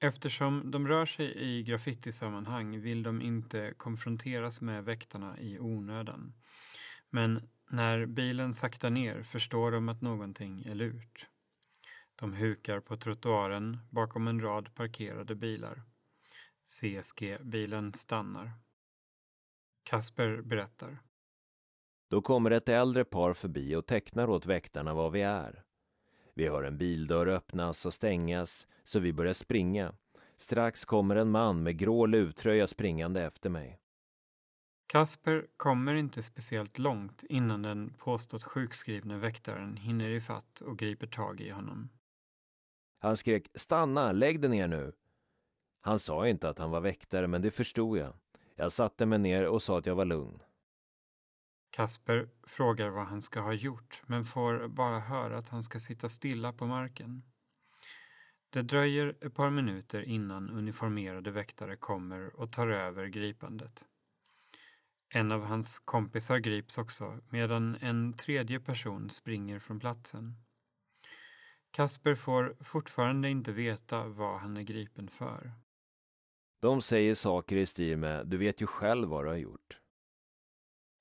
Eftersom 0.07 0.71
de 0.71 0.89
rör 0.89 1.07
sig 1.07 1.37
i 1.37 1.63
graffitisammanhang 1.63 2.81
vill 2.81 3.03
de 3.03 3.23
inte 3.23 3.75
konfronteras 3.77 4.61
med 4.61 4.85
väktarna 4.85 5.41
i 5.41 5.59
onödan. 5.59 6.35
Men 7.11 7.49
när 7.71 8.07
bilen 8.07 8.55
saktar 8.55 8.91
ner 8.91 9.23
förstår 9.23 9.71
de 9.71 9.89
att 9.89 10.01
någonting 10.01 10.63
är 10.63 10.75
lurt. 10.75 11.27
De 12.17 12.33
hukar 12.33 12.81
på 12.81 12.97
trottoaren 12.97 13.79
bakom 13.91 14.29
en 14.29 14.41
rad 14.41 14.75
parkerade 14.75 15.35
bilar. 15.35 15.83
CSG-bilen 16.67 17.93
stannar. 17.93 18.53
Kasper 19.83 20.43
berättar. 20.43 20.99
Då 22.11 22.23
kommer 22.23 22.51
ett 22.51 22.69
äldre 22.69 23.05
par 23.05 23.35
förbi 23.35 23.75
och 23.75 23.87
tecknar 23.87 24.31
åt 24.31 24.47
väktarna 24.47 24.95
vad 24.95 25.13
vi 25.13 25.23
är. 25.23 25.66
Vi 26.39 26.49
hör 26.49 26.63
en 26.63 26.79
bildörr 26.79 27.27
öppnas 27.27 27.87
och 27.87 27.95
stängas 27.95 28.67
så 28.85 29.01
vi 29.01 29.13
börjar 29.13 29.33
springa. 29.33 29.95
Strax 30.37 30.85
kommer 30.85 31.17
en 31.17 31.31
man 31.31 31.63
med 31.63 31.79
grå 31.79 32.07
luvtröja 32.07 32.67
springande 32.67 33.23
efter 33.23 33.51
mig. 33.51 33.81
Kasper 34.87 35.47
kommer 35.57 35.95
inte 35.95 36.23
speciellt 36.23 36.79
långt 36.79 37.23
innan 37.23 37.63
den 37.63 37.95
påstått 37.99 38.45
sjukskrivne 38.45 39.17
väktaren 39.19 39.77
hinner 39.77 40.11
ifatt 40.11 40.61
och 40.61 40.79
griper 40.79 41.07
tag 41.07 41.41
i 41.41 41.51
honom. 41.51 41.89
Han 42.99 43.17
skrek 43.17 43.49
”Stanna, 43.55 44.13
lägg 44.13 44.41
dig 44.41 44.51
ner 44.51 44.69
nu!” 44.69 44.93
Han 45.81 45.99
sa 45.99 46.29
inte 46.29 46.49
att 46.49 46.59
han 46.59 46.71
var 46.71 46.81
väktare, 46.81 47.27
men 47.27 47.43
det 47.43 47.51
förstod 47.51 47.99
jag. 47.99 48.13
Jag 48.55 48.73
satte 48.73 49.07
mig 49.07 49.19
ner 49.19 49.47
och 49.47 49.63
sa 49.63 49.79
att 49.79 49.87
jag 49.87 49.95
var 49.95 50.05
lugn. 50.05 50.43
Kasper 51.77 52.29
frågar 52.43 52.89
vad 52.89 53.07
han 53.07 53.23
ska 53.23 53.41
ha 53.41 53.53
gjort, 53.53 54.03
men 54.07 54.25
får 54.25 54.69
bara 54.69 55.01
höra 55.01 55.39
att 55.39 55.49
han 55.49 55.63
ska 55.63 55.79
sitta 55.79 56.09
stilla 56.09 56.53
på 56.53 56.67
marken. 56.67 57.23
Det 58.51 58.63
dröjer 58.63 59.17
ett 59.21 59.35
par 59.35 59.51
minuter 59.51 60.03
innan 60.03 60.51
uniformerade 60.51 61.31
väktare 61.31 61.77
kommer 61.77 62.41
och 62.41 62.53
tar 62.53 62.69
över 62.69 63.07
gripandet. 63.07 63.85
En 65.09 65.33
av 65.33 65.45
hans 65.45 65.79
kompisar 65.79 66.39
grips 66.39 66.79
också, 66.79 67.21
medan 67.31 67.77
en 67.81 68.13
tredje 68.13 68.61
person 68.61 69.11
springer 69.11 69.59
från 69.59 69.81
platsen. 69.81 70.35
Kasper 71.71 72.15
får 72.15 72.57
fortfarande 72.61 73.31
inte 73.31 73.53
veta 73.53 74.07
vad 74.07 74.41
han 74.41 74.57
är 74.57 74.63
gripen 74.63 75.09
för. 75.09 75.53
De 76.61 76.81
säger 76.81 77.15
saker 77.15 77.57
i 77.57 77.67
stil 77.67 77.97
med 77.97 78.27
”du 78.27 78.37
vet 78.37 78.61
ju 78.63 78.67
själv 78.67 79.09
vad 79.09 79.25
du 79.25 79.29
har 79.29 79.37
gjort”. 79.37 79.81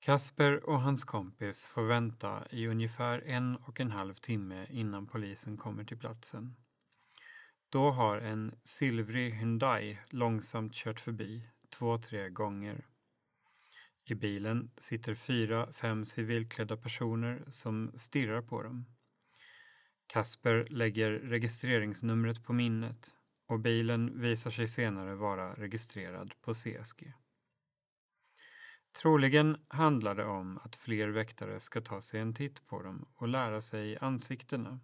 Kasper 0.00 0.68
och 0.68 0.80
hans 0.80 1.04
kompis 1.04 1.68
får 1.68 1.82
vänta 1.82 2.46
i 2.50 2.66
ungefär 2.66 3.22
en 3.26 3.56
och 3.56 3.80
en 3.80 3.90
halv 3.90 4.14
timme 4.14 4.66
innan 4.70 5.06
polisen 5.06 5.56
kommer 5.56 5.84
till 5.84 5.98
platsen. 5.98 6.56
Då 7.68 7.90
har 7.90 8.18
en 8.18 8.54
silvrig 8.64 9.34
Hyundai 9.34 9.98
långsamt 10.10 10.74
kört 10.74 11.00
förbi 11.00 11.48
två, 11.78 11.98
tre 11.98 12.28
gånger. 12.28 12.86
I 14.04 14.14
bilen 14.14 14.70
sitter 14.76 15.14
fyra, 15.14 15.72
fem 15.72 16.04
civilklädda 16.04 16.76
personer 16.76 17.44
som 17.48 17.92
stirrar 17.94 18.42
på 18.42 18.62
dem. 18.62 18.86
Kasper 20.06 20.66
lägger 20.70 21.10
registreringsnumret 21.10 22.44
på 22.44 22.52
minnet 22.52 23.16
och 23.46 23.60
bilen 23.60 24.20
visar 24.20 24.50
sig 24.50 24.68
senare 24.68 25.14
vara 25.14 25.54
registrerad 25.54 26.34
på 26.40 26.54
CSG. 26.54 27.12
Troligen 29.02 29.56
handlar 29.68 30.14
det 30.14 30.24
om 30.24 30.58
att 30.62 30.76
fler 30.76 31.08
väktare 31.08 31.60
ska 31.60 31.80
ta 31.80 32.00
sig 32.00 32.20
en 32.20 32.34
titt 32.34 32.66
på 32.66 32.82
dem 32.82 33.08
och 33.14 33.28
lära 33.28 33.60
sig 33.60 33.98
ansiktena. 33.98 34.80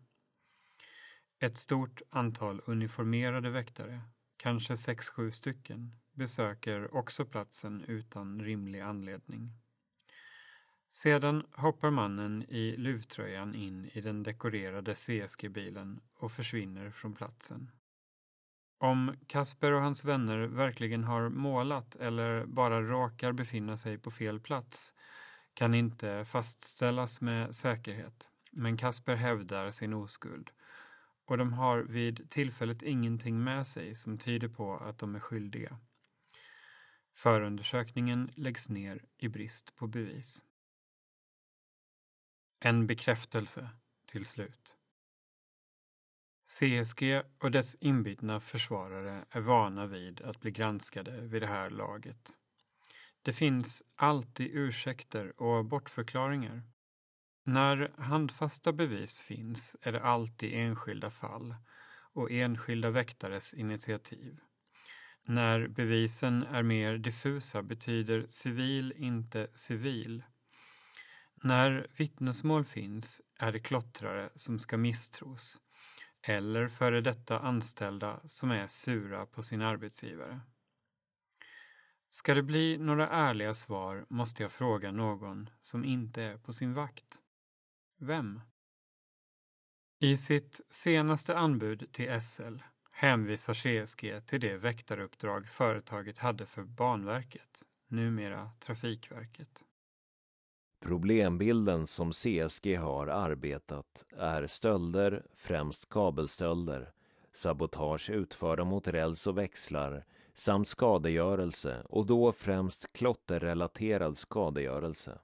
Ett 1.38 1.56
stort 1.56 2.02
antal 2.10 2.62
uniformerade 2.66 3.50
väktare, 3.50 4.00
kanske 4.36 4.76
sex 4.76 5.08
sju 5.10 5.30
stycken, 5.30 5.94
besöker 6.12 6.94
också 6.94 7.24
platsen 7.24 7.84
utan 7.86 8.40
rimlig 8.40 8.80
anledning. 8.80 9.50
Sedan 10.90 11.46
hoppar 11.52 11.90
mannen 11.90 12.42
i 12.48 12.76
luvtröjan 12.76 13.54
in 13.54 13.90
i 13.92 14.00
den 14.00 14.22
dekorerade 14.22 14.94
CSG-bilen 14.94 16.00
och 16.14 16.32
försvinner 16.32 16.90
från 16.90 17.14
platsen. 17.14 17.70
Om 18.82 19.16
Kasper 19.26 19.72
och 19.72 19.80
hans 19.80 20.04
vänner 20.04 20.38
verkligen 20.38 21.04
har 21.04 21.28
målat 21.28 21.96
eller 21.96 22.46
bara 22.46 22.82
råkar 22.82 23.32
befinna 23.32 23.76
sig 23.76 23.98
på 23.98 24.10
fel 24.10 24.40
plats 24.40 24.94
kan 25.54 25.74
inte 25.74 26.24
fastställas 26.24 27.20
med 27.20 27.54
säkerhet, 27.54 28.30
men 28.50 28.76
Kasper 28.76 29.14
hävdar 29.14 29.70
sin 29.70 29.94
oskuld 29.94 30.50
och 31.24 31.38
de 31.38 31.52
har 31.52 31.78
vid 31.78 32.30
tillfället 32.30 32.82
ingenting 32.82 33.44
med 33.44 33.66
sig 33.66 33.94
som 33.94 34.18
tyder 34.18 34.48
på 34.48 34.76
att 34.76 34.98
de 34.98 35.14
är 35.14 35.20
skyldiga. 35.20 35.78
Förundersökningen 37.14 38.32
läggs 38.36 38.68
ner 38.68 39.04
i 39.18 39.28
brist 39.28 39.76
på 39.76 39.86
bevis. 39.86 40.44
En 42.60 42.86
bekräftelse 42.86 43.68
till 44.06 44.26
slut. 44.26 44.76
CSG 46.58 47.22
och 47.38 47.50
dess 47.50 47.74
inbitna 47.74 48.40
försvarare 48.40 49.24
är 49.30 49.40
vana 49.40 49.86
vid 49.86 50.20
att 50.20 50.40
bli 50.40 50.50
granskade 50.50 51.20
vid 51.20 51.42
det 51.42 51.46
här 51.46 51.70
laget. 51.70 52.34
Det 53.22 53.32
finns 53.32 53.82
alltid 53.96 54.50
ursäkter 54.52 55.42
och 55.42 55.64
bortförklaringar. 55.64 56.62
När 57.44 57.92
handfasta 57.98 58.72
bevis 58.72 59.22
finns 59.22 59.76
är 59.82 59.92
det 59.92 60.02
alltid 60.02 60.54
enskilda 60.54 61.10
fall 61.10 61.54
och 62.12 62.30
enskilda 62.30 62.90
väktares 62.90 63.54
initiativ. 63.54 64.38
När 65.24 65.68
bevisen 65.68 66.42
är 66.42 66.62
mer 66.62 66.98
diffusa 66.98 67.62
betyder 67.62 68.26
civil 68.28 68.94
inte 68.96 69.48
civil. 69.54 70.22
När 71.34 71.86
vittnesmål 71.96 72.64
finns 72.64 73.22
är 73.38 73.52
det 73.52 73.60
klottrare 73.60 74.30
som 74.34 74.58
ska 74.58 74.76
misstros 74.76 75.60
eller 76.22 76.68
före 76.68 77.00
detta 77.00 77.38
anställda 77.38 78.20
som 78.24 78.50
är 78.50 78.66
sura 78.66 79.26
på 79.26 79.42
sin 79.42 79.62
arbetsgivare. 79.62 80.40
Ska 82.08 82.34
det 82.34 82.42
bli 82.42 82.78
några 82.78 83.08
ärliga 83.08 83.54
svar 83.54 84.06
måste 84.08 84.42
jag 84.42 84.52
fråga 84.52 84.92
någon 84.92 85.50
som 85.60 85.84
inte 85.84 86.22
är 86.22 86.38
på 86.38 86.52
sin 86.52 86.74
vakt. 86.74 87.18
Vem? 87.98 88.40
I 89.98 90.16
sitt 90.16 90.60
senaste 90.70 91.38
anbud 91.38 91.92
till 91.92 92.20
SL 92.20 92.56
hänvisar 92.92 93.54
CSG 93.54 94.26
till 94.26 94.40
det 94.40 94.56
väktaruppdrag 94.56 95.48
företaget 95.48 96.18
hade 96.18 96.46
för 96.46 96.62
Banverket, 96.62 97.62
numera 97.88 98.50
Trafikverket. 98.60 99.64
Problembilden 100.82 101.86
som 101.86 102.12
CSG 102.12 102.76
har 102.76 103.06
arbetat 103.06 104.06
är 104.16 104.46
stölder, 104.46 105.26
främst 105.36 105.88
kabelstölder, 105.88 106.92
sabotage 107.34 108.10
utförda 108.10 108.64
mot 108.64 108.88
räls 108.88 109.26
och 109.26 109.38
växlar 109.38 110.04
samt 110.34 110.68
skadegörelse 110.68 111.82
och 111.88 112.06
då 112.06 112.32
främst 112.32 112.92
klotterrelaterad 112.92 114.18
skadegörelse. 114.18 115.18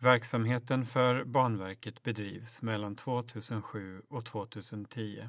Verksamheten 0.00 0.86
för 0.86 1.24
Banverket 1.24 2.02
bedrivs 2.02 2.62
mellan 2.62 2.96
2007 2.96 4.02
och 4.08 4.26
2010. 4.26 5.28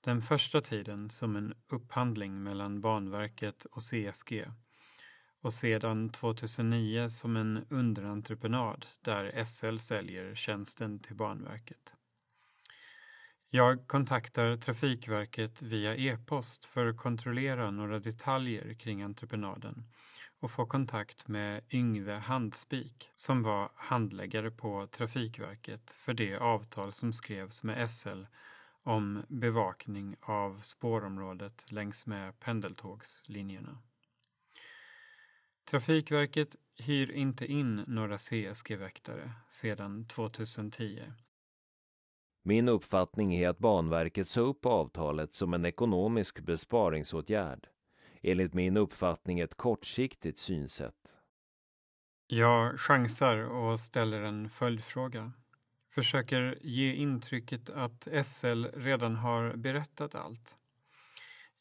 Den 0.00 0.22
första 0.22 0.60
tiden 0.60 1.10
som 1.10 1.36
en 1.36 1.54
upphandling 1.68 2.42
mellan 2.42 2.80
Banverket 2.80 3.64
och 3.64 3.82
CSG 3.82 4.46
och 5.46 5.52
sedan 5.52 6.08
2009 6.08 7.08
som 7.08 7.36
en 7.36 7.66
underentreprenad 7.70 8.86
där 9.00 9.44
SL 9.44 9.76
säljer 9.78 10.34
tjänsten 10.34 10.98
till 10.98 11.16
Banverket. 11.16 11.96
Jag 13.50 13.86
kontaktar 13.86 14.56
Trafikverket 14.56 15.62
via 15.62 15.96
e-post 15.96 16.66
för 16.66 16.86
att 16.86 16.96
kontrollera 16.96 17.70
några 17.70 17.98
detaljer 17.98 18.74
kring 18.74 19.02
entreprenaden 19.02 19.84
och 20.40 20.50
få 20.50 20.66
kontakt 20.66 21.28
med 21.28 21.64
Yngve 21.70 22.14
Handspik 22.14 23.10
som 23.14 23.42
var 23.42 23.70
handläggare 23.74 24.50
på 24.50 24.86
Trafikverket 24.86 25.90
för 25.90 26.14
det 26.14 26.36
avtal 26.36 26.92
som 26.92 27.12
skrevs 27.12 27.62
med 27.62 27.90
SL 27.90 28.24
om 28.82 29.22
bevakning 29.28 30.16
av 30.20 30.58
spårområdet 30.58 31.72
längs 31.72 32.06
med 32.06 32.40
pendeltågslinjerna. 32.40 33.78
Trafikverket 35.70 36.56
hyr 36.78 37.10
inte 37.10 37.46
in 37.46 37.84
några 37.86 38.18
CSG-väktare 38.18 39.32
sedan 39.48 40.06
2010. 40.06 41.02
Min 42.42 42.68
uppfattning 42.68 43.34
är 43.34 43.48
att 43.48 43.58
Banverket 43.58 44.28
sa 44.28 44.40
upp 44.40 44.66
avtalet 44.66 45.34
som 45.34 45.54
en 45.54 45.64
ekonomisk 45.64 46.40
besparingsåtgärd. 46.40 47.68
Enligt 48.22 48.54
min 48.54 48.76
uppfattning 48.76 49.40
ett 49.40 49.54
kortsiktigt 49.54 50.38
synsätt. 50.38 51.14
Jag 52.26 52.80
chansar 52.80 53.38
och 53.38 53.80
ställer 53.80 54.22
en 54.22 54.48
följdfråga. 54.48 55.32
Försöker 55.90 56.58
ge 56.62 56.92
intrycket 56.94 57.70
att 57.70 58.08
SL 58.26 58.64
redan 58.64 59.16
har 59.16 59.56
berättat 59.56 60.14
allt. 60.14 60.56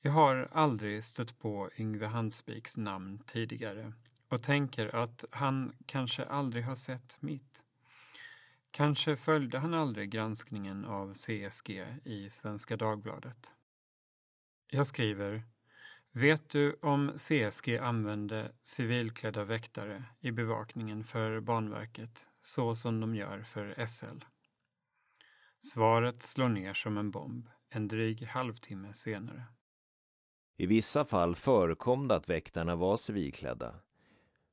Jag 0.05 0.11
har 0.11 0.49
aldrig 0.51 1.03
stött 1.03 1.39
på 1.39 1.69
Yngve 1.77 2.05
Handspiks 2.05 2.77
namn 2.77 3.19
tidigare 3.25 3.93
och 4.29 4.43
tänker 4.43 4.95
att 4.95 5.25
han 5.31 5.75
kanske 5.85 6.25
aldrig 6.25 6.63
har 6.65 6.75
sett 6.75 7.21
mitt. 7.21 7.63
Kanske 8.71 9.15
följde 9.15 9.59
han 9.59 9.73
aldrig 9.73 10.09
granskningen 10.09 10.85
av 10.85 11.13
CSG 11.13 11.85
i 12.03 12.29
Svenska 12.29 12.77
Dagbladet. 12.77 13.53
Jag 14.67 14.87
skriver 14.87 15.43
Vet 16.11 16.49
du 16.49 16.73
om 16.81 17.11
CSG 17.17 17.77
använde 17.77 18.51
civilklädda 18.63 19.43
väktare 19.43 20.03
i 20.19 20.31
bevakningen 20.31 21.03
för 21.03 21.39
Banverket 21.39 22.27
så 22.41 22.75
som 22.75 22.99
de 22.99 23.15
gör 23.15 23.41
för 23.41 23.85
SL? 23.85 24.25
Svaret 25.59 26.21
slår 26.21 26.49
ner 26.49 26.73
som 26.73 26.97
en 26.97 27.11
bomb 27.11 27.49
en 27.69 27.87
dryg 27.87 28.23
halvtimme 28.23 28.93
senare. 28.93 29.45
I 30.57 30.65
vissa 30.65 31.05
fall 31.05 31.35
förekom 31.35 32.07
det 32.07 32.15
att 32.15 32.29
väktarna 32.29 32.75
var 32.75 32.97
civilklädda. 32.97 33.75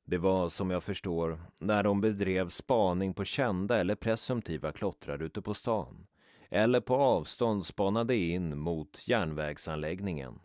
Det 0.05 0.19
var, 0.19 0.49
som 0.49 0.71
jag 0.71 0.85
förstår, 0.85 1.41
när 1.61 1.83
de 1.83 2.01
bedrev 2.01 2.49
spaning 2.49 3.15
på 3.15 3.25
kända 3.25 3.79
eller 3.79 3.95
presumtiva 3.95 4.73
klottrare 4.73 5.25
ute 5.25 5.43
på 5.43 5.55
stan 5.55 6.07
eller 6.55 6.81
på 6.81 6.95
avstånd 6.95 7.67
spanade 7.67 8.17
in 8.17 8.59
mot 8.59 9.09
järnvägsanläggningen. 9.09 10.41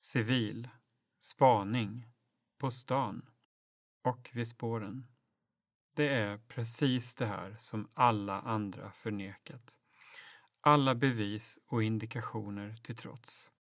Civil, 0.00 0.68
spaning, 1.20 2.06
på 2.58 2.70
stan 2.70 3.22
och 4.04 4.30
vid 4.34 4.48
spåren. 4.48 5.06
Det 5.96 6.08
är 6.08 6.38
precis 6.38 7.14
det 7.14 7.26
här 7.26 7.54
som 7.58 7.88
alla 7.94 8.40
andra 8.40 8.92
förnekat. 8.92 9.78
Alla 10.60 10.94
bevis 10.94 11.58
och 11.66 11.82
indikationer 11.82 12.74
till 12.82 12.96
trots. 12.96 13.52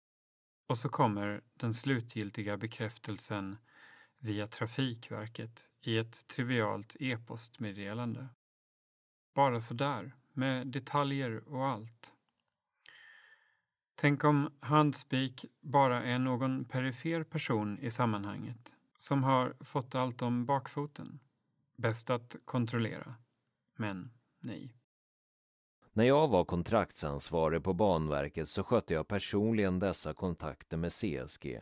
Och 0.68 0.78
så 0.78 0.90
kommer 0.90 1.42
den 1.54 1.74
slutgiltiga 1.74 2.58
bekräftelsen 2.58 3.58
via 4.20 4.48
Trafikverket 4.48 5.70
i 5.82 5.98
ett 5.98 6.28
trivialt 6.28 6.96
e-postmeddelande. 7.00 8.28
Bara 9.34 9.62
sådär, 9.62 10.16
med 10.34 10.68
detaljer 10.68 11.48
och 11.48 11.68
allt. 11.68 12.14
Tänk 13.96 14.24
om 14.24 14.54
Handspik 14.60 15.46
bara 15.62 16.04
är 16.04 16.20
någon 16.20 16.66
perifer 16.66 17.24
person 17.24 17.80
i 17.80 17.92
sammanhanget 17.92 18.76
som 18.98 19.24
har 19.24 19.56
fått 19.60 19.96
allt 19.96 20.22
om 20.22 20.46
bakfoten. 20.46 21.20
Bäst 21.78 22.10
att 22.10 22.36
kontrollera. 22.46 23.16
Men 23.76 24.12
nej. 24.40 24.74
När 25.98 26.04
jag 26.04 26.28
var 26.28 26.44
kontraktsansvarig 26.44 27.64
på 27.64 27.74
Banverket 27.74 28.50
så 28.50 28.64
skötte 28.64 28.94
jag 28.94 29.08
personligen 29.08 29.80
dessa 29.80 30.14
kontakter 30.14 30.78
med 30.78 30.92
CSG. 30.92 31.62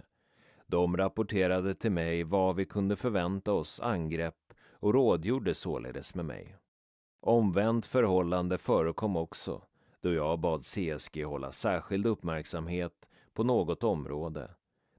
De 0.67 0.97
rapporterade 0.97 1.75
till 1.75 1.91
mig 1.91 2.23
vad 2.23 2.55
vi 2.55 2.65
kunde 2.65 2.95
förvänta 2.95 3.53
oss 3.53 3.79
angrepp 3.79 4.53
och 4.69 4.93
rådgjorde 4.93 5.55
således 5.55 6.15
med 6.15 6.25
mig. 6.25 6.55
Omvänt 7.21 7.85
förhållande 7.85 8.57
förekom 8.57 9.15
också 9.15 9.61
då 10.01 10.13
jag 10.13 10.39
bad 10.39 10.65
CSG 10.65 11.25
hålla 11.25 11.51
särskild 11.51 12.05
uppmärksamhet 12.05 13.09
på 13.33 13.43
något 13.43 13.83
område. 13.83 14.51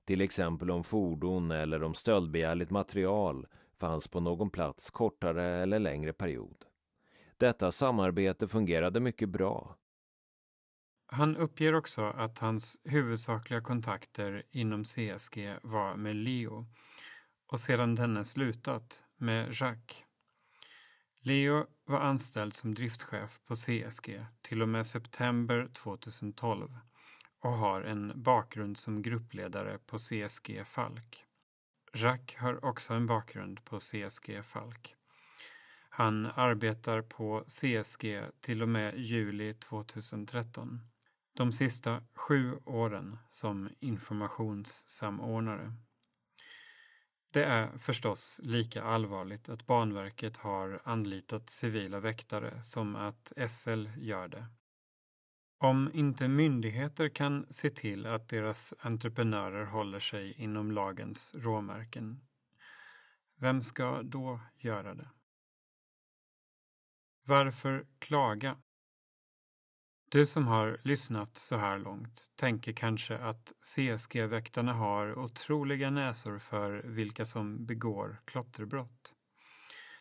Till 0.05 0.21
exempel 0.21 0.71
om 0.71 0.85
fordon 0.85 1.51
eller 1.51 1.83
om 1.83 1.95
stöldbegärligt 1.95 2.71
material 2.71 3.47
fanns 3.79 4.09
på 4.09 4.21
någon 4.21 4.51
plats 4.51 4.91
kortare 4.91 5.45
eller 5.45 5.79
längre 5.79 6.13
period. 6.13 6.65
Detta 7.39 7.73
samarbete 7.73 8.49
fungerade 8.49 9.01
mycket 9.01 9.29
bra. 9.29 9.77
Han 11.07 11.37
uppger 11.37 11.75
också 11.75 12.05
att 12.05 12.39
hans 12.39 12.81
huvudsakliga 12.85 13.61
kontakter 13.61 14.43
inom 14.51 14.85
CSG 14.85 15.57
var 15.63 15.97
med 15.97 16.17
Leo 16.17 16.67
och 17.47 17.61
sedan 17.61 17.95
denne 17.95 18.25
slutat 18.25 19.05
med 19.17 19.49
Jacques. 19.53 20.03
Leo 21.21 21.67
var 21.85 22.01
anställd 22.01 22.55
som 22.55 22.75
driftchef 22.75 23.41
på 23.47 23.55
CSG 23.55 24.27
till 24.43 24.63
och 24.63 24.69
med 24.69 24.87
september 24.87 25.69
2012 25.73 26.79
och 27.41 27.53
har 27.53 27.83
en 27.83 28.23
bakgrund 28.23 28.79
som 28.79 29.03
gruppledare 29.03 29.79
på 29.79 29.99
CSG 29.99 30.65
Falk. 30.65 31.25
Jacques 31.95 32.41
har 32.41 32.65
också 32.65 32.95
en 32.95 33.07
bakgrund 33.07 33.65
på 33.65 33.79
CSG 33.79 34.43
Falk. 34.45 34.95
Han 35.99 36.27
arbetar 36.27 37.03
på 37.03 37.45
CSG 37.47 38.23
till 38.41 38.63
och 38.63 38.69
med 38.69 38.99
juli 38.99 39.55
2013. 39.55 40.81
De 41.37 41.53
sista 41.53 42.03
sju 42.15 42.57
åren 42.65 43.19
som 43.29 43.71
informationssamordnare. 43.81 45.73
Det 47.33 47.45
är 47.45 47.79
förstås 47.79 48.41
lika 48.45 48.83
allvarligt 48.83 49.49
att 49.49 49.67
Banverket 49.67 50.37
har 50.37 50.83
anlitat 50.85 51.51
civila 51.51 52.01
väktare 52.01 52.63
som 52.63 52.97
att 52.97 53.33
SL 53.49 53.87
gör 53.97 54.29
det. 54.29 54.47
Om 55.59 55.91
inte 55.95 56.29
myndigheter 56.29 57.09
kan 57.09 57.47
se 57.51 57.71
till 57.71 58.07
att 58.07 58.29
deras 58.29 58.75
entreprenörer 58.79 59.65
håller 59.65 60.01
sig 60.01 60.33
inom 60.33 60.73
lagens 60.73 61.35
råmärken, 61.35 62.21
vem 63.39 63.63
ska 63.63 64.03
då 64.03 64.41
göra 64.59 64.95
det? 64.95 65.09
Varför 67.29 67.87
klaga? 67.99 68.57
Du 70.11 70.27
som 70.27 70.47
har 70.47 70.81
lyssnat 70.85 71.37
så 71.37 71.57
här 71.57 71.79
långt 71.79 72.33
tänker 72.37 72.73
kanske 72.73 73.19
att 73.19 73.53
CSG-väktarna 73.61 74.73
har 74.73 75.19
otroliga 75.19 75.91
näsor 75.91 76.39
för 76.39 76.83
vilka 76.83 77.25
som 77.25 77.67
begår 77.67 78.23
klotterbrott. 78.25 79.15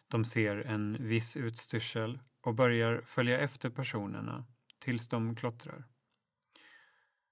De 0.08 0.26
ser 0.26 0.58
en 0.58 1.08
viss 1.08 1.38
utstyrsel 1.38 2.20
och 2.42 2.56
börjar 2.56 3.02
följa 3.06 3.40
efter 3.40 3.70
personerna 3.70 4.46
tills 4.80 5.08
de 5.08 5.36
klottrar. 5.36 5.86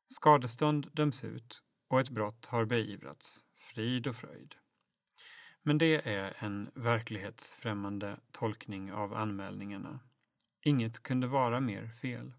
Skadestånd 0.07 0.89
döms 0.93 1.23
ut 1.23 1.63
och 1.89 1.99
ett 1.99 2.09
brott 2.09 2.45
har 2.45 2.65
beivrats. 2.65 3.45
Frid 3.55 4.07
och 4.07 4.15
fröjd. 4.15 4.55
Men 5.64 5.78
det 5.78 6.07
är 6.07 6.34
en 6.39 6.72
verklighetsfrämmande 6.76 8.20
tolkning 8.32 8.93
av 8.93 9.14
anmälningarna. 9.14 9.99
Inget 10.61 11.03
kunde 11.03 11.28
vara 11.28 11.59
mer 11.59 11.88
fel. 11.88 12.34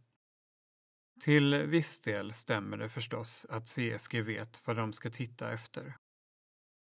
Till 1.20 1.54
viss 1.54 2.00
del 2.00 2.32
stämmer 2.32 2.76
det 2.76 2.88
förstås 2.88 3.46
att 3.50 3.66
CSG 3.66 4.22
vet 4.22 4.66
vad 4.66 4.76
de 4.76 4.92
ska 4.92 5.10
titta 5.10 5.52
efter. 5.52 5.96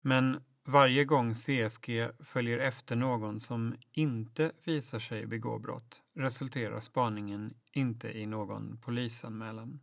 Men 0.01 0.43
varje 0.63 1.05
gång 1.05 1.33
CSG 1.33 2.09
följer 2.19 2.57
efter 2.57 2.95
någon 2.95 3.39
som 3.39 3.75
inte 3.91 4.51
visar 4.63 4.99
sig 4.99 5.25
begå 5.25 5.59
brott 5.59 6.03
resulterar 6.15 6.79
spaningen 6.79 7.53
inte 7.71 8.17
i 8.17 8.25
någon 8.25 8.77
polisanmälan. 8.77 9.79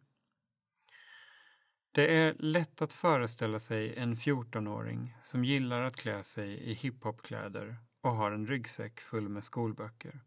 Det 1.95 2.16
är 2.16 2.34
lätt 2.38 2.82
att 2.82 2.92
föreställa 2.92 3.59
sig 3.59 3.97
en 3.97 4.14
14-åring 4.14 5.16
som 5.22 5.45
gillar 5.45 5.80
att 5.82 5.97
klä 5.97 6.22
sig 6.22 6.55
i 6.55 6.72
hiphopkläder 6.72 7.76
och 8.01 8.11
har 8.11 8.32
en 8.32 8.47
ryggsäck 8.47 9.01
full 9.01 9.28
med 9.28 9.45
skolböcker. 9.45 10.20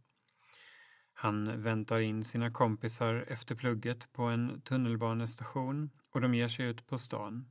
Han 1.14 1.62
väntar 1.62 2.00
in 2.00 2.24
sina 2.24 2.50
kompisar 2.50 3.26
efter 3.28 3.56
plugget 3.56 4.14
på 4.14 4.24
en 4.24 4.62
tunnelbanestation 4.62 5.90
och 6.14 6.22
de 6.22 6.34
ger 6.34 6.48
sig 6.48 6.66
ut 6.66 6.88
på 6.88 6.98
stan 6.98 7.50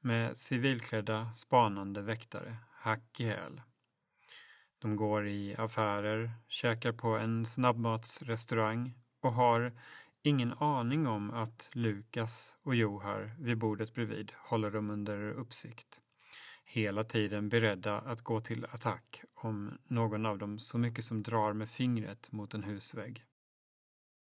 med 0.00 0.36
civilklädda 0.36 1.32
spanande 1.32 2.02
väktare, 2.02 2.56
hack 2.72 3.20
i 3.20 3.24
häl. 3.24 3.60
De 4.78 4.96
går 4.96 5.28
i 5.28 5.56
affärer, 5.56 6.30
käkar 6.48 6.92
på 6.92 7.08
en 7.08 7.46
snabbmatsrestaurang 7.46 8.94
och 9.20 9.32
har 9.32 9.72
ingen 10.22 10.52
aning 10.52 11.06
om 11.06 11.30
att 11.30 11.70
Lukas 11.74 12.56
och 12.62 12.74
Johar 12.74 13.36
vid 13.38 13.58
bordet 13.58 13.94
bredvid 13.94 14.32
håller 14.36 14.70
dem 14.70 14.90
under 14.90 15.30
uppsikt. 15.30 16.00
Hela 16.64 17.04
tiden 17.04 17.48
beredda 17.48 17.98
att 17.98 18.22
gå 18.22 18.40
till 18.40 18.64
attack 18.64 19.22
om 19.34 19.78
någon 19.86 20.26
av 20.26 20.38
dem 20.38 20.58
så 20.58 20.78
mycket 20.78 21.04
som 21.04 21.22
drar 21.22 21.52
med 21.52 21.70
fingret 21.70 22.32
mot 22.32 22.54
en 22.54 22.62
husvägg. 22.62 23.24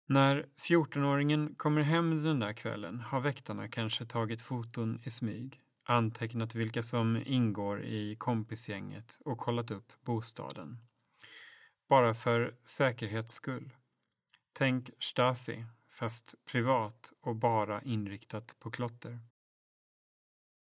När 0.07 0.47
14-åringen 0.68 1.55
kommer 1.57 1.82
hem 1.82 2.22
den 2.22 2.40
där 2.40 2.53
kvällen 2.53 3.01
har 3.01 3.20
väktarna 3.20 3.68
kanske 3.68 4.07
tagit 4.07 4.42
foton 4.42 5.01
i 5.05 5.11
smyg, 5.11 5.61
antecknat 5.84 6.55
vilka 6.55 6.82
som 6.82 7.22
ingår 7.26 7.84
i 7.84 8.16
kompisgänget 8.16 9.18
och 9.24 9.38
kollat 9.38 9.70
upp 9.70 9.92
bostaden. 10.03 10.78
Bara 11.88 12.14
för 12.14 12.55
säkerhets 12.64 13.34
skull. 13.34 13.70
Tänk 14.53 14.90
Stasi, 14.99 15.64
fast 15.95 16.34
privat 16.45 17.12
och 17.20 17.36
bara 17.36 17.82
inriktat 17.82 18.57
på 18.59 18.70
klotter. 18.70 19.20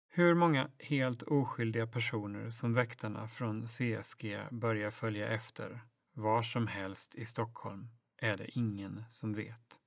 Hur 0.09 0.35
många 0.35 0.69
helt 0.79 1.23
oskyldiga 1.23 1.87
personer 1.87 2.49
som 2.49 2.73
väktarna 2.73 3.27
från 3.27 3.67
CSG 3.67 4.39
börjar 4.51 4.91
följa 4.91 5.27
efter 5.27 5.81
var 6.13 6.41
som 6.41 6.67
helst 6.67 7.15
i 7.15 7.25
Stockholm 7.25 7.89
är 8.17 8.37
det 8.37 8.57
ingen 8.57 9.03
som 9.09 9.33
vet. 9.33 9.79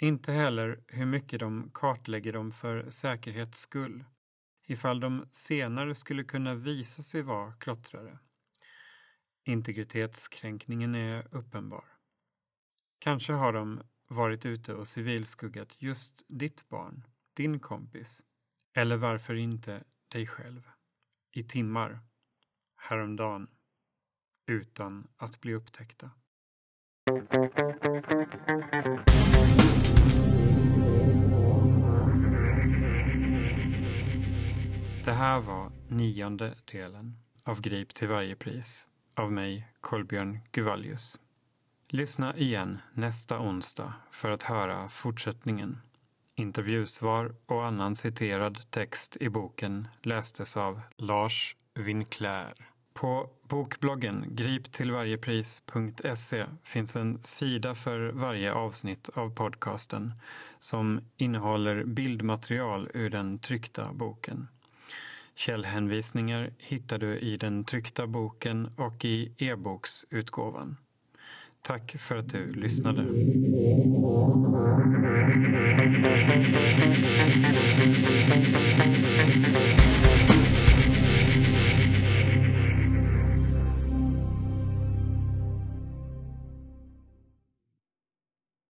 Inte 0.00 0.32
heller 0.32 0.84
hur 0.88 1.06
mycket 1.06 1.40
de 1.40 1.70
kartlägger 1.74 2.32
dem 2.32 2.52
för 2.52 2.90
säkerhets 2.90 3.58
skull, 3.58 4.04
ifall 4.66 5.00
de 5.00 5.28
senare 5.32 5.94
skulle 5.94 6.24
kunna 6.24 6.54
visa 6.54 7.02
sig 7.02 7.22
vara 7.22 7.52
klottrare. 7.52 8.18
Integritetskränkningen 9.44 10.94
är 10.94 11.34
uppenbar. 11.34 11.97
Kanske 12.98 13.32
har 13.32 13.52
de 13.52 13.82
varit 14.08 14.46
ute 14.46 14.74
och 14.74 14.88
civilskuggat 14.88 15.82
just 15.82 16.24
ditt 16.28 16.68
barn, 16.68 17.06
din 17.36 17.60
kompis, 17.60 18.22
eller 18.74 18.96
varför 18.96 19.34
inte 19.34 19.84
dig 20.08 20.26
själv, 20.26 20.68
i 21.32 21.42
timmar, 21.42 22.00
häromdagen, 22.76 23.48
utan 24.46 25.08
att 25.16 25.40
bli 25.40 25.54
upptäckta. 25.54 26.10
Det 35.04 35.12
här 35.12 35.40
var 35.40 35.72
nionde 35.88 36.54
delen 36.72 37.16
av 37.44 37.60
Grip 37.60 37.94
till 37.94 38.08
varje 38.08 38.36
pris 38.36 38.88
av 39.14 39.32
mig, 39.32 39.68
Kolbjörn 39.80 40.38
Guvallius. 40.52 41.18
Lyssna 41.90 42.36
igen 42.36 42.78
nästa 42.92 43.40
onsdag 43.40 43.92
för 44.10 44.30
att 44.30 44.42
höra 44.42 44.88
fortsättningen. 44.88 45.78
Intervjusvar 46.34 47.34
och 47.46 47.66
annan 47.66 47.96
citerad 47.96 48.70
text 48.70 49.16
i 49.20 49.28
boken 49.28 49.88
lästes 50.02 50.56
av 50.56 50.80
Lars 50.96 51.56
Winclair. 51.74 52.54
På 52.94 53.30
bokbloggen 53.42 54.24
griptillvarjepris.se 54.28 56.46
finns 56.64 56.96
en 56.96 57.22
sida 57.22 57.74
för 57.74 58.12
varje 58.12 58.52
avsnitt 58.52 59.08
av 59.08 59.34
podcasten 59.34 60.12
som 60.58 61.00
innehåller 61.16 61.84
bildmaterial 61.84 62.90
ur 62.94 63.10
den 63.10 63.38
tryckta 63.38 63.92
boken. 63.92 64.48
Källhänvisningar 65.34 66.50
hittar 66.58 66.98
du 66.98 67.18
i 67.18 67.36
den 67.36 67.64
tryckta 67.64 68.06
boken 68.06 68.72
och 68.76 69.04
i 69.04 69.32
e-boksutgåvan. 69.38 70.76
Tack 71.62 71.96
för 71.98 72.16
att 72.16 72.28
du 72.28 72.52
lyssnade. 72.52 73.02